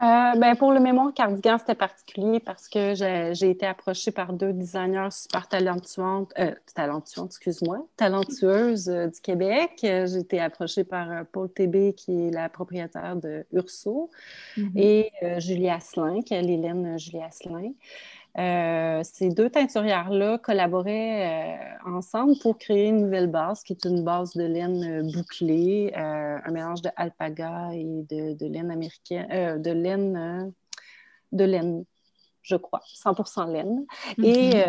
Euh, 0.00 0.38
ben 0.38 0.54
pour 0.54 0.72
le 0.72 0.78
mémoire 0.78 1.12
cardigan, 1.12 1.58
c'était 1.58 1.74
particulier 1.74 2.38
parce 2.38 2.68
que 2.68 2.94
j'ai 2.94 3.50
été 3.50 3.66
approchée 3.66 4.12
par 4.12 4.32
deux 4.32 4.52
designers 4.52 5.08
super 5.10 5.48
talentueuses, 5.48 6.26
euh, 6.38 6.54
talentueuses, 6.72 7.26
excuse-moi, 7.26 7.84
talentueuses 7.96 8.88
euh, 8.88 9.08
du 9.08 9.20
Québec. 9.20 9.72
J'ai 9.82 10.18
été 10.18 10.40
approchée 10.40 10.84
par 10.84 11.26
Paul 11.32 11.50
TB, 11.52 11.94
qui 11.96 12.28
est 12.28 12.30
la 12.30 12.48
propriétaire 12.48 13.16
de 13.16 13.44
Urso, 13.52 14.10
mm-hmm. 14.56 14.78
et 14.78 15.10
Julie 15.38 15.68
Asselin, 15.68 16.22
qui 16.22 16.34
est 16.34 16.42
l'Hélène 16.42 16.96
Julie 16.98 17.22
Asselin. 17.22 17.72
Euh, 18.36 19.00
ces 19.02 19.30
deux 19.30 19.50
teinturières-là 19.50 20.38
collaboraient 20.38 21.56
euh, 21.56 21.90
ensemble 21.90 22.38
pour 22.40 22.58
créer 22.58 22.88
une 22.88 23.00
nouvelle 23.00 23.26
base, 23.26 23.62
qui 23.62 23.72
est 23.72 23.84
une 23.84 24.04
base 24.04 24.34
de 24.34 24.44
laine 24.44 24.84
euh, 24.84 25.12
bouclée, 25.12 25.92
un 25.94 26.50
mélange 26.50 26.82
de 26.82 26.90
alpaga 26.96 27.70
et 27.72 27.84
de, 27.84 28.46
laine 28.46 28.70
américaine, 28.70 29.60
de 29.60 29.70
laine, 29.70 30.52
de 31.32 31.44
laine, 31.44 31.84
je 32.42 32.56
crois, 32.56 32.82
100% 32.94 33.50
laine. 33.50 33.86
Et 34.22 34.62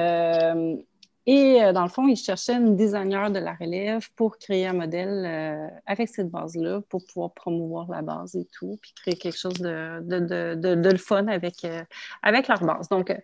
euh, 1.28 1.74
dans 1.74 1.84
le 1.84 1.90
fond, 1.90 2.08
il 2.08 2.16
cherchait 2.16 2.56
une 2.56 2.76
designer 2.76 3.30
de 3.32 3.40
la 3.40 3.54
relève 3.54 4.08
pour 4.16 4.38
créer 4.38 4.68
un 4.68 4.74
modèle 4.74 5.24
euh, 5.26 5.68
avec 5.86 6.10
cette 6.10 6.30
base-là, 6.30 6.82
pour 6.90 7.06
pouvoir 7.06 7.32
promouvoir 7.34 7.88
la 7.90 8.02
base 8.02 8.36
et 8.36 8.48
tout, 8.52 8.78
puis 8.82 8.94
créer 8.94 9.16
quelque 9.16 9.38
chose 9.38 9.60
de, 9.60 10.92
le 10.92 10.98
fun 10.98 11.28
avec, 11.28 11.66
euh, 11.66 11.84
avec 12.24 12.48
leur 12.48 12.64
base. 12.64 12.90
Donc, 12.90 13.16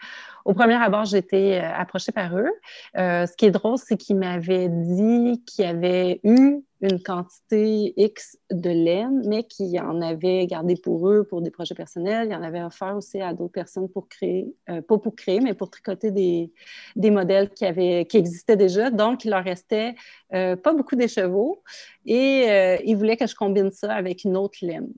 au 0.43 0.53
premier 0.53 0.75
abord, 0.75 1.05
j'ai 1.05 1.17
été 1.17 1.57
approchée 1.57 2.11
par 2.11 2.37
eux. 2.37 2.51
ce 2.95 3.35
qui 3.35 3.45
est 3.45 3.51
drôle, 3.51 3.77
c'est 3.77 3.97
qu'ils 3.97 4.17
m'avaient 4.17 4.69
dit 4.69 5.41
qu'il 5.45 5.65
y 5.65 5.67
avait 5.67 6.19
eu 6.23 6.61
une 6.85 7.01
quantité 7.01 7.93
X 7.97 8.37
de 8.51 8.69
laine, 8.69 9.23
mais 9.27 9.43
qui 9.43 9.79
en 9.79 10.01
avait 10.01 10.45
gardé 10.47 10.75
pour 10.75 11.09
eux 11.09 11.23
pour 11.23 11.41
des 11.41 11.51
projets 11.51 11.75
personnels. 11.75 12.27
Il 12.29 12.35
en 12.35 12.43
avait 12.43 12.61
offert 12.61 12.95
aussi 12.95 13.21
à 13.21 13.33
d'autres 13.33 13.51
personnes 13.51 13.89
pour 13.89 14.07
créer, 14.07 14.53
euh, 14.69 14.81
pas 14.81 14.97
pour 14.97 15.15
créer, 15.15 15.39
mais 15.39 15.53
pour 15.53 15.69
tricoter 15.69 16.11
des, 16.11 16.51
des 16.95 17.11
modèles 17.11 17.49
qui, 17.49 17.65
avaient, 17.65 18.05
qui 18.05 18.17
existaient 18.17 18.57
déjà. 18.57 18.89
Donc, 18.91 19.25
il 19.25 19.31
leur 19.31 19.43
restait 19.43 19.95
euh, 20.33 20.55
pas 20.55 20.73
beaucoup 20.73 20.95
d'écheveaux 20.95 21.63
et 22.05 22.49
euh, 22.49 22.77
ils 22.85 22.95
voulaient 22.95 23.17
que 23.17 23.27
je 23.27 23.35
combine 23.35 23.71
ça 23.71 23.93
avec 23.93 24.23
une 24.23 24.37
autre 24.37 24.57
laine. 24.61 24.89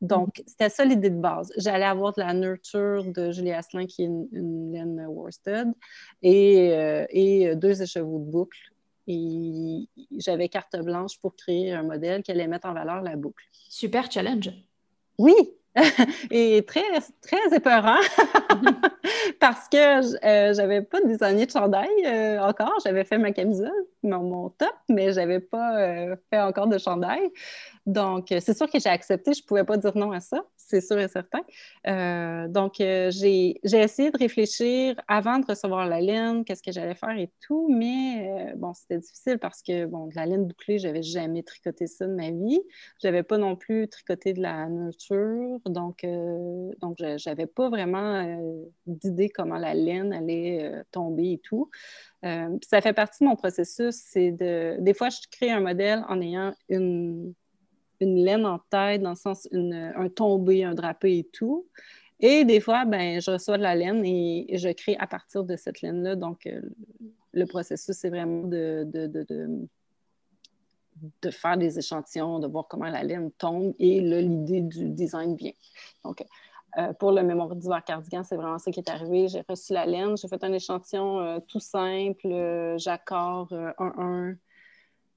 Donc, 0.00 0.42
c'était 0.46 0.68
ça 0.68 0.84
l'idée 0.84 1.08
de 1.10 1.18
base. 1.18 1.50
J'allais 1.56 1.84
avoir 1.84 2.12
de 2.12 2.20
la 2.20 2.34
nurture 2.34 3.04
de 3.04 3.30
Julie 3.30 3.52
Asselin, 3.52 3.86
qui 3.86 4.02
est 4.02 4.06
une, 4.06 4.72
laine 4.72 5.06
worsted, 5.08 5.72
et, 6.20 7.06
et 7.08 7.56
deux 7.56 7.80
écheveaux 7.80 8.18
de 8.18 8.30
boucle 8.30 8.73
et 9.06 9.88
j'avais 10.16 10.48
carte 10.48 10.76
blanche 10.82 11.18
pour 11.18 11.36
créer 11.36 11.72
un 11.72 11.82
modèle 11.82 12.22
qui 12.22 12.30
allait 12.30 12.46
mettre 12.46 12.68
en 12.68 12.74
valeur 12.74 13.02
la 13.02 13.16
boucle. 13.16 13.44
Super 13.52 14.10
challenge. 14.10 14.50
Oui, 15.18 15.34
et 16.30 16.64
très, 16.66 16.84
très 17.20 17.56
épeurant 17.56 17.98
parce 19.40 19.68
que 19.68 19.76
euh, 20.24 20.54
j'avais 20.54 20.82
pas 20.82 21.00
designé 21.00 21.46
de 21.46 21.50
chandail 21.50 21.88
euh, 22.06 22.40
encore. 22.40 22.74
J'avais 22.84 23.04
fait 23.04 23.18
ma 23.18 23.32
camisole, 23.32 23.72
mon, 24.02 24.50
top, 24.50 24.74
mais 24.88 25.12
j'avais 25.12 25.40
pas 25.40 25.78
euh, 25.78 26.16
fait 26.30 26.40
encore 26.40 26.68
de 26.68 26.78
chandail. 26.78 27.30
Donc, 27.86 28.26
c'est 28.28 28.56
sûr 28.56 28.70
que 28.70 28.78
j'ai 28.78 28.88
accepté. 28.88 29.32
Je 29.34 29.44
pouvais 29.44 29.64
pas 29.64 29.76
dire 29.76 29.96
non 29.96 30.12
à 30.12 30.20
ça 30.20 30.44
c'est 30.66 30.80
sûr 30.80 30.98
et 30.98 31.08
certain. 31.08 31.40
Euh, 31.86 32.48
donc, 32.48 32.80
euh, 32.80 33.10
j'ai 33.10 33.58
essayé 33.64 34.10
de 34.10 34.18
réfléchir 34.18 34.96
avant 35.08 35.38
de 35.38 35.46
recevoir 35.46 35.86
la 35.86 36.00
laine, 36.00 36.44
qu'est-ce 36.44 36.62
que 36.62 36.72
j'allais 36.72 36.94
faire 36.94 37.16
et 37.16 37.30
tout, 37.40 37.68
mais 37.70 38.28
euh, 38.28 38.56
bon, 38.56 38.72
c'était 38.74 38.98
difficile 38.98 39.38
parce 39.38 39.62
que, 39.62 39.86
bon, 39.86 40.06
de 40.06 40.14
la 40.16 40.26
laine 40.26 40.46
bouclée, 40.46 40.78
j'avais 40.78 41.02
jamais 41.02 41.42
tricoté 41.42 41.86
ça 41.86 42.06
de 42.06 42.14
ma 42.14 42.30
vie. 42.30 42.60
J'avais 43.02 43.22
pas 43.22 43.38
non 43.38 43.56
plus 43.56 43.88
tricoté 43.88 44.32
de 44.32 44.42
la 44.42 44.68
nature, 44.68 45.60
donc, 45.66 46.06
donc 46.80 46.98
j'avais 47.16 47.46
pas 47.46 47.68
vraiment 47.68 48.38
d'idée 48.86 49.28
comment 49.28 49.58
la 49.58 49.74
laine 49.74 50.12
allait 50.12 50.82
tomber 50.90 51.32
et 51.32 51.38
tout. 51.38 51.70
ça 52.22 52.80
fait 52.80 52.92
partie 52.92 53.24
de 53.24 53.28
mon 53.28 53.36
processus, 53.36 53.94
c'est 53.96 54.32
de... 54.32 54.76
Des 54.80 54.94
fois, 54.94 55.08
je 55.10 55.18
crée 55.30 55.50
un 55.50 55.60
modèle 55.60 56.04
en 56.08 56.20
ayant 56.20 56.54
une 56.68 57.34
une 58.00 58.24
laine 58.24 58.46
en 58.46 58.58
tête, 58.70 59.02
dans 59.02 59.10
le 59.10 59.16
sens 59.16 59.48
un 59.52 60.08
tombé, 60.08 60.64
un 60.64 60.74
drapé 60.74 61.18
et 61.18 61.24
tout. 61.24 61.66
Et 62.20 62.44
des 62.44 62.60
fois, 62.60 62.84
ben, 62.84 63.20
je 63.20 63.30
reçois 63.30 63.58
de 63.58 63.62
la 63.62 63.74
laine 63.74 64.04
et, 64.04 64.46
je 64.56 64.68
crée 64.70 64.96
à 64.98 65.06
partir 65.06 65.44
de 65.44 65.56
cette 65.56 65.82
laine-là. 65.82 66.16
Donc, 66.16 66.46
euh, 66.46 66.60
le 67.32 67.46
processus, 67.46 67.96
c'est 67.96 68.08
vraiment 68.08 68.46
de, 68.46 68.86
faire 71.30 71.56
des 71.56 71.78
échantillons, 71.78 72.38
de 72.38 72.46
voir 72.46 72.66
comment 72.68 72.88
la 72.88 73.02
laine 73.02 73.30
tombe 73.32 73.74
et 73.78 74.00
l'idée 74.00 74.60
du 74.60 74.90
design 74.90 75.36
vient. 75.36 75.52
Donc, 76.04 76.24
euh, 76.76 76.92
pour 76.94 77.12
le 77.12 77.22
mémoire 77.22 77.54
d'hiver 77.54 77.84
cardigan, 77.84 78.24
c'est 78.24 78.36
vraiment 78.36 78.58
ça 78.58 78.70
qui 78.70 78.80
est 78.80 78.90
arrivé. 78.90 79.28
J'ai 79.28 79.42
reçu 79.48 79.72
la 79.72 79.86
laine, 79.86 80.16
j'ai 80.16 80.26
fait 80.26 80.42
un 80.42 80.52
échantillon 80.52 81.20
euh, 81.20 81.38
tout 81.46 81.60
simple, 81.60 82.26
euh, 82.26 82.76
jacquard 82.78 83.48
1-1. 83.78 84.36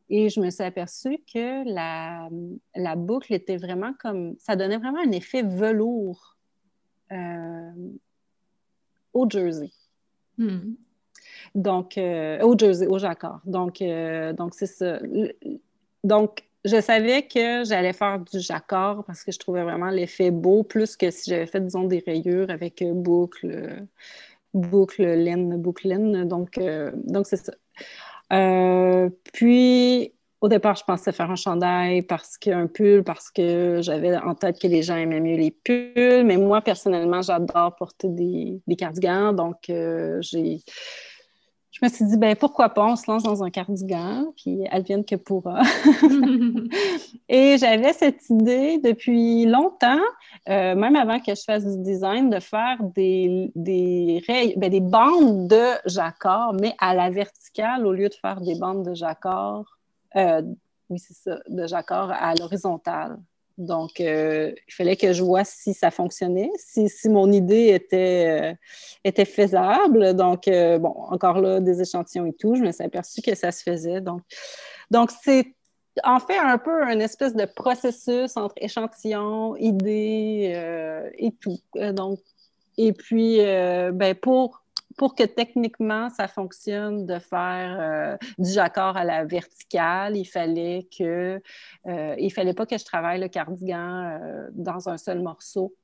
Et 0.10 0.30
je 0.30 0.40
me 0.40 0.50
suis 0.50 0.64
aperçue 0.64 1.18
que 1.34 1.68
la, 1.68 2.30
la, 2.76 2.96
boucle 2.96 3.34
était 3.34 3.58
vraiment 3.58 3.94
comme. 4.00 4.36
Ça 4.38 4.56
donnait 4.56 4.78
vraiment 4.78 5.00
un 5.00 5.12
effet 5.12 5.44
velours 5.44 6.38
au 9.14 9.30
jersey. 9.30 9.72
Hmm. 10.38 10.76
Donc, 11.56 11.98
au 11.98 12.58
jersey, 12.58 12.88
au 12.88 13.00
jacquard. 13.00 13.42
Donc, 13.46 13.84
donc 14.38 14.54
c'est 14.54 14.68
ça. 14.68 15.00
Donc, 16.04 16.48
je 16.66 16.82
savais 16.82 17.24
que 17.24 17.64
j'allais 17.64 17.94
faire 17.94 18.20
du 18.20 18.40
jacquard 18.40 19.04
parce 19.06 19.24
que 19.24 19.32
je 19.32 19.40
trouvais 19.40 19.64
vraiment 19.64 19.90
l'effet 19.90 20.32
beau, 20.32 20.64
plus 20.64 20.96
que 20.98 21.12
si 21.12 21.30
j'avais 21.30 21.46
fait, 21.48 21.62
disons, 21.62 21.84
des 21.84 22.04
rayures 22.06 22.50
avec 22.50 22.82
euh, 22.82 22.94
boucle, 22.94 23.86
boucle 24.54 25.04
laine, 25.04 25.58
boucle 25.58 25.88
laine. 25.88 26.28
Donc, 26.28 26.58
euh, 26.58 26.92
c'est 27.24 27.38
ça. 27.38 27.54
Euh, 28.34 29.10
puis, 29.34 30.14
au 30.42 30.50
départ, 30.50 30.76
je 30.76 30.84
pensais 30.84 31.12
faire 31.12 31.32
un 31.32 31.36
chandail 31.36 32.02
parce 32.02 32.38
qu'un 32.38 32.68
pull, 32.68 33.04
parce 33.04 33.32
que 33.32 33.80
j'avais 33.82 34.18
en 34.18 34.36
tête 34.36 34.60
que 34.60 34.68
les 34.68 34.84
gens 34.84 34.98
aimaient 34.98 35.22
mieux 35.22 35.38
les 35.38 35.52
pulls. 35.52 36.24
Mais 36.26 36.38
moi, 36.38 36.62
personnellement, 36.62 37.22
j'adore 37.22 37.76
porter 37.76 38.10
des 38.10 38.76
cardigans. 38.78 39.34
Donc, 39.34 39.58
j'ai 39.68 40.60
je 41.80 41.86
me 41.86 41.92
suis 41.92 42.06
dit, 42.06 42.18
ben 42.18 42.36
pourquoi 42.36 42.70
pas, 42.70 42.84
on 42.86 42.96
se 42.96 43.10
lance 43.10 43.22
dans 43.22 43.44
un 43.44 43.52
cardigan, 43.52 44.34
puis 44.36 44.64
elle 44.72 44.82
vienne 44.82 45.06
que 45.06 45.16
pourra. 45.16 45.62
et 47.30 47.58
j'avais 47.60 47.94
cette 47.94 48.28
idée 48.32 48.80
depuis 48.80 49.46
longtemps, 49.46 50.02
euh, 50.50 50.74
même 50.74 50.96
avant 50.96 51.20
que 51.20 51.36
je 51.36 51.44
fasse 51.44 51.66
du 51.66 51.84
design, 51.84 52.32
de 52.32 52.40
faire 52.40 52.82
des, 52.82 53.52
des, 53.54 54.24
ben, 54.58 54.72
des 54.72 54.80
bandes 54.80 55.48
de 55.48 55.66
jacquard, 55.86 56.54
mais 56.54 56.74
à 56.80 56.96
la 56.96 57.12
verticale 57.12 57.86
au 57.86 57.94
lieu 57.94 58.10
de 58.10 58.16
faire 58.16 58.42
des 58.42 58.56
bandes 58.56 58.84
de 58.84 58.96
jacquard, 58.96 59.78
euh, 60.16 60.42
oui, 60.90 60.98
c'est 60.98 61.14
ça, 61.14 61.38
de 61.48 61.68
jacquard 61.68 62.12
à 62.12 62.34
l'horizontale. 62.34 63.20
Donc, 63.58 64.00
euh, 64.00 64.54
il 64.68 64.74
fallait 64.74 64.96
que 64.96 65.14
je 65.14 65.24
vois 65.24 65.44
si 65.44 65.74
ça 65.74 65.90
fonctionnait, 65.90 66.52
si, 66.58 66.88
mon 67.10 67.32
idée 67.32 67.70
était, 67.70 68.56
euh, 69.06 69.26
faisable. 69.26 70.14
Donc, 70.16 70.48
euh, 70.48 70.78
bon, 70.78 70.94
encore 71.10 71.42
là, 71.42 71.60
des 71.60 71.82
échantillons 71.82 72.28
et 72.28 72.34
tout, 72.34 72.56
je 72.56 72.62
me 72.62 72.72
suis 72.72 72.84
aperçue 72.84 73.22
que 73.22 73.34
ça 73.34 73.52
se 73.52 73.64
faisait. 73.64 74.00
Donc, 74.00 74.22
donc 74.92 75.12
c'est 75.24 75.56
en 76.04 76.20
fait 76.20 76.38
un 76.38 76.60
peu 76.60 76.84
un 76.84 77.00
espèce 77.00 77.34
de 77.34 77.46
processus 77.46 78.38
entre 78.38 78.54
échantillons, 78.58 79.56
idées 79.56 81.12
et 81.18 81.32
tout. 81.32 81.58
donc, 81.94 82.20
et 82.78 82.94
puis, 82.94 83.38
ben, 83.38 84.14
pour 84.14 84.62
pour 84.98 85.16
que 85.16 85.24
techniquement 85.24 86.10
ça 86.10 86.28
fonctionne 86.28 87.06
de 87.06 87.20
faire 87.20 87.78
euh, 87.80 88.18
du 88.40 88.50
jacquard 88.52 88.98
à 88.98 89.04
la 89.04 89.26
verticale, 89.26 90.18
il 90.18 90.26
fallait 90.26 90.88
que 90.98 91.40
euh, 91.88 92.16
il 92.18 92.34
fallait 92.34 92.56
pas 92.56 92.66
que 92.66 92.78
je 92.78 92.84
travaille 92.84 93.20
le 93.22 93.30
cardigan 93.30 94.20
euh, 94.22 94.48
dans 94.52 94.90
un 94.90 94.98
seul 94.98 95.22
morceau 95.22 95.76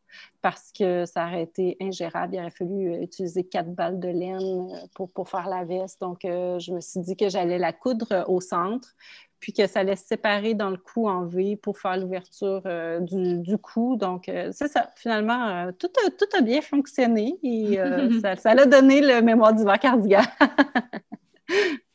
parce 0.42 0.72
que 0.72 1.06
ça 1.06 1.28
aurait 1.28 1.44
été 1.44 1.78
ingérable. 1.82 2.36
Il 2.36 2.40
aurait 2.40 2.52
fallu 2.52 3.02
utiliser 3.02 3.44
quatre 3.44 3.74
balles 3.74 4.00
de 4.00 4.10
laine 4.10 4.88
pour, 4.96 5.10
pour 5.10 5.30
faire 5.30 5.48
la 5.48 5.64
veste. 5.64 6.02
Donc, 6.02 6.20
je 6.24 6.72
me 6.72 6.82
suis 6.82 7.00
dit 7.00 7.16
que 7.16 7.30
j'allais 7.30 7.58
la 7.58 7.74
coudre 7.74 8.26
au 8.28 8.42
centre, 8.42 8.96
puis 9.44 9.52
que 9.52 9.68
ça 9.68 9.82
allait 9.82 9.98
se 9.98 10.06
séparer 10.06 10.54
dans 10.54 10.70
le 10.70 10.78
cou 10.78 11.10
en 11.10 11.26
V 11.26 11.58
pour 11.58 11.78
faire 11.78 11.98
l'ouverture 11.98 12.62
euh, 12.66 13.02
du, 13.02 13.58
cou. 13.58 13.98
Donc, 13.98 14.30
euh, 14.30 14.52
c'est 14.54 14.70
ça. 14.70 14.90
Finalement, 14.96 15.50
euh, 15.50 15.72
tout, 15.78 15.90
a, 16.08 16.10
tout, 16.12 16.38
a, 16.38 16.40
bien 16.40 16.62
fonctionné 16.62 17.36
et 17.44 17.78
ça, 18.22 18.38
ça 18.38 18.52
a 18.52 18.66
donné 18.66 19.02
le 19.02 19.22
mémoire 19.22 19.54
d'hiver 19.54 19.78
cardigan. 19.80 20.22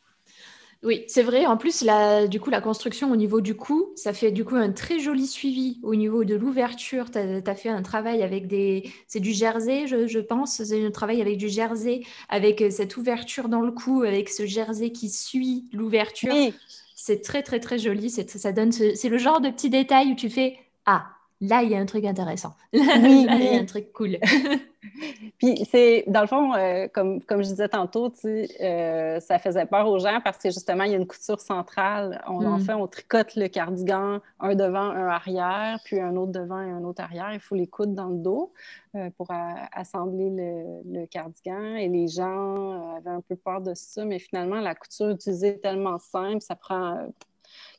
Oui, 0.85 1.05
c'est 1.09 1.25
vrai. 1.25 1.45
En 1.47 1.57
plus, 1.57 1.83
la, 1.83 2.29
du 2.29 2.39
coup, 2.39 2.51
la 2.51 2.61
construction 2.61 3.11
au 3.11 3.17
niveau 3.17 3.41
du 3.41 3.57
cou, 3.57 3.93
ça 3.97 4.13
fait 4.13 4.31
du 4.31 4.45
coup 4.45 4.55
un 4.55 4.71
très 4.71 5.01
joli 5.01 5.27
suivi 5.27 5.81
au 5.83 5.97
niveau 5.97 6.25
de 6.25 6.37
l'ouverture. 6.37 7.11
Tu 7.11 7.19
as, 7.19 7.55
fait 7.57 7.69
un 7.69 7.83
travail 7.83 8.23
avec 8.23 8.47
des... 8.47 8.89
C'est 9.09 9.19
du 9.19 9.33
jersey, 9.33 9.89
je, 9.89 10.19
pense. 10.21 10.63
C'est 10.63 10.87
un 10.87 10.91
travail 10.93 11.21
avec 11.21 11.37
du 11.37 11.49
jersey, 11.49 12.03
avec 12.29 12.65
cette 12.71 12.97
ouverture 12.97 13.49
dans 13.49 13.61
le 13.61 13.73
cou, 13.73 14.03
avec 14.03 14.29
ce 14.29 14.47
jersey 14.47 14.93
qui 14.93 15.11
suit 15.11 15.65
l'ouverture. 15.73 16.33
Oui. 16.33 16.55
C'est 16.95 17.23
très, 17.23 17.43
très, 17.43 17.59
très 17.59 17.79
joli. 17.79 18.09
Ça 18.11 18.53
donne 18.53 18.71
C'est 18.71 19.09
le 19.09 19.19
genre 19.19 19.41
de 19.41 19.51
petit 19.51 19.71
détail 19.71 20.13
où 20.13 20.15
tu 20.15 20.31
fais 20.31 20.59
Ah, 20.87 21.07
là, 21.41 21.63
il 21.63 21.71
y 21.71 21.75
a 21.75 21.79
un 21.79 21.87
truc 21.87 22.05
intéressant. 22.05 22.55
là, 22.73 22.97
il 22.97 23.45
y 23.45 23.57
a 23.57 23.61
un 23.61 23.65
truc 23.65 23.93
cool. 23.93 24.19
Puis 25.39 25.65
c'est, 25.71 26.05
dans 26.07 26.21
le 26.21 26.27
fond, 26.27 26.55
euh, 26.55 26.89
comme, 26.89 27.23
comme 27.23 27.43
je 27.43 27.49
disais 27.49 27.69
tantôt, 27.69 28.13
euh, 28.25 29.21
ça 29.21 29.39
faisait 29.39 29.67
peur 29.67 29.89
aux 29.89 29.99
gens 29.99 30.21
parce 30.23 30.39
que 30.39 30.51
justement, 30.51 30.85
il 30.85 30.93
y 30.93 30.95
a 30.95 30.99
une 30.99 31.07
couture 31.07 31.41
centrale. 31.41 32.23
On, 32.27 32.45
En 32.45 32.59
mm. 32.59 32.61
fait, 32.61 32.75
on 32.75 32.87
tricote 32.87 33.37
le 33.37 33.49
cardigan, 33.49 34.21
un 34.41 34.55
devant, 34.55 34.91
un 34.91 35.09
arrière, 35.09 35.79
puis 35.85 36.01
un 36.01 36.17
autre 36.17 36.33
devant 36.33 36.61
et 36.61 36.71
un 36.71 36.85
autre 36.85 37.03
arrière. 37.03 37.33
Il 37.33 37.41
faut 37.41 37.55
les 37.55 37.67
coudre 37.67 37.93
dans 37.93 38.09
le 38.09 38.19
dos 38.19 38.53
euh, 38.95 39.11
pour 39.17 39.29
assembler 39.73 40.31
le, 40.31 41.01
le, 41.01 41.07
cardigan. 41.07 41.77
Et 41.77 41.89
les 41.89 42.09
gens 42.09 42.97
avaient 42.97 43.11
un 43.11 43.21
peu 43.21 43.37
peur 43.37 43.61
de 43.61 43.75
ça, 43.75 44.05
mais 44.05 44.19
finalement, 44.19 44.61
la 44.61 44.75
couture 44.75 45.11
utilisée 45.11 45.49
est 45.49 45.63
tellement 45.63 45.99
simple, 45.99 46.41
ça 46.41 46.57
prend 46.57 47.09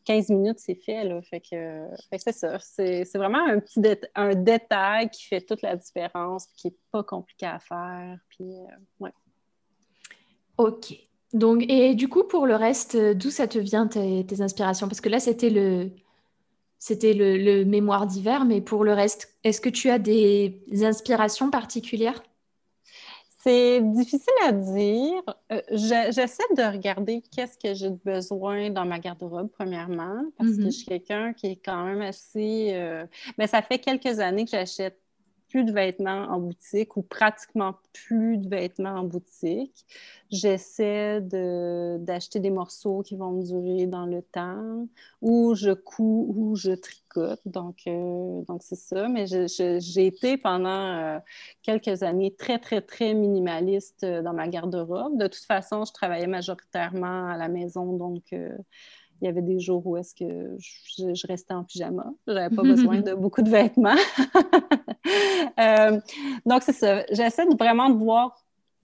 15 0.05 0.29
minutes, 0.29 0.59
c'est 0.59 0.75
fait. 0.75 1.03
Là. 1.03 1.21
Fait 1.21 1.39
que, 1.41 1.87
c'est 2.17 2.31
ça. 2.31 2.59
C'est, 2.59 3.05
vraiment 3.15 3.45
un 3.45 3.59
petit 3.59 3.81
un 4.15 4.35
détail 4.35 5.09
qui 5.09 5.25
fait 5.25 5.41
toute 5.41 5.61
la 5.61 5.75
différence, 5.75 6.47
qui 6.55 6.67
n'est 6.67 6.75
pas 6.91 7.03
compliqué 7.03 7.45
à 7.45 7.59
faire. 7.59 8.17
Puis, 8.29 8.45
euh, 8.45 8.65
ouais. 8.99 9.13
OK. 10.57 10.93
Donc, 11.33 11.63
et 11.69 11.93
du 11.95 12.07
coup, 12.07 12.23
pour 12.23 12.47
le 12.47 12.55
reste, 12.55 12.97
d'où 12.97 13.29
ça 13.29 13.47
te 13.47 13.59
vient 13.59 13.87
tes, 13.87 14.41
inspirations? 14.41 14.87
Parce 14.87 15.01
que 15.01 15.09
là, 15.09 15.19
c'était 15.19 15.51
le, 15.51 15.91
c'était 16.79 17.13
le 17.13 17.63
mémoire 17.65 18.07
d'hiver, 18.07 18.45
mais 18.45 18.61
pour 18.61 18.83
le 18.83 18.93
reste, 18.93 19.35
est-ce 19.43 19.61
que 19.61 19.69
tu 19.69 19.89
as 19.89 19.99
des 19.99 20.61
inspirations 20.81 21.51
particulières? 21.51 22.23
C'est 23.41 23.81
difficile 23.81 24.33
à 24.43 24.51
dire. 24.51 25.23
Euh, 25.51 25.61
j'essaie 25.71 26.43
de 26.57 26.71
regarder 26.71 27.21
qu'est-ce 27.31 27.57
que 27.57 27.73
j'ai 27.73 27.89
besoin 27.89 28.69
dans 28.69 28.85
ma 28.85 28.99
garde-robe, 28.99 29.49
premièrement, 29.49 30.25
parce 30.37 30.49
que 30.49 30.55
je 30.55 30.61
mm-hmm. 30.61 30.71
suis 30.71 30.85
quelqu'un 30.85 31.33
qui 31.33 31.47
est 31.47 31.61
quand 31.63 31.85
même 31.85 32.01
assez... 32.01 32.71
Euh, 32.73 33.05
mais 33.37 33.47
ça 33.47 33.61
fait 33.61 33.79
quelques 33.79 34.19
années 34.19 34.43
que 34.43 34.51
j'achète 34.51 34.99
plus 35.49 35.63
de 35.63 35.71
vêtements 35.71 36.27
en 36.29 36.39
boutique 36.39 36.95
ou 36.95 37.01
pratiquement 37.01 37.75
plus 37.93 38.37
de 38.37 38.47
vêtements 38.47 38.95
en 38.95 39.03
boutique. 39.03 39.85
J'essaie 40.29 41.21
d'acheter 41.21 42.39
des 42.39 42.51
morceaux 42.51 43.01
qui 43.01 43.15
vont 43.15 43.31
me 43.31 43.43
durer 43.43 43.87
dans 43.87 44.05
le 44.05 44.21
temps 44.21 44.87
ou 45.21 45.55
je 45.55 45.71
couds 45.71 46.33
ou 46.35 46.55
je 46.55 46.71
tricote. 46.71 47.41
Donc, 47.45 47.79
euh, 47.87 48.41
donc 48.47 48.61
c'est 48.61 48.75
ça. 48.75 49.07
Mais 49.09 49.25
j'ai 49.25 50.05
été 50.05 50.37
pendant 50.37 50.69
euh, 50.69 51.19
quelques 51.63 52.03
années 52.03 52.35
très, 52.35 52.59
très, 52.59 52.81
très 52.81 53.15
minimaliste 53.15 54.03
euh, 54.03 54.21
dans 54.21 54.33
ma 54.33 54.47
garde-robe. 54.47 55.17
De 55.17 55.27
toute 55.27 55.45
façon, 55.45 55.83
je 55.83 55.93
travaillais 55.93 56.27
majoritairement 56.27 57.27
à 57.27 57.37
la 57.37 57.47
maison. 57.47 57.97
Donc, 57.97 58.33
il 59.21 59.25
y 59.25 59.27
avait 59.27 59.41
des 59.41 59.59
jours 59.59 59.85
où 59.85 59.97
est-ce 59.97 60.15
que 60.15 60.55
je, 60.59 61.27
restais 61.27 61.53
en 61.53 61.63
pyjama. 61.63 62.05
Je 62.27 62.33
n'avais 62.33 62.55
pas 62.55 62.61
besoin 62.63 63.01
de 63.01 63.13
beaucoup 63.13 63.41
de 63.41 63.49
vêtements. 63.49 63.95
Euh, 65.59 65.99
donc, 66.45 66.61
c'est 66.63 66.73
ça. 66.73 67.03
J'essaie 67.11 67.45
vraiment 67.57 67.89
de 67.89 67.97
voir 67.97 68.35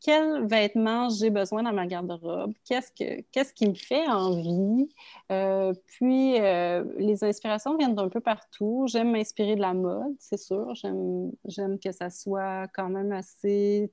quels 0.01 0.45
vêtements 0.45 1.09
j'ai 1.09 1.29
besoin 1.29 1.63
dans 1.63 1.73
ma 1.73 1.87
garde-robe, 1.87 2.53
qu'est-ce, 2.63 2.91
que, 2.91 3.21
qu'est-ce 3.31 3.53
qui 3.53 3.67
me 3.67 3.73
fait 3.73 4.07
envie. 4.07 4.89
Euh, 5.31 5.73
puis, 5.87 6.39
euh, 6.39 6.83
les 6.97 7.23
inspirations 7.23 7.77
viennent 7.77 7.95
d'un 7.95 8.09
peu 8.09 8.19
partout. 8.19 8.85
J'aime 8.87 9.11
m'inspirer 9.11 9.55
de 9.55 9.61
la 9.61 9.73
mode, 9.73 10.15
c'est 10.19 10.37
sûr. 10.37 10.73
J'aime, 10.75 11.31
j'aime 11.45 11.79
que 11.79 11.91
ça 11.91 12.09
soit 12.09 12.67
quand 12.73 12.89
même 12.89 13.11
assez 13.11 13.91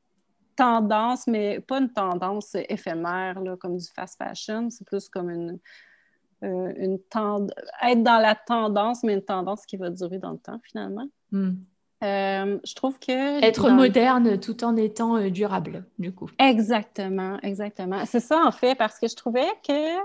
tendance, 0.56 1.26
mais 1.26 1.60
pas 1.60 1.78
une 1.78 1.92
tendance 1.92 2.56
éphémère, 2.68 3.40
là, 3.40 3.56
comme 3.56 3.76
du 3.76 3.86
fast 3.94 4.18
fashion. 4.18 4.68
C'est 4.70 4.86
plus 4.86 5.08
comme 5.08 5.30
une, 5.30 5.58
euh, 6.42 6.72
une 6.76 6.98
être 7.82 8.02
dans 8.02 8.18
la 8.18 8.34
tendance, 8.34 9.02
mais 9.02 9.14
une 9.14 9.22
tendance 9.22 9.64
qui 9.66 9.76
va 9.76 9.90
durer 9.90 10.18
dans 10.18 10.32
le 10.32 10.38
temps 10.38 10.60
finalement. 10.64 11.06
Hmm. 11.30 11.52
Euh, 12.02 12.58
je 12.64 12.74
trouve 12.74 12.98
que... 12.98 13.44
Être 13.44 13.70
moderne 13.70 14.40
tout 14.40 14.64
en 14.64 14.76
étant 14.76 15.16
euh, 15.16 15.30
durable, 15.30 15.84
du 15.98 16.12
coup. 16.12 16.28
Exactement, 16.38 17.38
exactement. 17.42 18.04
C'est 18.06 18.20
ça 18.20 18.42
en 18.44 18.50
fait, 18.50 18.74
parce 18.74 18.98
que 18.98 19.08
je 19.08 19.14
trouvais 19.14 19.48
que... 19.66 19.96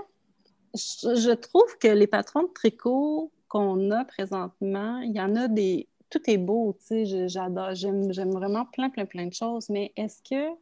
Je, 0.74 1.34
trouve 1.34 1.76
que 1.80 1.88
les 1.88 2.06
patrons 2.06 2.42
de 2.42 2.52
tricot 2.54 3.32
qu'on 3.48 3.90
a 3.90 4.04
présentement, 4.04 5.00
il 5.00 5.12
y 5.12 5.20
en 5.20 5.34
a 5.34 5.48
des... 5.48 5.88
Tout 6.10 6.20
est 6.26 6.38
beau, 6.38 6.76
tu 6.78 7.04
sais, 7.04 7.28
j'adore, 7.28 7.74
j'aime 7.74 8.30
vraiment 8.30 8.64
plein, 8.64 8.90
plein, 8.90 9.04
plein 9.04 9.26
de 9.26 9.34
choses, 9.34 9.68
mais 9.68 9.92
est-ce 9.96 10.22
que 10.22 10.56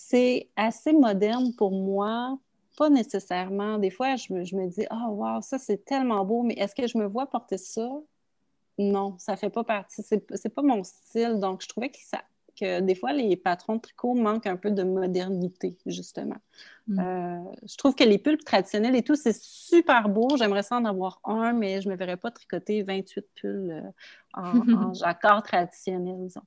c'est 0.00 0.48
assez 0.54 0.92
moderne 0.92 1.52
pour 1.56 1.72
moi. 1.72 2.38
Pas 2.78 2.90
nécessairement. 2.90 3.78
Des 3.78 3.90
fois, 3.90 4.14
je 4.14 4.32
me, 4.32 4.44
je 4.44 4.54
me 4.54 4.68
dis, 4.68 4.86
ah, 4.88 5.08
oh, 5.08 5.14
wow, 5.14 5.42
ça 5.42 5.58
c'est 5.58 5.84
tellement 5.84 6.24
beau, 6.24 6.44
mais 6.44 6.54
est-ce 6.54 6.76
que 6.76 6.86
je 6.86 6.96
me 6.96 7.06
vois 7.06 7.26
porter 7.26 7.58
ça? 7.58 7.90
Non, 8.78 9.16
ça 9.18 9.36
fait 9.36 9.50
pas 9.50 9.64
partie. 9.64 10.04
C'est 10.04 10.54
pas 10.54 10.62
mon 10.62 10.84
style. 10.84 11.40
Donc, 11.40 11.60
je 11.60 11.66
trouvais 11.66 11.90
que 11.90 11.98
ça, 12.00 12.22
que 12.54 12.78
des 12.78 12.94
fois, 12.94 13.12
les 13.12 13.36
patrons 13.36 13.74
de 13.76 13.80
tricot 13.80 14.14
manquent 14.14 14.46
un 14.46 14.56
peu 14.56 14.70
de 14.70 14.84
modernité, 14.84 15.76
justement. 15.86 16.36
Mm. 16.88 16.98
Euh, 17.00 17.50
je 17.66 17.76
trouve 17.76 17.94
que 17.94 18.04
les 18.04 18.16
pulls 18.16 18.42
traditionnels 18.42 18.96
et 18.96 19.02
tout, 19.02 19.14
c'est 19.14 19.36
super 19.38 20.08
beau. 20.08 20.36
J'aimerais 20.38 20.62
ça 20.62 20.76
en 20.76 20.84
avoir 20.86 21.20
un, 21.24 21.52
mais 21.52 21.82
je 21.82 21.88
ne 21.88 21.92
me 21.92 21.98
verrais 21.98 22.16
pas 22.16 22.30
tricoter 22.30 22.82
28 22.82 23.26
pulls 23.34 23.70
euh, 23.70 23.90
en, 24.34 24.94
jacquard 24.94 25.42
traditionnel, 25.42 26.16
disons. 26.20 26.42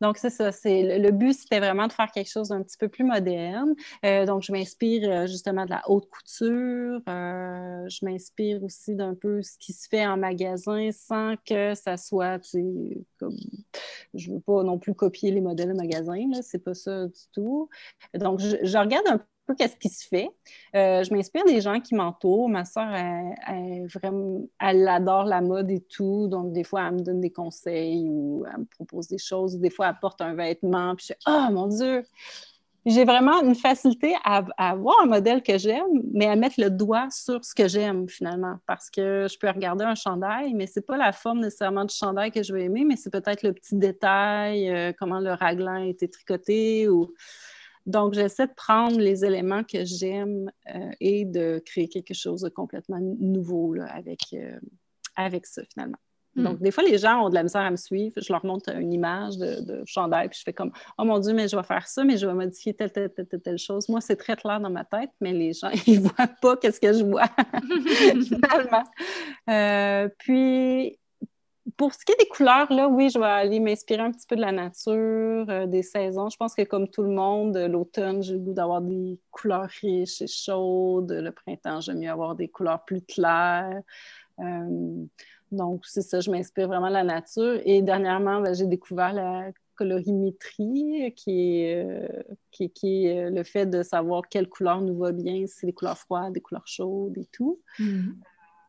Donc, 0.00 0.18
c'est 0.18 0.30
ça. 0.30 0.50
C'est, 0.50 0.98
le, 0.98 1.10
but, 1.12 1.34
c'était 1.34 1.60
vraiment 1.60 1.86
de 1.86 1.92
faire 1.92 2.10
quelque 2.10 2.30
chose 2.30 2.48
d'un 2.48 2.62
petit 2.62 2.76
peu 2.76 2.88
plus 2.88 3.04
moderne. 3.04 3.74
Euh, 4.04 4.26
donc, 4.26 4.42
je 4.42 4.50
m'inspire 4.50 5.28
justement 5.28 5.64
de 5.64 5.70
la 5.70 5.82
haute 5.88 6.08
couture. 6.10 7.00
je 7.06 8.04
m'inspire 8.04 8.64
aussi 8.64 8.96
d'un 8.96 9.14
peu 9.14 9.42
ce 9.42 9.56
qui 9.58 9.72
se 9.72 9.88
fait 9.88 10.04
en 10.04 10.16
magasin 10.16 10.90
sans 10.90 11.36
que 11.46 11.74
ça 11.74 11.96
soit, 11.96 12.40
tu 12.40 12.50
sais, 12.50 13.04
comme... 13.18 13.36
Je 14.14 14.30
ne 14.30 14.36
veux 14.36 14.40
pas 14.40 14.62
non 14.62 14.78
plus 14.78 14.94
copier 14.94 15.30
les 15.30 15.40
modèles 15.40 15.68
de 15.68 15.74
magasin. 15.74 16.14
C'est 16.42 16.62
pas 16.62 16.74
ça 16.74 17.06
du 17.06 17.20
tout. 17.32 17.68
Donc, 18.14 18.40
je, 18.40 18.56
je 18.62 18.78
regarde 18.78 19.06
un 19.08 19.18
peu 19.18 19.24
qu'est-ce 19.52 19.76
qui 19.76 19.88
se 19.88 20.06
fait. 20.06 20.30
Euh, 20.74 21.04
je 21.04 21.12
m'inspire 21.12 21.44
des 21.44 21.60
gens 21.60 21.80
qui 21.80 21.94
m'entourent. 21.94 22.48
Ma 22.48 22.64
soeur, 22.64 22.88
elle, 22.92 23.86
vraiment, 23.86 24.40
elle 24.58 24.88
adore 24.88 25.24
la 25.24 25.40
mode 25.40 25.70
et 25.70 25.80
tout. 25.80 26.28
Donc, 26.28 26.52
des 26.52 26.64
fois, 26.64 26.86
elle 26.88 26.94
me 26.94 27.00
donne 27.00 27.20
des 27.20 27.32
conseils 27.32 28.06
ou 28.08 28.44
elle 28.50 28.60
me 28.60 28.64
propose 28.64 29.08
des 29.08 29.18
choses. 29.18 29.58
Des 29.58 29.70
fois, 29.70 29.88
elle 29.88 29.98
porte 30.00 30.20
un 30.20 30.34
vêtement. 30.34 30.94
Puis 30.96 31.08
je 31.08 31.12
dis, 31.12 31.20
oh 31.26 31.52
mon 31.52 31.66
Dieu! 31.66 32.04
J'ai 32.86 33.06
vraiment 33.06 33.42
une 33.42 33.54
facilité 33.54 34.14
à, 34.24 34.44
avoir 34.58 35.00
un 35.02 35.06
modèle 35.06 35.42
que 35.42 35.56
j'aime, 35.56 36.02
mais 36.12 36.26
à 36.26 36.36
mettre 36.36 36.60
le 36.60 36.68
doigt 36.68 37.08
sur 37.10 37.42
ce 37.42 37.54
que 37.54 37.66
j'aime 37.66 38.10
finalement. 38.10 38.58
Parce 38.66 38.90
que 38.90 39.26
je 39.30 39.38
peux 39.38 39.48
regarder 39.48 39.86
un 39.86 39.94
chandail, 39.94 40.52
mais 40.52 40.66
c'est 40.66 40.84
pas 40.84 40.98
la 40.98 41.12
forme 41.12 41.40
nécessairement 41.40 41.86
du 41.86 41.94
chandail 41.94 42.30
que 42.30 42.42
je 42.42 42.52
vais 42.52 42.64
aimer, 42.64 42.84
mais 42.84 42.96
c'est 42.96 43.10
peut-être 43.10 43.42
le 43.42 43.54
petit 43.54 43.76
détail, 43.76 44.68
euh, 44.68 44.92
comment 44.98 45.18
le 45.18 45.32
raglan 45.32 45.82
a 45.82 45.86
été 45.86 46.10
tricoté 46.10 46.86
ou 46.90 47.14
donc, 47.86 48.14
j'essaie 48.14 48.46
de 48.46 48.54
prendre 48.54 48.98
les 48.98 49.24
éléments 49.24 49.62
que 49.62 49.84
j'aime 49.84 50.50
euh, 50.74 50.90
et 51.00 51.24
de 51.24 51.62
créer 51.64 51.88
quelque 51.88 52.14
chose 52.14 52.40
de 52.40 52.48
complètement 52.48 52.98
nouveau 53.00 53.74
avec, 53.88 54.20
euh, 54.32 54.58
avec 55.16 55.46
ça, 55.46 55.62
finalement. 55.70 55.98
Hmm. 56.34 56.44
Donc, 56.44 56.62
des 56.62 56.70
fois, 56.70 56.82
les 56.82 56.96
gens 56.96 57.26
ont 57.26 57.28
de 57.28 57.34
la 57.34 57.42
misère 57.42 57.60
à 57.60 57.70
me 57.70 57.76
suivre. 57.76 58.14
Je 58.16 58.32
leur 58.32 58.44
montre 58.44 58.74
une 58.74 58.92
image 58.92 59.36
de, 59.36 59.60
de, 59.60 59.82
chandail, 59.86 60.30
puis 60.30 60.38
je 60.38 60.44
fais 60.44 60.54
comme 60.54 60.72
Oh 60.96 61.04
mon 61.04 61.18
Dieu, 61.18 61.34
mais 61.34 61.46
je 61.46 61.56
vais 61.56 61.62
faire 61.62 61.86
ça, 61.86 62.04
mais 62.04 62.16
je 62.16 62.26
vais 62.26 62.34
modifier 62.34 62.74
telle, 62.74 62.90
telle, 62.90 63.12
telle, 63.12 63.26
telle, 63.26 63.42
telle 63.42 63.58
chose. 63.58 63.88
Moi, 63.90 64.00
c'est 64.00 64.16
très 64.16 64.34
clair 64.34 64.60
dans 64.60 64.70
ma 64.70 64.84
tête, 64.84 65.10
mais 65.20 65.32
les 65.32 65.52
gens, 65.52 65.70
ils 65.86 66.02
ne 66.02 66.08
voient 66.08 66.30
pas 66.40 66.56
qu'est-ce 66.56 66.80
que 66.80 66.92
je 66.92 67.04
vois, 67.04 67.28
finalement. 68.24 68.84
Euh, 69.50 70.08
puis, 70.18 70.98
pour 71.76 71.94
ce 71.94 72.04
qui 72.04 72.12
est 72.12 72.18
des 72.18 72.28
couleurs, 72.28 72.70
là, 72.72 72.88
oui, 72.88 73.08
je 73.08 73.18
vais 73.18 73.24
aller 73.24 73.58
m'inspirer 73.58 74.00
un 74.00 74.12
petit 74.12 74.26
peu 74.26 74.36
de 74.36 74.40
la 74.42 74.52
nature, 74.52 75.46
euh, 75.48 75.66
des 75.66 75.82
saisons. 75.82 76.28
Je 76.28 76.36
pense 76.36 76.54
que 76.54 76.62
comme 76.62 76.88
tout 76.88 77.02
le 77.02 77.10
monde, 77.10 77.56
l'automne, 77.56 78.22
j'ai 78.22 78.34
le 78.34 78.40
goût 78.40 78.52
d'avoir 78.52 78.82
des 78.82 79.18
couleurs 79.30 79.68
riches 79.80 80.20
et 80.20 80.26
chaudes. 80.26 81.10
Le 81.10 81.30
printemps, 81.32 81.80
j'aime 81.80 82.00
mieux 82.00 82.10
avoir 82.10 82.34
des 82.34 82.48
couleurs 82.48 82.84
plus 82.84 83.00
claires. 83.00 83.80
Euh, 84.40 85.04
donc, 85.50 85.86
c'est 85.86 86.02
ça, 86.02 86.20
je 86.20 86.30
m'inspire 86.30 86.68
vraiment 86.68 86.88
de 86.88 86.92
la 86.92 87.04
nature. 87.04 87.60
Et 87.64 87.80
dernièrement, 87.80 88.40
ben, 88.42 88.54
j'ai 88.54 88.66
découvert 88.66 89.14
la 89.14 89.50
colorimétrie, 89.74 91.12
qui 91.16 91.62
est, 91.62 91.84
euh, 91.84 92.22
qui, 92.50 93.06
est 93.06 93.30
le 93.30 93.42
fait 93.42 93.66
de 93.66 93.82
savoir 93.82 94.22
quelle 94.28 94.48
couleur 94.48 94.82
nous 94.82 94.98
va 94.98 95.12
bien, 95.12 95.46
si 95.46 95.54
c'est 95.60 95.66
des 95.66 95.72
couleurs 95.72 95.98
froides, 95.98 96.34
des 96.34 96.40
couleurs 96.40 96.66
chaudes 96.66 97.16
et 97.16 97.26
tout. 97.32 97.60
Mm-hmm. 97.80 98.14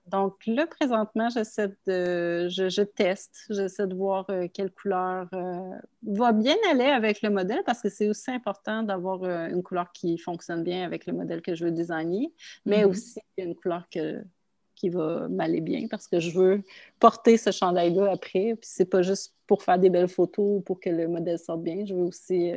Donc 0.08 0.46
là, 0.46 0.68
présentement, 0.68 1.30
j'essaie 1.30 1.70
de, 1.88 2.48
je, 2.48 2.82
teste, 2.84 3.46
j'essaie 3.50 3.88
de 3.88 3.96
voir 3.96 4.26
euh, 4.30 4.48
quelle 4.54 4.72
couleur 4.72 5.28
euh, 5.34 5.72
va 6.04 6.32
bien 6.32 6.56
aller 6.70 6.86
avec 6.86 7.24
le 7.24 7.32
modèle 7.32 7.64
parce 7.66 7.82
que 7.82 7.90
c'est 7.90 8.08
aussi 8.08 8.30
important 8.30 8.84
d'avoir 8.84 9.24
euh, 9.24 9.48
une 9.48 9.64
couleur 9.64 9.92
qui 9.94 10.20
fonctionne 10.20 10.62
bien 10.62 10.86
avec 10.86 11.08
le 11.08 11.14
modèle 11.14 11.42
que 11.42 11.56
je 11.56 11.66
veux 11.66 11.72
designer, 11.72 12.28
mais 12.66 12.84
mm-hmm. 12.84 12.90
aussi 12.90 13.20
une 13.38 13.56
couleur 13.56 13.88
qui 13.90 14.90
va 14.90 15.28
m'aller 15.28 15.62
bien 15.62 15.88
parce 15.90 16.08
que 16.08 16.20
je 16.20 16.38
veux 16.38 16.62
porter 17.00 17.38
ce 17.38 17.52
chandail-là 17.52 18.12
après. 18.12 18.56
Puis 18.56 18.70
c'est 18.72 18.86
pas 18.86 19.02
juste 19.02 19.34
pour 19.48 19.64
faire 19.64 19.80
des 19.80 19.90
belles 19.90 20.08
photos 20.08 20.60
ou 20.60 20.62
pour 20.62 20.80
que 20.80 20.90
le 20.90 21.08
modèle 21.08 21.40
sorte 21.40 21.64
bien, 21.64 21.84
je 21.84 21.96
veux 21.96 22.04
aussi 22.04 22.52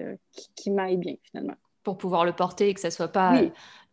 qu'il 0.55 0.75
m'aille 0.75 0.99
bien 0.99 1.15
finalement. 1.23 1.57
Pour 1.83 1.97
pouvoir 1.97 2.27
le 2.27 2.33
porter 2.33 2.69
et 2.69 2.75
que 2.75 2.81
ça 2.81 2.91
soit 2.91 3.09
pas 3.09 3.41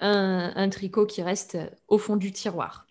un 0.02 0.70
tricot 0.70 1.06
qui 1.06 1.22
reste 1.22 1.58
au 1.88 1.98
fond 1.98 2.18
du 2.18 2.34
tiroir. 2.34 2.86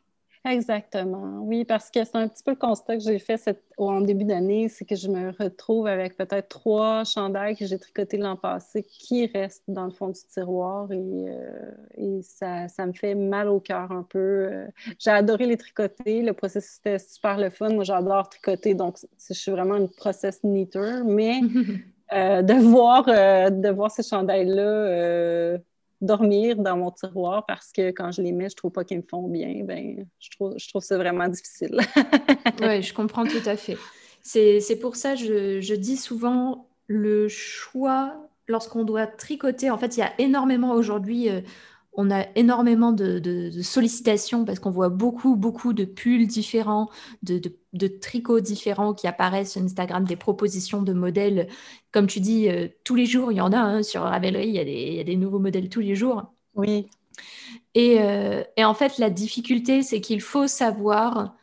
Exactement. 0.47 1.41
Oui, 1.41 1.65
parce 1.65 1.91
que 1.91 2.05
c'est 2.05 2.17
un 2.17 2.29
petit 2.29 2.43
peu 2.43 2.51
le 2.51 2.57
constat 2.59 2.99
que 2.99 3.03
j'ai 3.03 3.19
fait 3.19 3.41
en 3.79 4.03
début 4.03 4.25
d'année, 4.25 4.69
c'est 4.69 4.85
que 4.85 4.95
je 4.95 5.09
me 5.09 5.31
retrouve 5.31 5.87
avec 5.87 6.19
peut-être 6.19 6.51
trois 6.51 7.03
chandails 7.05 7.57
que 7.57 7.65
j'ai 7.65 7.79
tricotés 7.79 8.19
l'an 8.19 8.37
passé 8.37 8.83
qui 8.83 9.25
restent 9.25 9.65
dans 9.69 9.87
le 9.87 9.91
fond 9.91 10.09
du 10.09 10.21
tiroir 10.31 10.93
et, 10.93 10.99
euh, 10.99 12.21
ça, 12.21 12.87
me 12.87 12.93
fait 12.93 13.15
mal 13.15 13.49
au 13.49 13.59
cœur 13.59 13.91
un 13.91 14.03
peu. 14.03 14.19
Euh. 14.19 14.67
J'ai 14.99 15.11
adoré 15.11 15.47
les 15.47 15.57
tricoter. 15.57 16.21
Le 16.21 16.35
processus 16.35 16.79
était 16.79 16.99
super 16.99 17.39
le 17.39 17.49
fun. 17.49 17.71
Moi, 17.71 17.85
j'adore 17.85 18.29
tricoter, 18.29 18.75
donc 18.75 18.99
je 19.27 19.33
suis 19.33 19.51
vraiment 19.51 19.77
une 19.77 19.89
process 19.89 20.45
knitter, 20.45 21.05
mais 21.07 21.41
euh, 22.13 22.43
de, 22.43 22.55
voir, 22.55 23.07
de 23.07 23.71
voir 23.71 23.91
ces 23.91 24.03
chandails-là 24.03 25.59
dormir 26.05 26.57
dans 26.57 26.77
mon 26.77 26.91
tiroir 26.91 27.45
parce 27.47 27.73
que 27.73 27.91
quand 27.91 28.13
je 28.13 28.23
les 28.23 28.33
mets, 28.33 28.49
je 28.49 28.57
trouve 28.57 28.73
pas 28.73 28.85
qu'ils 28.85 28.99
me 28.99 29.05
font 29.09 29.29
bien, 29.29 29.63
ben, 29.65 30.07
je 30.21 30.31
trouve, 30.31 30.55
je 30.57 30.69
trouve 30.69 30.83
ça 30.83 30.97
vraiment 30.97 31.29
difficile. 31.29 31.81
oui, 32.63 32.83
je 32.83 32.95
comprends 32.95 33.25
tout 33.25 33.43
à 33.47 33.57
fait. 33.57 33.77
C'est 34.23 34.79
pour 34.81 34.97
ça 34.97 35.15
que 35.15 35.61
je, 35.61 35.75
dis 35.75 35.97
souvent 35.97 36.69
le 36.87 37.29
choix 37.29 38.15
lorsqu'on 38.49 38.85
doit 38.85 39.07
tricoter. 39.07 39.71
En 39.71 39.79
fait, 39.79 39.97
il 39.97 40.01
y 40.01 40.03
a 40.03 40.13
énormément 40.19 40.73
aujourd'hui, 40.73 41.29
euh, 41.29 41.41
on 41.97 42.11
a 42.11 42.27
énormément 42.35 42.93
de, 42.93 43.51
sollicitations 43.63 44.45
parce 44.45 44.59
qu'on 44.59 44.71
voit 44.71 44.89
beaucoup, 44.89 45.37
beaucoup 45.37 45.73
de 45.73 45.85
pulls 45.85 46.27
différents, 46.27 46.91
de, 47.23 47.41
tricots 48.01 48.41
différents 48.41 48.95
qui 48.95 49.07
apparaissent 49.07 49.53
sur 49.53 49.63
Instagram, 49.63 50.05
des 50.05 50.17
propositions 50.17 50.83
de 50.83 50.93
modèles. 50.93 51.49
Comme 51.93 52.07
tu 52.07 52.21
dis, 52.21 52.49
euh, 52.49 52.69
tous 52.83 52.95
les 52.95 53.07
jours, 53.07 53.33
il 53.33 53.37
y 53.37 53.41
en 53.41 53.53
a 53.53 53.59
hein, 53.59 53.83
sur 53.83 54.03
Ravelry, 54.03 54.49
il 54.49 54.55
y, 54.55 55.01
a 55.01 55.05
des, 55.05 55.17
nouveaux 55.17 55.39
modèles 55.39 55.69
tous 55.69 55.81
les 55.81 55.95
jours. 55.95 56.25
Oui. 56.55 56.89
Euh, 57.77 58.43
et, 58.57 58.65
en 58.65 58.75
fait, 58.75 58.99
la 58.99 59.11
difficulté, 59.11 59.83
c'est 59.83 60.01
qu'il 60.01 60.21
faut 60.21 60.47
savoir 60.47 61.37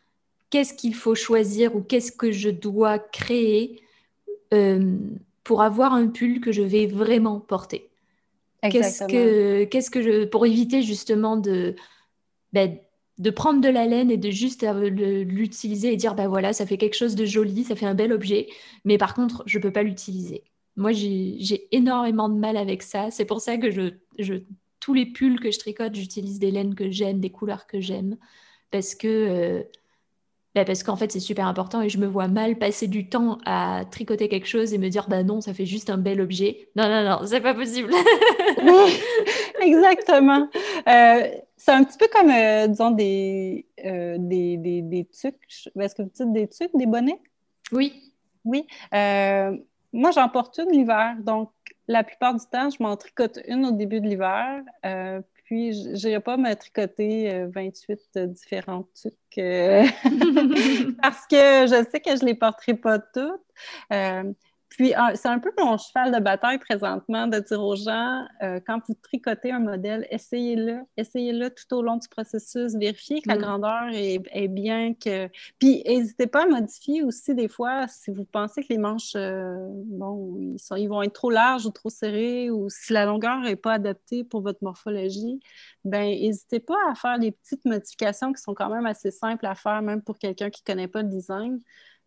qu'est-ce 0.49 0.73
qu'il 0.73 0.95
faut 0.95 1.15
choisir 1.15 1.75
ou 1.75 1.81
qu'est-ce 1.81 2.11
que 2.11 2.31
je 2.31 2.49
dois 2.49 2.99
créer 2.99 3.81
euh, 4.53 4.97
pour 5.43 5.61
avoir 5.61 5.93
un 5.93 6.07
pull 6.07 6.41
que 6.41 6.51
je 6.51 6.61
vais 6.61 6.87
vraiment 6.87 7.39
porter. 7.39 7.90
Qu'est-ce 8.62 9.03
que, 9.05 9.64
qu'est-ce 9.66 9.89
que 9.89 10.01
je, 10.01 10.26
pour 10.26 10.45
éviter 10.45 10.84
justement 10.84 11.38
de, 11.38 11.76
ben, 12.53 12.78
de 13.18 13.30
prendre 13.30 13.62
de 13.62 13.70
la 13.70 13.86
laine 13.86 14.12
et 14.12 14.18
de 14.18 14.30
juste 14.30 14.64
euh, 14.64 14.89
l'utiliser 14.89 15.93
et 15.93 15.95
dire, 15.95 16.16
ben 16.16 16.28
voilà, 16.28 16.53
ça 16.53 16.66
fait 16.66 16.78
quelque 16.78 16.95
chose 16.95 17.16
de 17.16 17.26
joli, 17.26 17.64
ça 17.64 17.76
fait 17.76 17.86
un 17.86 17.93
bel 17.93 18.14
objet, 18.14 18.47
mais 18.86 18.97
par 18.97 19.14
contre, 19.14 19.43
je 19.45 19.57
ne 19.57 19.64
peux 19.64 19.72
pas 19.72 19.84
l'utiliser. 19.84 20.43
Moi, 20.76 20.91
j'ai 20.93 21.68
énormément 21.76 22.30
de 22.30 22.39
mal 22.39 22.55
avec 22.57 22.82
ça. 22.82 23.12
C'est 23.12 23.26
pour 23.26 23.41
ça 23.41 23.57
que 23.57 23.72
je, 23.72 23.93
je, 24.18 24.36
tous 24.80 24.93
les 24.93 25.05
pulls 25.05 25.39
que 25.39 25.51
je 25.51 25.59
tricote, 25.59 25.95
j'utilise 25.95 26.39
des 26.39 26.51
laines 26.51 26.76
que 26.76 26.89
j'aime, 26.89 27.20
des 27.20 27.30
couleurs 27.30 27.68
que 27.68 27.80
j'aime, 27.80 28.18
parce 28.72 28.95
que 28.95 29.07
euh, 29.07 29.64
bah, 30.53 30.65
parce 30.65 30.83
qu'en 30.83 30.97
fait, 30.97 31.11
c'est 31.11 31.21
super 31.21 31.47
important 31.47 31.81
et 31.81 31.87
je 31.87 31.97
me 31.97 32.07
vois 32.07 32.27
mal 32.27 32.57
passer 32.57 32.87
du 32.87 33.07
temps 33.07 33.37
à 33.45 33.83
tricoter 33.89 34.27
quelque 34.27 34.47
chose 34.47 34.73
et 34.73 34.77
me 34.77 34.89
dire, 34.89 35.07
bah 35.07 35.23
non, 35.23 35.39
ça 35.39 35.53
fait 35.53 35.65
juste 35.65 35.89
un 35.89 35.97
bel 35.97 36.19
objet. 36.19 36.69
Non, 36.75 36.89
non, 36.89 37.03
non, 37.03 37.19
c'est 37.25 37.39
pas 37.39 37.53
possible. 37.53 37.93
exactement. 39.61 40.49
Euh, 40.89 41.29
c'est 41.55 41.71
un 41.71 41.83
petit 41.85 41.97
peu 41.97 42.07
comme, 42.11 42.31
euh, 42.31 42.67
disons, 42.67 42.91
des, 42.91 43.65
euh, 43.85 44.17
des, 44.19 44.57
des, 44.57 44.81
des 44.81 45.05
tucs. 45.05 45.69
Est-ce 45.79 45.95
que 45.95 46.01
vous 46.01 46.09
dites 46.13 46.33
des 46.33 46.47
tucs, 46.49 46.75
des 46.75 46.85
bonnets? 46.85 47.21
Oui. 47.71 48.11
Oui. 48.43 48.65
moi, 48.91 50.11
j'en 50.11 50.27
porte 50.27 50.57
une 50.57 50.71
l'hiver. 50.71 51.15
Donc, 51.21 51.51
la 51.87 52.03
plupart 52.03 52.33
du 52.33 52.45
temps, 52.51 52.69
je 52.69 52.83
m'en 52.83 52.97
tricote 52.97 53.39
une 53.47 53.65
au 53.67 53.71
début 53.71 54.01
de 54.01 54.07
l'hiver 54.07 54.63
puis 55.51 55.73
je 55.73 56.07
n'irai 56.07 56.21
pas 56.21 56.37
me 56.37 56.53
tricoter 56.53 57.45
28 57.53 57.99
euh, 58.15 58.27
différents 58.27 58.87
trucs 58.95 59.13
euh, 59.37 59.83
parce 61.01 61.27
que 61.27 61.67
je 61.67 61.85
sais 61.91 61.99
que 61.99 62.15
je 62.15 62.21
ne 62.21 62.27
les 62.27 62.35
porterai 62.35 62.73
pas 62.75 62.99
toutes. 62.99 63.41
Puis, 64.82 64.95
ah, 64.95 65.11
c'est 65.13 65.27
un 65.27 65.38
peu 65.38 65.51
mon 65.59 65.77
cheval 65.77 66.11
de 66.11 66.17
bataille 66.17 66.57
présentement 66.57 67.27
de 67.27 67.38
dire 67.38 67.61
aux 67.61 67.75
gens, 67.75 68.25
euh, 68.41 68.59
quand 68.65 68.79
vous 68.88 68.95
tricotez 68.95 69.51
un 69.51 69.59
modèle, 69.59 70.07
essayez-le, 70.09 70.79
essayez-le 70.97 71.51
tout 71.51 71.75
au 71.75 71.84
long 71.84 71.97
du 71.97 72.09
processus, 72.09 72.73
vérifiez 72.73 73.21
que 73.21 73.29
la 73.29 73.36
mm. 73.36 73.41
grandeur 73.41 73.89
est, 73.93 74.47
bien, 74.47 74.95
que... 74.95 75.27
Puis, 75.59 75.84
n'hésitez 75.86 76.25
pas 76.25 76.45
à 76.45 76.47
modifier 76.47 77.03
aussi 77.03 77.36
des 77.36 77.47
fois 77.47 77.88
si 77.88 78.09
vous 78.09 78.25
pensez 78.25 78.63
que 78.63 78.69
les 78.69 78.79
manches, 78.79 79.13
euh, 79.15 79.55
bon, 79.86 80.36
ils, 80.39 80.57
sont, 80.57 80.77
ils 80.77 80.88
vont 80.88 81.03
être 81.03 81.13
trop 81.13 81.29
larges 81.29 81.67
ou 81.67 81.71
trop 81.71 81.91
serrés, 81.91 82.49
ou 82.49 82.67
si 82.71 82.91
la 82.91 83.05
longueur 83.05 83.38
n'est 83.41 83.55
pas 83.55 83.73
adaptée 83.73 84.23
pour 84.23 84.41
votre 84.41 84.63
morphologie, 84.63 85.41
ben 85.86 86.05
n'hésitez 86.05 86.59
pas 86.59 86.77
à 86.89 86.95
faire 86.95 87.19
des 87.19 87.32
petites 87.32 87.65
modifications 87.65 88.34
qui 88.34 88.41
sont 88.41 88.55
quand 88.55 88.71
même 88.71 88.88
assez 88.88 89.11
simples 89.11 89.45
à 89.45 89.53
faire, 89.53 89.84
même 89.84 90.01
pour 90.01 90.17
quelqu'un 90.17 90.49
qui 90.49 90.63
ne 90.65 90.73
connaît 90.73 90.88
pas 90.88 91.03
le 91.03 91.09
design. 91.09 91.59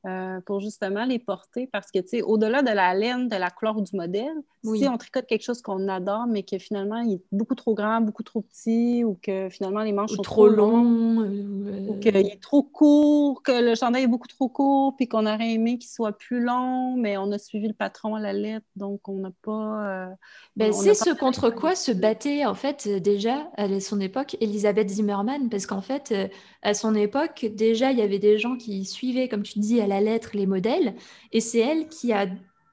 Euh, 0.07 0.39
pour 0.43 0.61
justement 0.61 1.07
les 1.07 1.19
porter 1.19 1.67
parce 1.67 1.91
que, 1.91 1.99
tu 1.99 2.09
sais, 2.09 2.23
au-delà 2.23 2.61
de 2.61 2.71
la 2.71 2.93
laine, 2.93 3.27
de 3.27 3.37
la 3.37 3.49
couleur 3.49 3.81
du 3.81 3.97
modèle, 3.97 4.37
si 4.63 4.87
on 4.87 4.99
tricote 4.99 5.27
quelque 5.27 5.43
chose 5.43 5.63
qu'on 5.63 5.89
adore, 5.89 6.27
mais 6.27 6.43
que 6.43 6.59
finalement 6.59 6.99
il 6.99 7.15
est 7.15 7.23
beaucoup 7.33 7.55
trop 7.55 7.75
grand, 7.75 8.03
beaucoup 8.03 8.23
trop 8.23 8.43
petit, 8.43 9.03
ou 9.03 9.19
que 9.23 9.49
finalement 9.49 9.81
les 9.81 9.93
manches 9.93 10.13
sont 10.13 10.23
trop, 10.23 10.49
longs, 10.49 11.23
euh, 11.23 11.87
ou 11.89 11.99
qu'il 12.01 12.17
est 12.17 12.41
trop 12.41 12.63
court, 12.63 13.43
que 13.43 13.53
le 13.53 13.75
chandail 13.75 14.05
est 14.05 14.09
beaucoup 14.09 14.29
trop 14.29 14.49
court, 14.49 14.95
puis 14.95 15.09
qu'on 15.09 15.25
aurait 15.25 15.53
aimé 15.53 15.79
qu'il 15.79 15.91
soit 15.91 16.13
plus 16.13 16.41
long, 16.41 16.97
mais 16.97 17.17
on 17.17 17.33
a 17.33 17.39
suivi 17.39 17.69
le 17.69 17.75
patron 17.75 18.15
à 18.15 18.21
la 18.21 18.35
lettre, 18.35 18.67
donc 18.77 19.09
on 19.09 19.15
n'a 19.15 19.33
pas. 19.43 19.87
Euh, 19.87 20.07
ben, 20.57 20.73
c'est 20.75 20.95
ce 20.95 21.15
contre 21.15 21.49
quoi 21.49 21.75
se 21.75 21.93
battait 21.93 22.45
en 22.45 22.55
fait 22.55 22.89
déjà 22.89 23.51
à 23.57 23.81
son 23.81 24.01
époque 24.01 24.37
Elisabeth 24.43 24.91
Zimmerman, 24.91 25.49
parce 25.49 25.65
qu'en 25.65 25.81
fait, 25.81 26.15
à 26.63 26.75
son 26.75 26.95
époque, 26.95 27.47
déjà 27.55 27.91
il 27.91 27.99
y 27.99 28.03
avait 28.03 28.19
des 28.19 28.39
gens 28.39 28.57
qui 28.57 28.85
suivaient, 28.85 29.29
comme 29.29 29.43
tu 29.43 29.59
dis, 29.59 29.81
à 29.81 29.87
la 29.87 29.94
lettre 30.01 30.31
les 30.35 30.47
modèles, 30.47 30.95
et 31.33 31.41
c'est 31.41 31.61
elle 31.61 31.89
qui 31.89 32.13
a 32.13 32.27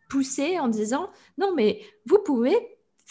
poussé 0.09 0.59
en 0.59 0.67
disant 0.67 1.09
non, 1.37 1.53
mais 1.55 1.81
vous 2.05 2.19
pouvez 2.19 2.55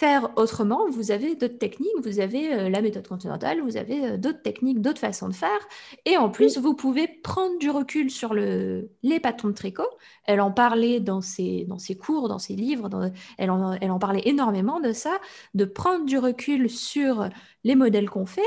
faire 0.01 0.31
autrement, 0.37 0.89
vous 0.89 1.11
avez 1.11 1.35
d'autres 1.35 1.59
techniques, 1.59 1.93
vous 2.03 2.21
avez 2.21 2.55
euh, 2.55 2.69
la 2.71 2.81
méthode 2.81 3.07
continentale, 3.07 3.61
vous 3.61 3.77
avez 3.77 4.07
euh, 4.07 4.17
d'autres 4.17 4.41
techniques, 4.41 4.81
d'autres 4.81 4.99
façons 4.99 5.29
de 5.29 5.35
faire. 5.35 5.61
Et 6.07 6.17
en 6.17 6.31
plus, 6.31 6.57
vous 6.57 6.75
pouvez 6.75 7.07
prendre 7.07 7.59
du 7.59 7.69
recul 7.69 8.11
sur 8.11 8.33
le, 8.33 8.89
les 9.03 9.21
patrons 9.21 9.49
de 9.49 9.53
tricot. 9.53 9.91
Elle 10.25 10.41
en 10.41 10.53
parlait 10.53 11.01
dans 11.01 11.21
ses, 11.21 11.67
dans 11.69 11.79
ses 11.79 11.99
cours, 11.99 12.29
dans 12.29 12.39
ses 12.39 12.55
livres, 12.55 12.89
elle, 13.37 13.51
en, 13.51 13.73
elle 13.73 13.91
en 13.91 13.99
parlait 13.99 14.23
énormément 14.25 14.81
de 14.81 14.93
ça, 14.93 15.19
de 15.53 15.67
prendre 15.67 16.07
du 16.07 16.17
recul 16.17 16.71
sur 16.71 17.29
les 17.65 17.75
modèles 17.75 18.09
qu'on 18.09 18.27
fait. 18.27 18.41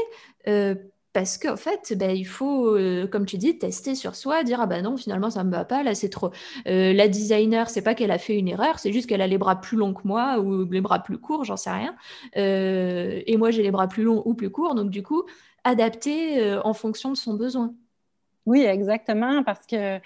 Euh, 0.47 0.74
parce 1.14 1.38
qu'en 1.38 1.55
fait, 1.57 1.93
ben, 1.95 2.09
il 2.11 2.26
faut, 2.26 2.76
euh, 2.76 3.07
comme 3.07 3.28
tu 3.28 3.38
dis, 3.38 3.57
tester 3.59 3.93
sur 3.93 4.16
soi, 4.16 4.43
dire 4.43 4.59
ah 4.61 4.66
ben 4.66 4.82
non, 4.82 4.97
finalement 4.97 5.30
ça 5.30 5.43
me 5.43 5.51
va 5.51 5.64
pas, 5.64 5.84
là 5.84 5.93
c'est 5.93 6.09
trop. 6.09 6.32
Euh, 6.68 6.91
la 6.91 7.07
designer, 7.07 7.70
c'est 7.70 7.84
pas 7.84 7.93
qu'elle 7.93 8.11
a 8.11 8.18
fait 8.18 8.38
une 8.38 8.47
erreur, 8.47 8.80
c'est 8.80 8.91
juste 8.91 9.07
qu'elle 9.07 9.22
a 9.22 9.28
les 9.28 9.38
bras 9.38 9.61
plus 9.61 9.78
longs 9.78 9.93
que 9.93 10.07
moi 10.07 10.39
ou 10.39 10.66
les 10.66 10.82
bras 10.82 10.99
plus 11.03 11.20
courts, 11.20 11.45
j'en 11.45 11.55
sais 11.55 11.70
rien. 11.70 11.95
Euh, 12.36 13.22
et 13.28 13.38
moi 13.38 13.51
j'ai 13.51 13.61
les 13.61 13.72
bras 13.72 13.88
plus 13.88 14.03
longs 14.03 14.24
ou 14.26 14.34
plus 14.34 14.49
courts, 14.49 14.74
donc 14.74 14.89
du 14.89 15.03
coup, 15.03 15.24
adapter 15.64 16.57
en 16.64 16.74
fonction 16.74 17.11
de 17.11 17.18
son 17.18 17.36
besoin. 17.36 17.74
Oui, 18.45 18.64
exactement, 18.64 19.43
parce 19.43 19.66
que 19.68 19.99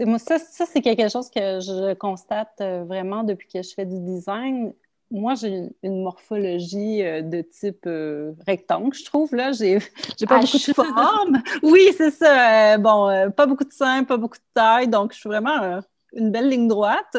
moi, 0.00 0.18
ça, 0.18 0.38
ça 0.38 0.64
c'est 0.66 0.80
quelque 0.80 1.08
chose 1.08 1.30
que 1.30 1.60
je 1.60 1.94
constate 1.94 2.60
vraiment 2.60 3.22
depuis 3.22 3.46
que 3.46 3.62
je 3.62 3.72
fais 3.74 3.86
du 3.86 4.00
design 4.00 4.72
moi, 5.10 5.34
j'ai 5.34 5.68
une 5.82 6.02
morphologie 6.02 7.02
euh, 7.02 7.22
de 7.22 7.42
type 7.42 7.84
euh, 7.86 8.32
rectangle, 8.46 8.94
je 8.94 9.04
trouve. 9.04 9.34
Là, 9.34 9.52
j'ai, 9.52 9.78
pas 10.28 10.40
beaucoup 10.40 10.58
de 10.58 10.72
forme. 10.72 11.42
Oui, 11.62 11.80
c'est 11.96 12.10
ça. 12.10 12.74
Euh, 12.74 12.78
bon, 12.78 13.30
pas 13.32 13.46
beaucoup 13.46 13.64
de 13.64 13.72
seins, 13.72 14.04
pas 14.04 14.16
beaucoup 14.16 14.38
de 14.38 14.52
taille. 14.54 14.88
Donc, 14.88 15.12
je 15.12 15.18
suis 15.18 15.28
vraiment 15.28 15.80
une 16.12 16.30
belle 16.30 16.48
ligne 16.48 16.66
droite. 16.66 17.16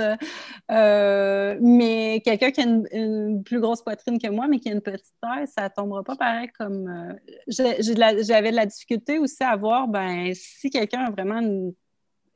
mais 0.70 2.22
quelqu'un 2.26 2.52
qui 2.52 2.62
a 2.62 2.66
une, 2.66 3.44
plus 3.44 3.62
grosse 3.62 3.82
poitrine 3.82 4.20
que 4.20 4.28
moi, 4.28 4.48
mais 4.48 4.60
qui 4.60 4.70
a 4.70 4.74
une 4.74 4.82
petite 4.82 5.14
taille, 5.22 5.48
ça 5.48 5.64
ne 5.64 5.70
tombera 5.70 6.04
pas 6.04 6.16
pareil 6.16 6.50
comme. 6.58 7.16
j'avais 7.48 8.52
de 8.52 8.56
la 8.56 8.66
difficulté 8.66 9.18
aussi 9.20 9.44
à 9.44 9.56
voir, 9.56 9.88
ben, 9.88 10.34
si 10.34 10.70
quelqu'un 10.70 11.06
a 11.06 11.12
vraiment 11.12 11.40
une 11.40 11.74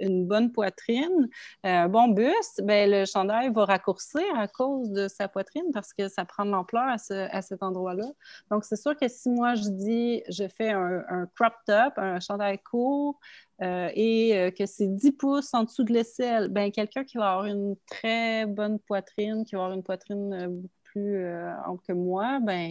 une 0.01 0.25
bonne 0.25 0.51
poitrine, 0.51 1.29
un 1.63 1.87
bon 1.87 2.09
buste, 2.09 2.61
ben, 2.63 2.89
le 2.89 3.05
chandail 3.05 3.51
va 3.51 3.65
raccourcir 3.65 4.23
à 4.35 4.47
cause 4.47 4.89
de 4.91 5.07
sa 5.07 5.27
poitrine 5.27 5.71
parce 5.73 5.93
que 5.93 6.07
ça 6.09 6.25
prend 6.25 6.45
de 6.45 6.51
l'ampleur 6.51 6.83
à, 6.87 7.41
cet 7.41 7.63
endroit-là. 7.63 8.07
Donc, 8.49 8.65
c'est 8.65 8.75
sûr 8.75 8.95
que 8.97 9.07
si 9.07 9.29
moi 9.29 9.55
je 9.55 9.69
dis 9.69 10.23
je 10.29 10.47
fais 10.47 10.69
un, 10.69 11.27
crop 11.35 11.53
top, 11.65 11.93
un 11.97 12.19
chandail 12.19 12.59
court, 12.59 13.19
euh, 13.61 13.89
et 13.93 14.35
euh, 14.35 14.49
que 14.49 14.65
c'est 14.65 14.87
10 14.87 15.11
pouces 15.11 15.53
en 15.53 15.63
dessous 15.63 15.83
de 15.83 15.93
l'aisselle, 15.93 16.49
ben, 16.49 16.71
quelqu'un 16.71 17.03
qui 17.03 17.17
va 17.17 17.33
avoir 17.33 17.45
une 17.45 17.75
très 17.85 18.47
bonne 18.47 18.79
poitrine, 18.79 19.45
qui 19.45 19.55
va 19.55 19.63
avoir 19.63 19.77
une 19.77 19.83
poitrine 19.83 20.33
euh, 20.33 20.47
beaucoup 20.47 20.69
plus 20.83 21.25
ample 21.65 21.83
que 21.87 21.93
moi, 21.93 22.39
ben, 22.41 22.67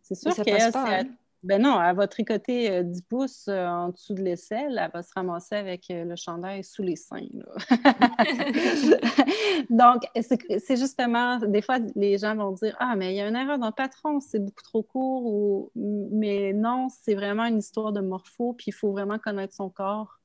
c'est 0.00 0.16
sûr 0.16 0.34
que 0.34 0.76
hein? 0.76 1.04
Ben 1.42 1.60
non, 1.60 1.82
elle 1.82 1.96
va 1.96 2.06
tricoter 2.06 2.84
10 2.84 2.98
euh, 2.98 3.02
pouces 3.08 3.48
euh, 3.48 3.66
en 3.66 3.88
dessous 3.88 4.14
de 4.14 4.22
l'aisselle, 4.22 4.78
elle 4.80 4.90
va 4.92 5.02
se 5.02 5.12
ramasser 5.12 5.56
avec 5.56 5.90
euh, 5.90 6.04
le 6.04 6.14
chandail 6.14 6.62
sous 6.62 6.82
les 6.82 6.94
seins. 6.94 7.26
Donc, 9.70 10.02
c'est 10.14 10.76
justement, 10.76 11.38
des 11.38 11.60
fois, 11.60 11.80
les 11.96 12.18
gens 12.18 12.36
vont 12.36 12.52
dire 12.52 12.76
Ah, 12.78 12.94
mais 12.94 13.12
il 13.12 13.16
y 13.16 13.20
a 13.20 13.26
une 13.26 13.34
erreur 13.34 13.58
dans 13.58 13.66
le 13.66 13.72
patron, 13.72 14.20
c'est 14.20 14.38
beaucoup 14.38 14.62
trop 14.62 14.84
court. 14.84 15.26
Ou... 15.26 15.70
Mais 15.74 16.52
non, 16.52 16.88
c'est 16.88 17.16
vraiment 17.16 17.46
une 17.46 17.58
histoire 17.58 17.92
de 17.92 18.00
morpho, 18.00 18.52
puis 18.52 18.66
il 18.68 18.72
faut 18.72 18.92
vraiment 18.92 19.18
connaître 19.18 19.54
son 19.54 19.68
corps 19.68 20.20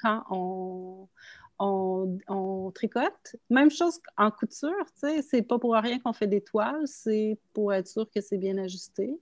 quand 0.00 0.24
on, 0.30 1.08
on, 1.58 2.72
tricote. 2.74 3.36
Même 3.50 3.70
chose 3.70 4.00
en 4.16 4.32
couture, 4.32 4.72
tu 5.00 5.08
sais, 5.08 5.22
c'est 5.22 5.42
pas 5.42 5.58
pour 5.58 5.74
rien 5.74 6.00
qu'on 6.00 6.12
fait 6.12 6.26
des 6.26 6.40
toiles, 6.40 6.86
c'est 6.86 7.38
pour 7.52 7.72
être 7.72 7.86
sûr 7.86 8.10
que 8.10 8.20
c'est 8.20 8.38
bien 8.38 8.58
ajusté. 8.58 9.16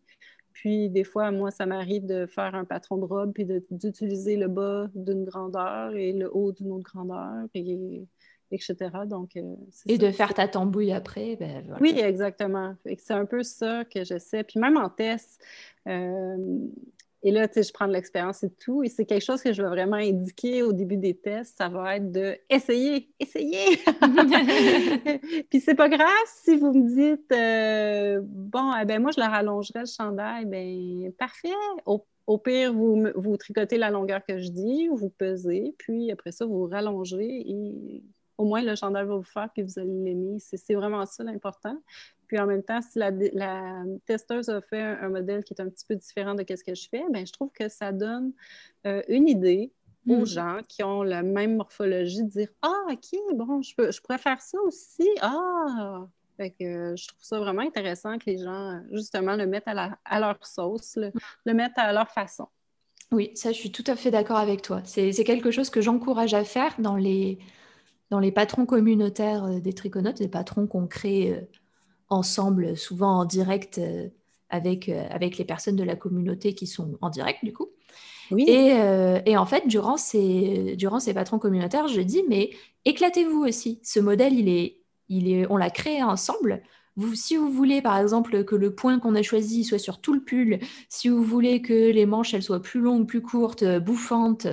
Puis, 0.54 0.88
des 0.88 1.04
fois, 1.04 1.32
moi, 1.32 1.50
ça 1.50 1.66
m'arrive 1.66 2.06
de 2.06 2.26
faire 2.26 2.54
un 2.54 2.64
patron 2.64 2.96
de 2.96 3.04
robe 3.04 3.32
puis 3.32 3.44
d'utiliser 3.70 4.36
le 4.36 4.48
bas 4.48 4.88
d'une 4.94 5.24
grandeur 5.24 5.94
et 5.94 6.12
le 6.12 6.34
haut 6.34 6.52
d'une 6.52 6.70
autre 6.70 6.84
grandeur, 6.84 7.46
et, 7.54 8.06
etc. 8.52 8.76
Donc, 9.06 9.36
euh, 9.36 9.56
et 9.86 9.98
de 9.98 10.10
faire 10.12 10.32
ta 10.32 10.46
tambouille 10.46 10.92
après. 10.92 11.36
Ben, 11.36 11.64
Oui, 11.80 11.98
exactement. 11.98 12.76
C'est 12.98 13.14
un 13.14 13.26
peu 13.26 13.42
ça 13.42 13.84
que 13.84 14.04
j'essaie. 14.04 14.44
Puis 14.44 14.60
même 14.60 14.76
en 14.76 14.88
test, 14.88 15.42
euh, 15.88 16.36
et 17.26 17.30
là, 17.30 17.48
tu 17.48 17.54
sais, 17.54 17.62
je 17.62 17.72
prends 17.72 17.88
de 17.88 17.94
l'expérience 17.94 18.42
et 18.44 18.50
tout. 18.50 18.82
Et 18.82 18.90
c'est 18.90 19.06
quelque 19.06 19.24
chose 19.24 19.42
que 19.42 19.50
je 19.50 19.62
vais 19.62 19.68
vraiment 19.68 19.96
indiquer 19.96 20.62
au 20.62 20.74
début 20.74 20.98
des 20.98 21.14
tests. 21.14 21.56
Ça 21.56 21.70
va 21.70 21.96
être 21.96 22.12
de 22.12 22.36
essayer, 22.50 23.08
essayer. 23.18 23.78
Puis 25.50 25.60
c'est 25.60 25.74
pas 25.74 25.88
grave 25.88 26.08
si 26.26 26.58
vous 26.58 26.74
me 26.74 26.86
dites, 26.86 27.32
euh, 27.32 28.20
bon, 28.22 28.72
eh 28.78 28.84
ben 28.84 29.00
moi, 29.00 29.10
je 29.10 29.20
la 29.20 29.30
rallongerai 29.30 29.80
le 29.80 29.86
chandail. 29.86 30.44
Ben 30.44 31.10
parfait. 31.18 31.48
Au, 31.86 32.38
pire, 32.38 32.74
vous, 32.74 33.06
vous 33.14 33.36
tricotez 33.38 33.78
la 33.78 33.90
longueur 33.90 34.22
que 34.26 34.38
je 34.38 34.50
dis, 34.50 34.88
vous 34.88 35.08
pesez, 35.08 35.74
puis 35.78 36.10
après 36.10 36.32
ça, 36.32 36.44
vous 36.44 36.66
rallongez 36.66 37.42
et 37.50 38.02
au 38.36 38.44
moins 38.44 38.62
le 38.62 38.74
chandail 38.74 39.06
va 39.06 39.16
vous 39.16 39.22
faire, 39.22 39.48
puis 39.52 39.62
vous 39.62 39.78
allez 39.78 39.92
l'aimer. 39.92 40.38
C'est 40.38 40.74
vraiment 40.74 41.06
ça 41.06 41.24
l'important. 41.24 41.76
Puis 42.34 42.42
en 42.42 42.46
même 42.46 42.64
temps, 42.64 42.80
si 42.82 42.98
la, 42.98 43.12
testeuse 44.06 44.48
a 44.48 44.60
fait 44.60 44.82
un, 44.82 45.08
modèle 45.08 45.44
qui 45.44 45.54
est 45.54 45.60
un 45.60 45.68
petit 45.68 45.84
peu 45.86 45.94
différent 45.94 46.34
de 46.34 46.44
ce 46.48 46.64
que 46.64 46.74
je 46.74 46.88
fais, 46.88 47.04
bien, 47.08 47.24
je 47.24 47.32
trouve 47.32 47.52
que 47.52 47.68
ça 47.68 47.92
donne 47.92 48.32
euh, 48.88 49.02
une 49.06 49.28
idée 49.28 49.70
aux 50.08 50.22
hmm. 50.22 50.26
gens 50.26 50.58
qui 50.66 50.82
ont 50.82 51.04
la 51.04 51.22
même 51.22 51.54
morphologie 51.54 52.24
de 52.24 52.28
dire 52.28 52.48
Ah, 52.60 52.86
OK, 52.90 53.36
bon, 53.36 53.62
je, 53.62 53.72
peux, 53.76 53.92
je 53.92 54.02
pourrais 54.02 54.18
faire 54.18 54.42
ça 54.42 54.58
aussi. 54.62 55.08
Ah! 55.20 56.08
Fait 56.36 56.50
que, 56.50 56.64
euh, 56.64 56.96
je 56.96 57.06
trouve 57.06 57.22
ça 57.22 57.38
vraiment 57.38 57.62
intéressant 57.62 58.18
que 58.18 58.24
les 58.26 58.38
gens, 58.38 58.80
justement, 58.90 59.36
le 59.36 59.46
mettent 59.46 59.68
à, 59.68 60.18
leur 60.18 60.44
sauce, 60.44 60.96
le, 60.96 61.12
le, 61.44 61.54
mettent 61.54 61.76
à 61.78 61.92
leur 61.92 62.10
façon. 62.10 62.48
Oui, 63.12 63.30
ça, 63.36 63.52
je 63.52 63.58
suis 63.58 63.70
tout 63.70 63.84
à 63.86 63.94
fait 63.94 64.10
d'accord 64.10 64.38
avec 64.38 64.60
toi. 64.60 64.82
C'est 64.84 65.12
quelque 65.22 65.52
chose 65.52 65.70
que 65.70 65.80
j'encourage 65.80 66.34
à 66.34 66.42
faire 66.42 66.74
dans 66.80 66.96
les, 66.96 67.38
dans 68.10 68.18
les 68.18 68.32
patrons 68.32 68.66
communautaires 68.66 69.44
euh, 69.44 69.60
des 69.60 69.72
triconautes, 69.72 70.18
des 70.18 70.26
patrons 70.26 70.66
qu'on 70.66 70.88
crée 70.88 71.46
ensemble, 72.14 72.76
souvent 72.76 73.20
en 73.20 73.24
direct 73.24 73.78
euh, 73.78 74.08
avec, 74.48 74.88
euh, 74.88 75.06
avec 75.10 75.38
les 75.38 75.44
personnes 75.44 75.76
de 75.76 75.84
la 75.84 75.96
communauté 75.96 76.54
qui 76.54 76.66
sont 76.66 76.96
en 77.00 77.10
direct 77.10 77.44
du 77.44 77.52
coup. 77.52 77.68
Oui. 78.30 78.44
Et, 78.48 78.72
euh, 78.72 79.20
et, 79.26 79.36
en 79.36 79.44
fait, 79.44 79.66
durant 79.66 79.98
ces, 79.98 80.76
durant 80.76 80.98
ces 80.98 81.12
patrons 81.12 81.38
communautaires, 81.38 81.88
je 81.88 82.00
dis, 82.00 82.22
mais 82.28 82.50
éclatez-vous 82.86 83.44
aussi. 83.44 83.80
Ce 83.82 84.00
modèle, 84.00 84.32
il 84.32 84.48
est, 84.48 84.80
il 85.10 85.30
est, 85.30 85.46
on 85.50 85.58
l'a 85.58 85.68
créé 85.68 86.02
ensemble. 86.02 86.62
Vous, 86.96 87.14
si 87.14 87.36
vous 87.36 87.50
voulez, 87.50 87.82
par 87.82 87.98
exemple, 87.98 88.44
que 88.44 88.54
le 88.54 88.74
point 88.74 88.98
qu'on 88.98 89.14
a 89.14 89.22
choisi 89.22 89.64
soit 89.64 89.78
sur 89.78 90.00
tout 90.00 90.14
le 90.14 90.22
pull, 90.22 90.58
si 90.88 91.10
vous 91.10 91.22
voulez 91.22 91.60
que 91.60 91.90
les 91.90 92.06
manches 92.06 92.32
elles 92.32 92.42
soient 92.42 92.62
plus 92.62 92.80
longues, 92.80 93.06
plus 93.06 93.20
courtes, 93.20 93.64
bouffantes, 93.80 94.46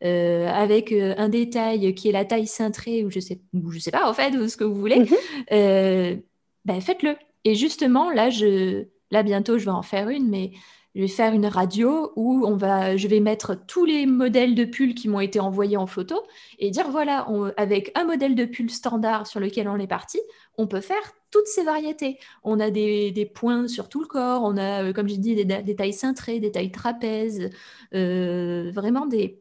avec 0.00 0.92
un 0.92 1.28
détail 1.28 1.94
qui 1.94 2.08
est 2.08 2.12
la 2.12 2.24
taille 2.24 2.46
cintrée, 2.46 3.04
ou 3.04 3.10
je 3.10 3.20
sais, 3.20 3.40
ou 3.52 3.70
je 3.72 3.80
sais 3.80 3.90
pas 3.90 4.08
en 4.08 4.14
fait, 4.14 4.30
ou 4.36 4.48
ce 4.48 4.56
que 4.56 4.64
vous 4.64 4.76
voulez, 4.76 5.00
mhm. 5.00 6.22
Ben, 6.68 6.82
faites-le. 6.82 7.16
Et 7.44 7.54
justement, 7.54 8.10
là, 8.10 8.28
je, 8.28 8.84
là, 9.10 9.22
bientôt, 9.22 9.56
je 9.56 9.64
vais 9.64 9.70
en 9.70 9.82
faire 9.82 10.10
une, 10.10 10.28
mais 10.28 10.52
je 10.94 11.00
vais 11.00 11.08
faire 11.08 11.32
une 11.32 11.46
radio 11.46 12.12
où 12.14 12.44
on 12.46 12.56
va, 12.56 12.94
je 12.98 13.08
vais 13.08 13.20
mettre 13.20 13.54
tous 13.66 13.86
les 13.86 14.04
modèles 14.04 14.54
de 14.54 14.66
pulls 14.66 14.94
qui 14.94 15.08
m'ont 15.08 15.20
été 15.20 15.40
envoyés 15.40 15.78
en 15.78 15.86
photo 15.86 16.22
et 16.58 16.70
dire 16.70 16.90
voilà, 16.90 17.26
avec 17.56 17.90
un 17.94 18.04
modèle 18.04 18.34
de 18.34 18.44
pull 18.44 18.68
standard 18.68 19.26
sur 19.26 19.40
lequel 19.40 19.66
on 19.66 19.78
est 19.78 19.86
parti, 19.86 20.20
on 20.58 20.66
peut 20.66 20.82
faire 20.82 21.14
toutes 21.30 21.46
ces 21.46 21.62
variétés. 21.64 22.18
On 22.42 22.60
a 22.60 22.70
des, 22.70 23.32
points 23.34 23.66
sur 23.66 23.88
tout 23.88 24.02
le 24.02 24.06
corps, 24.06 24.42
on 24.44 24.58
a, 24.58 24.84
euh, 24.84 24.92
comme 24.92 25.08
j'ai 25.08 25.16
dit, 25.16 25.42
des, 25.42 25.76
tailles 25.76 25.94
cintrées, 25.94 26.38
des 26.38 26.52
tailles 26.52 26.72
trapèzes, 26.72 27.48
euh, 27.94 28.70
vraiment 28.74 29.06
des, 29.06 29.40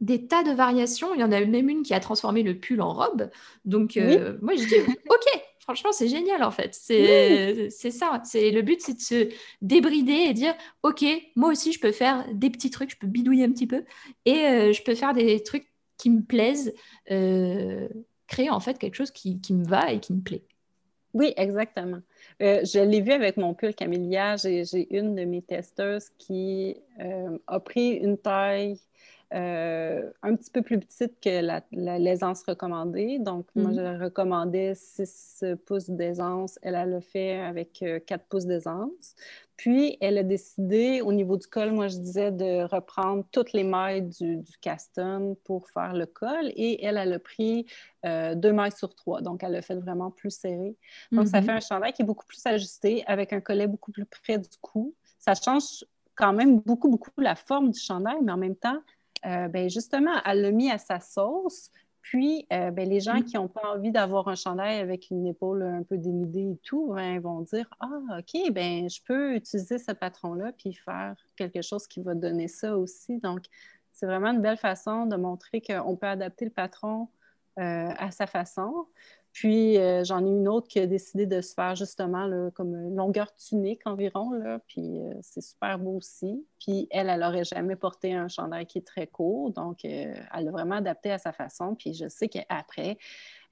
des 0.00 0.26
tas 0.26 0.42
de 0.42 0.50
variations. 0.50 1.14
Il 1.14 1.20
y 1.20 1.24
en 1.24 1.32
a 1.32 1.40
même 1.40 1.70
une 1.70 1.82
qui 1.82 1.94
a 1.94 2.00
transformé 2.00 2.42
le 2.42 2.58
pull 2.58 2.82
en 2.82 2.92
robe. 2.92 3.30
Donc, 3.64 3.96
euh, 3.96 4.36
moi, 4.42 4.54
je 4.54 4.66
dis, 4.66 4.80
OK, 5.08 5.42
franchement, 5.68 5.92
c'est 5.92 6.08
génial 6.08 6.42
en 6.42 6.50
fait. 6.50 6.72
C'est 6.72 7.90
ça. 7.90 8.22
C'est 8.24 8.50
Le 8.50 8.62
but, 8.62 8.80
c'est 8.80 8.94
de 8.94 9.00
se 9.00 9.28
débrider 9.60 10.14
et 10.30 10.32
dire, 10.32 10.54
OK, 10.82 11.04
moi 11.36 11.50
aussi, 11.50 11.72
je 11.72 11.80
peux 11.80 11.92
faire 11.92 12.24
des 12.32 12.48
petits 12.48 12.70
trucs, 12.70 12.90
je 12.90 12.96
peux 12.96 13.06
bidouiller 13.06 13.44
un 13.44 13.52
petit 13.52 13.66
peu 13.66 13.84
et 14.24 14.46
euh, 14.46 14.72
je 14.72 14.82
peux 14.82 14.94
faire 14.94 15.12
des 15.12 15.42
trucs 15.42 15.70
qui 15.98 16.08
me 16.08 16.22
plaisent, 16.22 16.72
euh, 17.10 17.86
créer 18.28 18.48
en 18.48 18.60
fait 18.60 18.78
quelque 18.78 18.94
chose 18.94 19.10
qui, 19.10 19.42
qui, 19.42 19.52
me 19.52 19.64
va 19.66 19.92
et 19.92 20.00
qui 20.00 20.14
me 20.14 20.22
plaît. 20.22 20.44
Oui, 21.12 21.34
exactement. 21.36 22.00
je 22.40 22.82
l'ai 22.82 23.02
vu 23.02 23.12
avec 23.12 23.36
mon 23.36 23.52
pull 23.52 23.74
Camélia. 23.74 24.36
J'ai 24.36 24.96
une 24.96 25.16
de 25.16 25.24
mes 25.24 25.42
testeuses 25.42 26.08
qui 26.16 26.76
a 27.46 27.60
pris 27.60 27.94
une 27.94 28.16
taille 28.16 28.78
euh, 29.34 30.10
un 30.22 30.36
petit 30.36 30.50
peu 30.50 30.62
plus 30.62 30.78
petite 30.78 31.20
que 31.20 31.98
l'aisance 31.98 32.42
recommandée. 32.44 33.18
Donc, 33.18 33.46
moi, 33.54 33.72
je 33.74 33.80
mhm. 33.80 34.02
recommandais 34.02 34.74
6 34.74 35.44
pouces 35.66 35.90
d'aisance. 35.90 36.58
Elle, 36.62 36.74
a 36.74 36.86
le 36.86 37.00
fait 37.00 37.38
avec 37.40 37.84
4 38.06 38.12
euh, 38.12 38.24
pouces 38.30 38.46
d'aisance. 38.46 39.14
Puis, 39.56 39.98
elle 40.00 40.16
a 40.16 40.22
décidé, 40.22 41.02
au 41.02 41.12
niveau 41.12 41.36
du 41.36 41.46
col, 41.46 41.72
moi, 41.72 41.88
je 41.88 41.98
disais 41.98 42.32
de 42.32 42.62
reprendre 42.62 43.24
toutes 43.30 43.52
les 43.52 43.64
mailles 43.64 44.02
du, 44.02 44.36
du 44.36 44.58
caston 44.62 45.36
pour 45.44 45.68
faire 45.68 45.92
le 45.92 46.06
col. 46.06 46.50
Et 46.56 46.82
elle, 46.82 46.96
elle 46.96 47.12
a 47.12 47.18
pris 47.18 47.66
euh, 48.06 48.34
deux 48.34 48.52
mailles 48.52 48.72
sur 48.72 48.94
trois. 48.94 49.20
Donc, 49.20 49.44
elle 49.44 49.56
a 49.56 49.62
fait 49.62 49.76
vraiment 49.76 50.10
plus 50.10 50.30
serré. 50.30 50.74
Donc, 51.12 51.28
ça 51.28 51.40
mhm. 51.40 51.46
fait 51.46 51.52
un 51.52 51.60
chandail 51.60 51.92
qui 51.92 52.00
est 52.00 52.06
beaucoup 52.06 52.26
plus 52.26 52.46
ajusté, 52.46 53.04
avec 53.06 53.34
un 53.34 53.42
collet 53.42 53.66
beaucoup 53.66 53.92
plus 53.92 54.06
près 54.06 54.38
du 54.38 54.48
cou. 54.62 54.94
Ça 55.18 55.34
change 55.34 55.84
quand 56.14 56.32
même 56.32 56.60
beaucoup, 56.60 56.88
beaucoup 56.88 57.10
la 57.18 57.36
forme 57.36 57.70
du 57.70 57.78
chandail, 57.78 58.16
mais 58.22 58.32
en 58.32 58.36
même 58.36 58.56
temps, 58.56 58.80
euh, 59.26 59.48
ben 59.48 59.68
justement, 59.68 60.14
elle 60.24 60.42
l'a 60.42 60.50
mis 60.50 60.70
à 60.70 60.78
sa 60.78 61.00
sauce. 61.00 61.70
Puis, 62.00 62.46
euh, 62.52 62.70
ben, 62.70 62.88
les 62.88 63.00
gens 63.00 63.18
mm. 63.18 63.24
qui 63.24 63.36
n'ont 63.36 63.48
pas 63.48 63.74
envie 63.74 63.90
d'avoir 63.90 64.28
un 64.28 64.34
chandail 64.34 64.78
avec 64.78 65.10
une 65.10 65.26
épaule 65.26 65.62
un 65.62 65.82
peu 65.82 65.98
dénudée 65.98 66.52
et 66.52 66.58
tout, 66.62 66.94
ben, 66.94 67.20
vont 67.20 67.42
dire 67.42 67.68
Ah, 67.80 68.18
OK, 68.18 68.52
ben, 68.52 68.88
je 68.88 69.00
peux 69.04 69.34
utiliser 69.34 69.78
ce 69.78 69.92
patron-là 69.92 70.52
puis 70.56 70.72
faire 70.72 71.16
quelque 71.36 71.60
chose 71.60 71.86
qui 71.86 72.00
va 72.00 72.14
donner 72.14 72.48
ça 72.48 72.78
aussi. 72.78 73.18
Donc, 73.18 73.44
c'est 73.92 74.06
vraiment 74.06 74.30
une 74.30 74.40
belle 74.40 74.56
façon 74.56 75.06
de 75.06 75.16
montrer 75.16 75.60
qu'on 75.60 75.96
peut 75.96 76.06
adapter 76.06 76.44
le 76.44 76.50
patron 76.50 77.08
euh, 77.58 77.90
à 77.98 78.12
sa 78.12 78.28
façon. 78.28 78.86
Puis 79.38 79.78
euh, 79.78 80.02
j'en 80.02 80.26
ai 80.26 80.30
une 80.30 80.48
autre 80.48 80.66
qui 80.66 80.80
a 80.80 80.86
décidé 80.88 81.24
de 81.24 81.40
se 81.40 81.54
faire 81.54 81.76
justement 81.76 82.28
comme 82.56 82.74
une 82.74 82.96
longueur 82.96 83.32
tunique 83.36 83.82
environ, 83.84 84.32
là, 84.32 84.58
puis 84.66 84.98
euh, 84.98 85.14
c'est 85.22 85.42
super 85.42 85.78
beau 85.78 85.98
aussi. 85.98 86.44
Puis 86.58 86.88
elle, 86.90 87.08
elle 87.08 87.20
n'aurait 87.20 87.44
jamais 87.44 87.76
porté 87.76 88.14
un 88.14 88.26
chandail 88.26 88.66
qui 88.66 88.78
est 88.78 88.86
très 88.86 89.06
court, 89.06 89.52
donc 89.52 89.84
euh, 89.84 90.12
elle 90.34 90.44
l'a 90.44 90.50
vraiment 90.50 90.74
adapté 90.74 91.12
à 91.12 91.18
sa 91.18 91.32
façon. 91.32 91.76
Puis 91.76 91.94
je 91.94 92.08
sais 92.08 92.28
qu'après, 92.28 92.98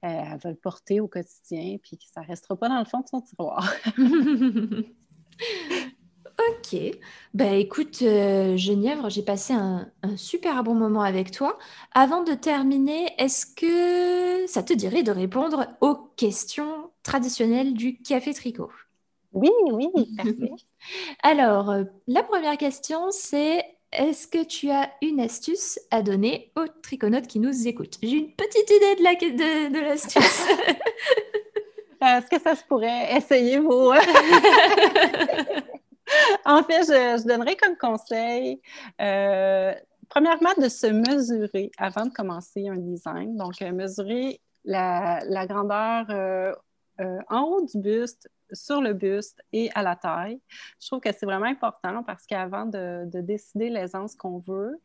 elle 0.01 0.37
va 0.43 0.49
le 0.49 0.57
porter 0.57 0.99
au 0.99 1.07
quotidien, 1.07 1.77
puis 1.81 1.97
que 1.97 2.03
ça 2.13 2.19
ne 2.19 2.27
restera 2.27 2.57
pas 2.57 2.67
dans 2.67 2.79
le 2.79 2.85
fond 2.85 2.99
de 2.99 3.07
son 3.07 3.21
tiroir. 3.21 3.73
Ok. 6.39 6.75
Ben 7.33 7.53
écoute, 7.53 8.01
euh, 8.03 8.55
Genièvre, 8.57 9.09
j'ai 9.09 9.23
passé 9.23 9.53
un, 9.53 9.91
super 10.15 10.63
bon 10.63 10.75
moment 10.75 11.01
avec 11.01 11.31
toi. 11.31 11.57
Avant 11.93 12.23
de 12.23 12.33
terminer, 12.33 13.09
est-ce 13.17 13.45
que 13.45 14.47
ça 14.47 14.61
te 14.63 14.73
dirait 14.73 15.03
de 15.03 15.11
répondre 15.11 15.67
aux 15.81 15.95
questions 16.15 16.91
traditionnelles 17.03 17.73
du 17.73 18.01
café 18.01 18.33
tricot? 18.33 18.69
Oui, 19.33 19.49
oui, 19.71 19.87
parfait. 20.15 20.51
Alors, 21.23 21.71
euh, 21.71 21.83
la 22.07 22.23
première 22.23 22.57
question, 22.57 23.11
c'est 23.11 23.63
est-ce 23.91 24.27
que 24.27 24.43
tu 24.43 24.69
as 24.69 24.91
une 25.01 25.19
astuce 25.19 25.79
à 25.91 26.01
donner 26.01 26.51
aux 26.55 26.67
triconautes 26.81 27.27
qui 27.27 27.39
nous 27.39 27.67
écoutent? 27.67 27.97
J'ai 28.03 28.17
une 28.17 28.31
petite 28.31 28.69
idée 28.69 28.95
de, 28.95 29.03
la, 29.03 29.15
de, 29.69 29.79
l'astuce. 29.79 30.45
Est-ce 32.01 32.27
que 32.27 32.39
ça 32.39 32.55
se 32.55 32.63
pourrait? 32.63 33.15
Essayer 33.15 33.57
vous 33.57 33.91
en 36.45 36.63
fait, 36.63 36.83
je, 36.83 37.27
donnerais 37.27 37.55
comme 37.55 37.77
conseil, 37.77 38.61
euh, 39.01 39.73
premièrement, 40.09 40.53
de 40.57 40.69
se 40.69 40.87
mesurer 40.87 41.71
avant 41.77 42.05
de 42.05 42.11
commencer 42.11 42.67
un 42.67 42.77
design. 42.77 43.35
Donc, 43.35 43.61
euh, 43.61 43.71
mesurer 43.71 44.41
la, 44.63 45.45
grandeur 45.47 46.05
euh, 46.09 46.53
en 47.29 47.41
haut 47.43 47.65
du 47.65 47.79
buste, 47.79 48.29
sur 48.53 48.81
le 48.81 48.93
buste 48.93 49.41
et 49.51 49.69
à 49.75 49.83
la 49.83 49.95
taille. 49.97 50.39
Je 50.79 50.87
trouve 50.87 51.01
que 51.01 51.09
c'est 51.11 51.25
vraiment 51.25 51.47
important 51.47 52.01
parce 52.03 52.25
qu'avant 52.25 52.65
de, 52.65 53.03
de 53.05 53.19
décider 53.19 53.69
l'aisance 53.69 54.15
qu'on 54.15 54.39
veut, 54.39 54.79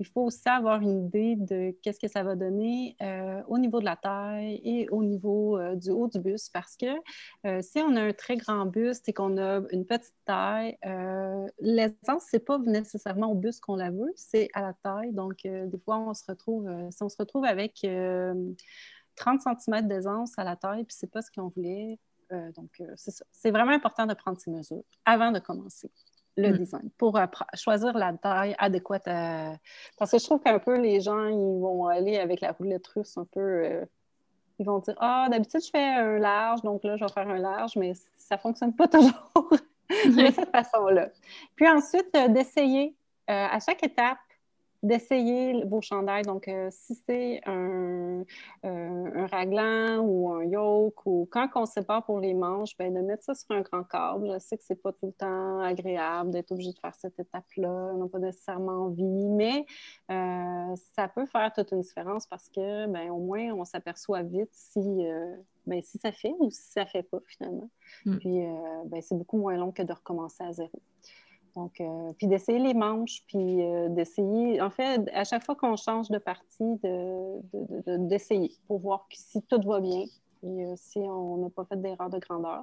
il 0.00 0.06
faut 0.06 0.22
aussi 0.22 0.48
avoir 0.48 0.80
une 0.80 1.06
idée 1.06 1.36
de 1.36 1.76
qu'est-ce 1.82 1.98
que 1.98 2.08
ça 2.08 2.22
va 2.22 2.36
donner 2.36 2.96
euh, 3.02 3.42
au 3.48 3.58
niveau 3.58 3.80
de 3.80 3.84
la 3.84 3.96
taille 3.96 4.60
et 4.64 4.88
au 4.90 5.02
niveau 5.02 5.58
euh, 5.58 5.74
du 5.74 5.90
haut 5.90 6.06
du 6.06 6.20
buste 6.20 6.52
parce 6.52 6.76
que 6.76 6.86
euh, 7.46 7.60
si 7.62 7.80
on 7.80 7.96
a 7.96 8.02
un 8.02 8.12
très 8.12 8.36
grand 8.36 8.66
buste 8.66 9.08
et 9.08 9.12
qu'on 9.12 9.36
a 9.38 9.62
une 9.70 9.86
petite 9.86 10.14
taille, 10.24 10.78
l'essence, 11.58 12.24
c'est 12.30 12.44
pas 12.44 12.58
nécessairement 12.58 13.30
au 13.30 13.34
buste 13.34 13.60
qu'on 13.60 13.76
la 13.76 13.90
veut, 13.90 14.12
c'est 14.16 14.48
à 14.54 14.62
la 14.62 14.74
taille. 14.74 15.12
Donc, 15.12 15.42
des 15.42 15.78
fois, 15.84 15.98
on 15.98 16.14
se 16.14 16.24
retrouve, 16.28 16.68
si 16.90 17.02
on 17.02 17.08
se 17.08 17.16
retrouve 17.18 17.44
avec 17.44 17.86
30 19.16 19.40
cm 19.40 19.88
d'aisance 19.88 20.38
à 20.38 20.44
la 20.44 20.56
taille, 20.56 20.84
puis 20.84 20.96
c'est 20.98 21.10
pas 21.10 21.22
ce 21.22 21.30
qu'on 21.30 21.48
voulait, 21.48 21.98
donc, 22.30 22.82
c'est. 22.96 23.12
C'est 23.32 23.50
vraiment 23.50 23.72
important 23.72 24.06
de 24.06 24.14
prendre 24.14 24.38
ces 24.38 24.50
mesures 24.50 24.82
avant 25.04 25.32
de 25.32 25.38
commencer 25.38 25.90
le 26.38 26.50
mm. 26.50 26.58
design 26.58 26.90
pour 26.96 27.18
choisir 27.54 27.96
la 27.96 28.12
taille 28.14 28.54
adéquate 28.58 29.04
Parce 29.98 30.12
que 30.12 30.18
je 30.18 30.24
trouve 30.24 30.40
qu'un 30.40 30.58
peu 30.58 30.78
les 30.78 31.00
gens, 31.00 31.26
ils 31.26 31.60
vont 31.60 31.86
aller 31.86 32.18
avec 32.18 32.40
la 32.40 32.52
roulette 32.52 32.86
russe 32.88 33.16
un 33.18 33.26
peu... 33.30 33.40
Euh, 33.40 33.84
ils 34.60 34.66
vont 34.66 34.80
dire 34.80 34.96
«Ah, 35.00 35.28
d'habitude, 35.30 35.60
je 35.64 35.70
fais 35.70 35.78
un 35.78 36.18
large, 36.18 36.62
donc 36.62 36.82
là, 36.82 36.96
je 36.96 37.04
vais 37.04 37.12
faire 37.12 37.28
un 37.28 37.38
large, 37.38 37.76
mais 37.76 37.92
ça 38.16 38.34
ne 38.34 38.40
fonctionne 38.40 38.74
pas 38.74 38.88
toujours 38.88 39.50
de 39.50 40.30
cette 40.32 40.50
façon-là.» 40.50 41.10
Puis 41.54 41.68
ensuite, 41.68 42.08
euh, 42.16 42.28
d'essayer 42.28 42.96
euh, 43.30 43.46
à 43.50 43.60
chaque 43.60 43.84
étape 43.84 44.18
d'essayer 44.82 45.64
vos 45.64 45.80
chandails. 45.80 46.22
Donc, 46.22 46.46
euh, 46.46 46.68
si 46.70 46.94
c'est 47.06 47.40
un, 47.46 48.24
euh, 48.64 48.64
un, 48.64 49.26
raglan 49.26 49.98
ou 49.98 50.30
un 50.30 50.44
yoke 50.44 51.04
ou 51.04 51.28
quand 51.30 51.48
on 51.56 51.66
sépare 51.66 52.04
pour 52.04 52.20
les 52.20 52.34
manches, 52.34 52.76
ben, 52.78 52.94
de 52.94 53.00
mettre 53.00 53.24
ça 53.24 53.34
sur 53.34 53.50
un 53.50 53.62
grand 53.62 53.82
câble. 53.82 54.32
Je 54.34 54.38
sais 54.38 54.56
que 54.56 54.62
c'est 54.64 54.80
pas 54.80 54.92
tout 54.92 55.06
le 55.06 55.12
temps 55.12 55.60
agréable 55.60 56.30
d'être 56.30 56.52
obligé 56.52 56.72
de 56.72 56.78
faire 56.78 56.94
cette 56.94 57.18
étape-là. 57.18 57.92
On 57.94 57.98
n'a 57.98 58.08
pas 58.08 58.18
nécessairement 58.18 58.86
envie, 58.86 59.28
mais 59.28 59.66
euh, 60.10 60.76
ça 60.94 61.08
peut 61.08 61.26
faire 61.26 61.52
toute 61.52 61.72
une 61.72 61.80
différence 61.80 62.26
parce 62.26 62.48
que, 62.48 62.86
ben, 62.86 63.10
au 63.10 63.18
moins, 63.18 63.52
on 63.52 63.64
s'aperçoit 63.64 64.22
vite 64.22 64.50
si, 64.52 64.80
ben, 65.66 65.82
si 65.82 65.98
ça 65.98 66.12
fait 66.12 66.34
ou 66.38 66.50
si 66.50 66.70
ça 66.70 66.86
fait 66.86 67.02
pas 67.02 67.18
finalement. 67.26 67.70
Mm. 68.06 68.16
Puis, 68.18 68.38
ben, 68.86 69.02
c'est 69.02 69.16
beaucoup 69.16 69.38
moins 69.38 69.56
long 69.56 69.72
que 69.72 69.82
de 69.82 69.92
recommencer 69.92 70.44
à 70.44 70.52
zéro. 70.52 70.80
Donc, 71.58 71.80
euh, 71.80 72.12
puis 72.16 72.28
d'essayer 72.28 72.60
les 72.60 72.72
manches, 72.72 73.24
puis 73.26 73.64
euh, 73.64 73.88
d'essayer, 73.88 74.60
en 74.60 74.70
fait, 74.70 75.10
à 75.12 75.24
chaque 75.24 75.44
fois 75.44 75.56
qu'on 75.56 75.74
change 75.74 76.08
de 76.08 76.18
partie, 76.18 76.78
d'essayer 77.98 78.52
pour 78.68 78.78
voir 78.78 79.08
si 79.10 79.42
tout 79.42 79.60
va 79.66 79.80
bien 79.80 80.04
et 80.44 80.46
euh, 80.46 80.74
si 80.76 80.98
on 81.00 81.38
n'a 81.38 81.50
pas 81.50 81.64
fait 81.64 81.80
d'erreur 81.82 82.10
de 82.10 82.18
grandeur. 82.20 82.62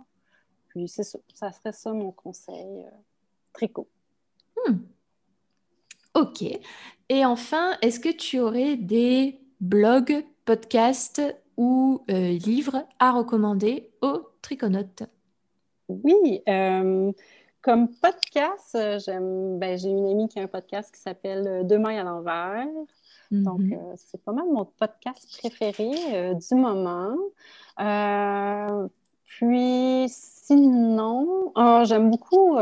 Puis 0.70 0.88
c'est 0.88 1.04
ça, 1.04 1.20
ça 1.34 1.52
serait 1.52 1.74
ça 1.74 1.92
mon 1.92 2.14
conseil 2.14 2.86
tricot. 3.52 3.86
Hmm. 4.66 4.78
OK. 6.14 6.44
Et 7.10 7.26
enfin, 7.26 7.74
est-ce 7.82 8.00
que 8.00 8.16
tu 8.16 8.40
aurais 8.40 8.78
des 8.78 9.42
blogs, 9.60 10.26
podcasts 10.46 11.22
ou 11.58 12.02
livres 12.08 12.88
à 13.00 13.12
recommander 13.12 13.90
aux 14.02 14.22
triconautes? 14.42 15.04
Oui. 15.90 16.42
Comme 17.66 17.90
podcast, 17.96 18.76
euh, 18.76 19.00
j'aime, 19.04 19.58
ben, 19.58 19.76
j'ai 19.76 19.90
une 19.90 20.06
amie 20.06 20.30
qui 20.30 20.40
a 20.40 20.44
un 20.44 20.48
podcast 20.48 20.94
qui 20.94 21.02
s'appelle 21.02 21.48
euh, 21.48 21.64
Deux 21.64 21.80
mailles 21.80 21.98
à 21.98 22.04
l'envers. 22.04 22.68
Donc, 23.32 23.62
mm-hmm. 23.62 23.74
euh, 23.74 23.96
c'est 23.98 24.24
pas 24.24 24.34
mal 24.34 24.46
mon 24.46 24.66
podcast 24.66 25.40
préféré 25.40 26.36
du 26.36 26.54
moment. 26.54 27.18
puis, 29.24 30.06
sinon, 30.10 31.52
oh, 31.56 31.82
j'aime 31.86 32.12
beaucoup, 32.12 32.60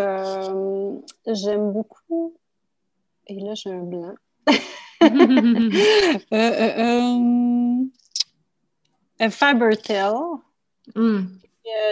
j'aime 1.27 1.73
beaucoup, 1.73 2.33
et 3.27 3.41
là, 3.41 3.55
j'ai 3.55 3.73
un 3.73 3.83
blanc. 3.83 4.15
Fabertel. 9.29 10.13
Mm. 10.95 11.23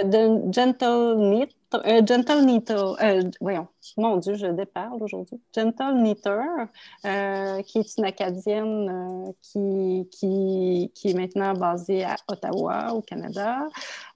De 0.03 0.51
Gentle 0.51 1.15
Knit, 1.17 1.55
euh, 1.74 2.01
Gentle 2.05 2.43
Knitter, 2.43 2.76
euh, 3.01 3.30
voyons, 3.39 3.67
mon 3.97 4.17
Dieu, 4.17 4.36
je 4.36 4.47
déparle 4.47 5.01
aujourd'hui. 5.01 5.39
Gentle 5.55 5.95
Knitter, 5.95 6.41
euh, 7.05 7.61
qui 7.61 7.80
est 7.80 7.97
une 7.97 8.05
Acadienne 8.05 9.34
qui, 9.41 10.09
qui, 10.11 10.91
qui, 10.93 11.09
est 11.09 11.13
maintenant 11.13 11.53
basée 11.53 12.03
à 12.03 12.17
Ottawa, 12.28 12.93
au 12.93 13.01
Canada. 13.01 13.67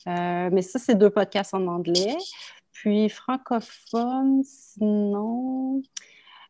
mais 0.05 0.61
ça, 0.61 0.79
c'est 0.79 0.95
deux 0.95 1.09
podcasts 1.09 1.53
en 1.53 1.65
anglais. 1.67 2.17
Puis 2.73 3.07
francophone, 3.09 4.43
sinon, 4.43 5.81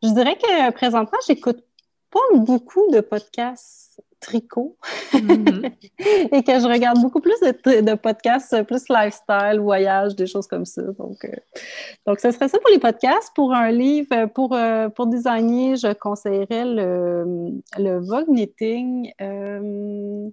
je 0.01 0.09
dirais 0.09 0.37
que 0.37 0.71
présentement, 0.71 1.19
j'écoute 1.27 1.63
pas 2.09 2.37
beaucoup 2.39 2.91
de 2.91 3.01
podcasts 3.01 4.01
tricot 4.19 4.75
mm-hmm. 5.13 5.71
et 6.31 6.43
que 6.43 6.59
je 6.59 6.67
regarde 6.67 6.99
beaucoup 7.01 7.21
plus 7.21 7.39
de, 7.41 7.95
podcasts, 7.95 8.63
plus 8.63 8.83
lifestyle, 8.89 9.59
voyage, 9.59 10.15
des 10.15 10.27
choses 10.27 10.47
comme 10.47 10.65
ça. 10.65 10.81
Donc, 10.81 11.23
euh, 11.25 11.29
donc, 12.05 12.19
ce 12.19 12.31
serait 12.31 12.47
ça 12.47 12.59
pour 12.59 12.69
les 12.71 12.79
podcasts. 12.79 13.31
Pour 13.35 13.53
un 13.53 13.71
livre, 13.71 14.27
pour, 14.27 14.53
euh, 14.53 14.89
pour 14.89 15.07
designer, 15.07 15.75
je 15.75 15.93
conseillerais 15.93 16.65
le, 16.65 17.51
le 17.77 17.99
Vogue 17.99 18.27
Knitting. 18.27 19.11
Euh, 19.21 20.29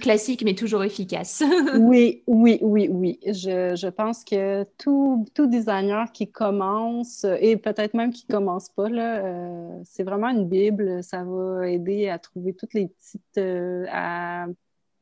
Classique, 0.00 0.42
mais 0.44 0.54
toujours 0.54 0.84
efficace. 0.84 1.42
oui, 1.78 2.22
oui, 2.26 2.58
oui, 2.62 2.88
oui. 2.90 3.18
Je, 3.26 3.74
je, 3.76 3.88
pense 3.88 4.24
que 4.24 4.64
tout, 4.78 5.26
tout 5.34 5.46
designer 5.46 6.12
qui 6.12 6.30
commence, 6.30 7.26
et 7.40 7.56
peut-être 7.56 7.94
même 7.94 8.12
qui 8.12 8.24
ne 8.28 8.34
commence 8.34 8.68
pas, 8.68 8.88
là, 8.88 9.24
euh, 9.24 9.80
c'est 9.84 10.04
vraiment 10.04 10.28
une 10.28 10.48
Bible. 10.48 11.02
Ça 11.02 11.24
va 11.24 11.68
aider 11.68 12.08
à 12.08 12.18
trouver 12.18 12.54
toutes 12.54 12.74
les 12.74 12.88
petites. 12.88 13.38
Euh, 13.38 13.84
à 13.90 14.46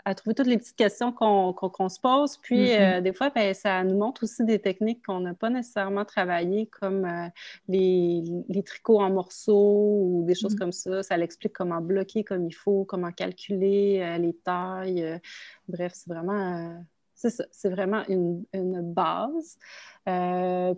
à 0.05 0.15
trouver 0.15 0.35
toutes 0.35 0.47
les 0.47 0.59
petites 0.59 0.77
questions 0.77 1.13
qu'on 1.13 1.89
se 1.89 2.01
pose. 2.01 2.37
Puis, 2.39 2.67
mm-hmm. 2.67 2.99
euh, 2.99 3.01
des 3.01 3.13
fois, 3.13 3.31
ben, 3.31 3.55
ça 3.55 3.83
nous 3.85 3.97
montre 3.97 4.25
aussi 4.25 4.45
des 4.45 4.59
techniques 4.59 5.05
qu'on 5.05 5.21
n'a 5.21 5.35
pas 5.35 5.51
nécessairement 5.51 6.05
travaillées, 6.05 6.67
comme 6.67 7.05
euh, 7.05 7.29
les, 7.69 8.23
les, 8.49 8.63
tricots 8.63 9.01
en 9.01 9.11
morceaux 9.11 10.01
ou 10.03 10.25
des 10.27 10.35
choses 10.35 10.55
mm-hmm. 10.55 10.59
comme 10.59 10.73
ça. 10.73 11.03
Ça 11.03 11.17
l'explique 11.17 11.53
comment 11.53 11.81
bloquer 11.81 12.25
comme 12.25 12.47
il 12.47 12.53
faut, 12.53 12.85
comment 12.85 13.13
calculer 13.13 14.01
euh, 14.03 14.19
les 14.19 14.35
tailles. 14.35 15.21
bref, 15.69 15.93
c'est 15.95 16.13
vraiment... 16.13 16.83
c'est 17.15 17.31
ça, 17.31 17.45
c'est 17.51 17.71
vraiment 17.71 18.03
une, 18.09 18.45
une 18.53 18.81
base. 18.81 19.59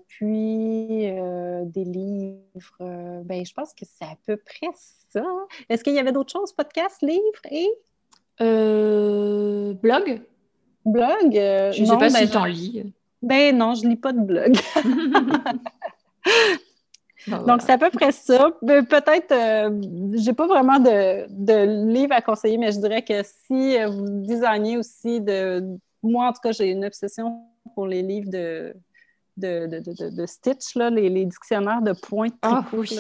puis, 0.09 1.07
des 1.07 1.85
livres, 1.85 3.23
ben, 3.25 3.45
je 3.45 3.55
pense 3.55 3.73
que 3.75 3.85
c'est 3.85 4.05
à 4.05 4.17
peu 4.27 4.37
près 4.37 4.71
ça. 4.75 5.25
Est-ce 5.69 5.85
qu'il 5.85 5.95
y 5.95 5.99
avait 5.99 6.13
d'autres 6.13 6.33
choses, 6.33 6.53
podcast, 6.53 7.03
livres 7.03 7.43
et... 7.51 7.69
Euh, 8.41 9.75
blog? 9.75 10.23
Blog 10.85 11.37
euh, 11.37 11.73
Je 11.73 11.83
ne 11.83 11.87
sais 11.87 11.93
pas 11.93 12.09
ben, 12.09 12.11
si 12.11 12.31
tu 12.31 12.37
en 12.37 12.45
lis. 12.45 12.93
Ben 13.21 13.57
non, 13.57 13.75
je 13.75 13.87
lis 13.87 13.97
pas 13.97 14.13
de 14.13 14.21
blog. 14.21 14.57
Donc, 17.47 17.63
c'est 17.63 17.73
à 17.73 17.79
peu 17.79 17.91
près 17.91 18.11
ça. 18.11 18.51
Peut-être, 18.61 19.33
euh, 19.33 19.81
j'ai 20.15 20.33
pas 20.33 20.47
vraiment 20.47 20.81
de, 20.81 21.27
de 21.29 21.87
livres 21.93 22.15
à 22.15 22.21
conseiller, 22.21 22.59
mais 22.59 22.73
je 22.73 22.81
dirais 22.81 23.03
que 23.03 23.23
si 23.23 23.77
vous 23.85 24.27
designez 24.27 24.77
aussi 24.77 25.21
de. 25.21 25.79
Moi, 26.03 26.27
en 26.27 26.33
tout 26.33 26.41
cas, 26.43 26.51
j'ai 26.51 26.71
une 26.71 26.85
obsession 26.85 27.43
pour 27.77 27.87
les 27.87 28.03
livres 28.03 28.29
de, 28.29 28.75
de, 29.37 29.67
de, 29.69 30.17
de 30.17 30.27
Stitch, 30.27 30.75
là, 30.75 30.91
les, 30.91 31.09
les, 31.09 31.25
dictionnaires 31.27 31.81
de 31.81 31.93
points 31.93 32.31
Ah 32.43 32.65
oui. 32.73 32.99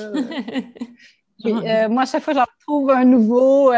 moi, 1.90 2.02
à 2.02 2.06
chaque 2.06 2.22
fois, 2.22 2.34
j'en 2.34 2.44
trouve 2.60 2.90
un 2.90 3.04
nouveau. 3.04 3.72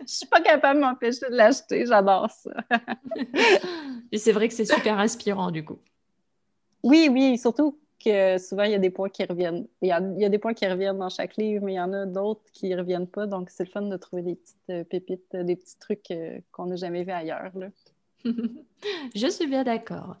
Je 0.00 0.12
suis 0.12 0.26
pas 0.26 0.40
capable 0.40 0.80
de 0.80 0.84
m'empêcher 0.84 1.28
de 1.30 1.34
l'acheter. 1.34 1.86
J'adore 1.86 2.30
ça. 2.30 2.52
Et 4.12 4.18
c'est 4.18 4.32
vrai 4.32 4.48
que 4.48 4.54
c'est 4.54 4.64
super 4.64 4.98
inspirant, 4.98 5.50
du 5.50 5.64
coup. 5.64 5.78
Oui, 6.82 7.08
oui, 7.10 7.38
surtout 7.38 7.78
que 8.04 8.38
souvent, 8.38 8.64
il 8.64 8.72
y 8.72 8.74
a 8.74 8.78
des 8.78 8.90
points 8.90 9.08
qui 9.08 9.24
reviennent. 9.24 9.66
Il 9.80 9.88
y 9.88 9.92
a, 9.92 10.28
des 10.28 10.38
points 10.38 10.54
qui 10.54 10.66
reviennent 10.66 10.98
dans 10.98 11.08
chaque 11.08 11.36
livre, 11.36 11.64
mais 11.64 11.72
il 11.72 11.76
y 11.76 11.80
en 11.80 11.92
a 11.92 12.06
d'autres 12.06 12.44
qui 12.52 12.68
ne 12.68 12.76
reviennent 12.76 13.08
pas. 13.08 13.26
Donc, 13.26 13.50
c'est 13.50 13.64
le 13.64 13.70
fun 13.70 13.82
de 13.82 13.96
trouver 13.96 14.22
des 14.22 14.34
petites 14.34 14.70
euh, 14.70 14.84
pépites, 14.84 15.34
euh, 15.34 15.42
des 15.42 15.56
petits 15.56 15.78
trucs 15.78 16.10
euh, 16.10 16.38
qu'on 16.52 16.66
n'a 16.66 16.76
jamais 16.76 17.04
vus 17.04 17.12
ailleurs. 17.12 17.50
je 19.14 19.26
suis 19.28 19.46
bien 19.46 19.64
d'accord. 19.64 20.16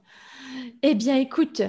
Eh 0.82 0.94
bien, 0.94 1.16
écoute, 1.16 1.62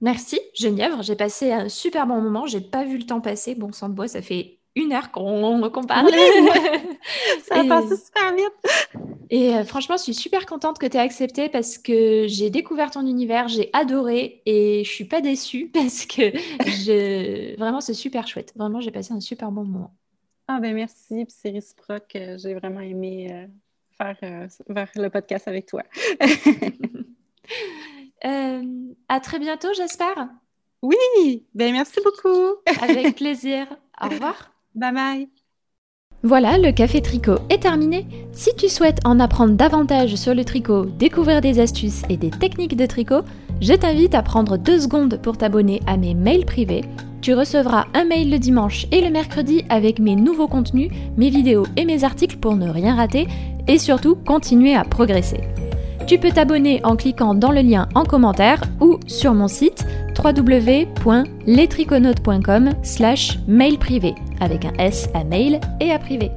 merci 0.00 0.40
Genièvre. 0.54 1.02
J'ai 1.02 1.16
passé 1.16 1.52
un 1.52 1.68
super 1.68 2.06
bon 2.06 2.20
moment. 2.20 2.46
J'ai 2.46 2.60
pas 2.60 2.84
vu 2.84 2.98
le 2.98 3.04
temps 3.04 3.20
passer. 3.20 3.54
Bon 3.54 3.72
sang 3.72 3.88
de 3.88 3.94
bois, 3.94 4.08
ça 4.08 4.22
fait 4.22 4.59
une 4.76 4.92
heure 4.92 5.10
qu'on 5.10 5.84
parle. 5.86 6.10
ça 7.42 7.60
a 7.60 7.64
passé 7.64 7.96
super 7.96 8.34
vite. 8.34 9.00
Et 9.30 9.54
euh, 9.54 9.64
franchement, 9.64 9.96
je 9.96 10.02
suis 10.02 10.14
super 10.14 10.46
contente 10.46 10.78
que 10.78 10.86
tu 10.86 10.96
aies 10.96 11.00
accepté 11.00 11.48
parce 11.48 11.78
que 11.78 12.26
j'ai 12.26 12.50
découvert 12.50 12.90
ton 12.90 13.06
univers, 13.06 13.48
j'ai 13.48 13.70
adoré 13.72 14.42
et 14.46 14.82
je 14.84 14.90
suis 14.90 15.04
pas 15.04 15.20
déçue 15.20 15.68
parce 15.74 16.06
que 16.06 16.32
je... 16.66 17.56
vraiment, 17.56 17.80
c'est 17.80 17.94
super 17.94 18.26
chouette. 18.26 18.52
Vraiment, 18.56 18.80
j'ai 18.80 18.90
passé 18.90 19.12
un 19.12 19.20
super 19.20 19.50
bon 19.50 19.64
moment. 19.64 19.94
Ah 20.48 20.58
ben 20.60 20.74
merci, 20.74 21.26
c'est 21.28 21.50
réciproque. 21.50 22.16
Euh, 22.16 22.36
j'ai 22.38 22.54
vraiment 22.54 22.80
aimé 22.80 23.28
euh, 23.30 23.46
faire, 23.96 24.16
faire, 24.18 24.88
le 24.96 25.08
podcast 25.08 25.46
avec 25.46 25.66
toi. 25.66 25.84
à 29.08 29.20
très 29.20 29.38
bientôt, 29.38 29.72
j'espère. 29.76 30.28
Oui, 30.82 31.46
ben 31.54 31.72
merci 31.72 32.00
beaucoup. 32.02 32.56
avec 32.82 33.14
plaisir. 33.16 33.68
Au 34.00 34.08
revoir. 34.08 34.50
Bye 34.74 34.92
bye. 34.92 35.28
Voilà, 36.22 36.58
le 36.58 36.70
café 36.70 37.00
tricot 37.00 37.38
est 37.48 37.62
terminé. 37.62 38.06
Si 38.32 38.54
tu 38.54 38.68
souhaites 38.68 39.00
en 39.06 39.20
apprendre 39.20 39.54
davantage 39.54 40.16
sur 40.16 40.34
le 40.34 40.44
tricot, 40.44 40.84
découvrir 40.84 41.40
des 41.40 41.60
astuces 41.60 42.02
et 42.10 42.18
des 42.18 42.28
techniques 42.28 42.76
de 42.76 42.84
tricot, 42.84 43.22
je 43.62 43.72
t'invite 43.72 44.14
à 44.14 44.22
prendre 44.22 44.58
deux 44.58 44.80
secondes 44.80 45.18
pour 45.22 45.38
t'abonner 45.38 45.80
à 45.86 45.96
mes 45.96 46.12
mails 46.12 46.44
privés. 46.44 46.84
Tu 47.22 47.32
recevras 47.32 47.86
un 47.94 48.04
mail 48.04 48.30
le 48.30 48.38
dimanche 48.38 48.86
et 48.92 49.00
le 49.00 49.10
mercredi 49.10 49.64
avec 49.70 49.98
mes 49.98 50.14
nouveaux 50.14 50.48
contenus, 50.48 50.90
mes 51.16 51.30
vidéos 51.30 51.66
et 51.76 51.86
mes 51.86 52.04
articles 52.04 52.36
pour 52.36 52.56
ne 52.56 52.68
rien 52.68 52.94
rater 52.94 53.26
et 53.66 53.78
surtout 53.78 54.14
continuer 54.14 54.74
à 54.74 54.84
progresser. 54.84 55.40
Tu 56.10 56.18
peux 56.18 56.32
t'abonner 56.32 56.80
en 56.82 56.96
cliquant 56.96 57.36
dans 57.36 57.52
le 57.52 57.60
lien 57.60 57.88
en 57.94 58.02
commentaire 58.02 58.60
ou 58.80 58.98
sur 59.06 59.32
mon 59.32 59.46
site 59.46 59.86
www.letriconautes.com 60.18 62.70
slash 62.82 63.38
mail 63.46 63.78
privé 63.78 64.16
avec 64.40 64.64
un 64.64 64.72
S 64.80 65.08
à 65.14 65.22
mail 65.22 65.60
et 65.78 65.92
à 65.92 66.00
privé. 66.00 66.32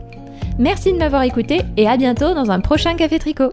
Merci 0.60 0.94
de 0.94 1.00
m'avoir 1.00 1.24
écouté 1.24 1.62
et 1.76 1.88
à 1.88 1.98
bientôt 1.98 2.36
dans 2.36 2.52
un 2.52 2.60
prochain 2.60 2.94
Café 2.94 3.18
Tricot. 3.18 3.52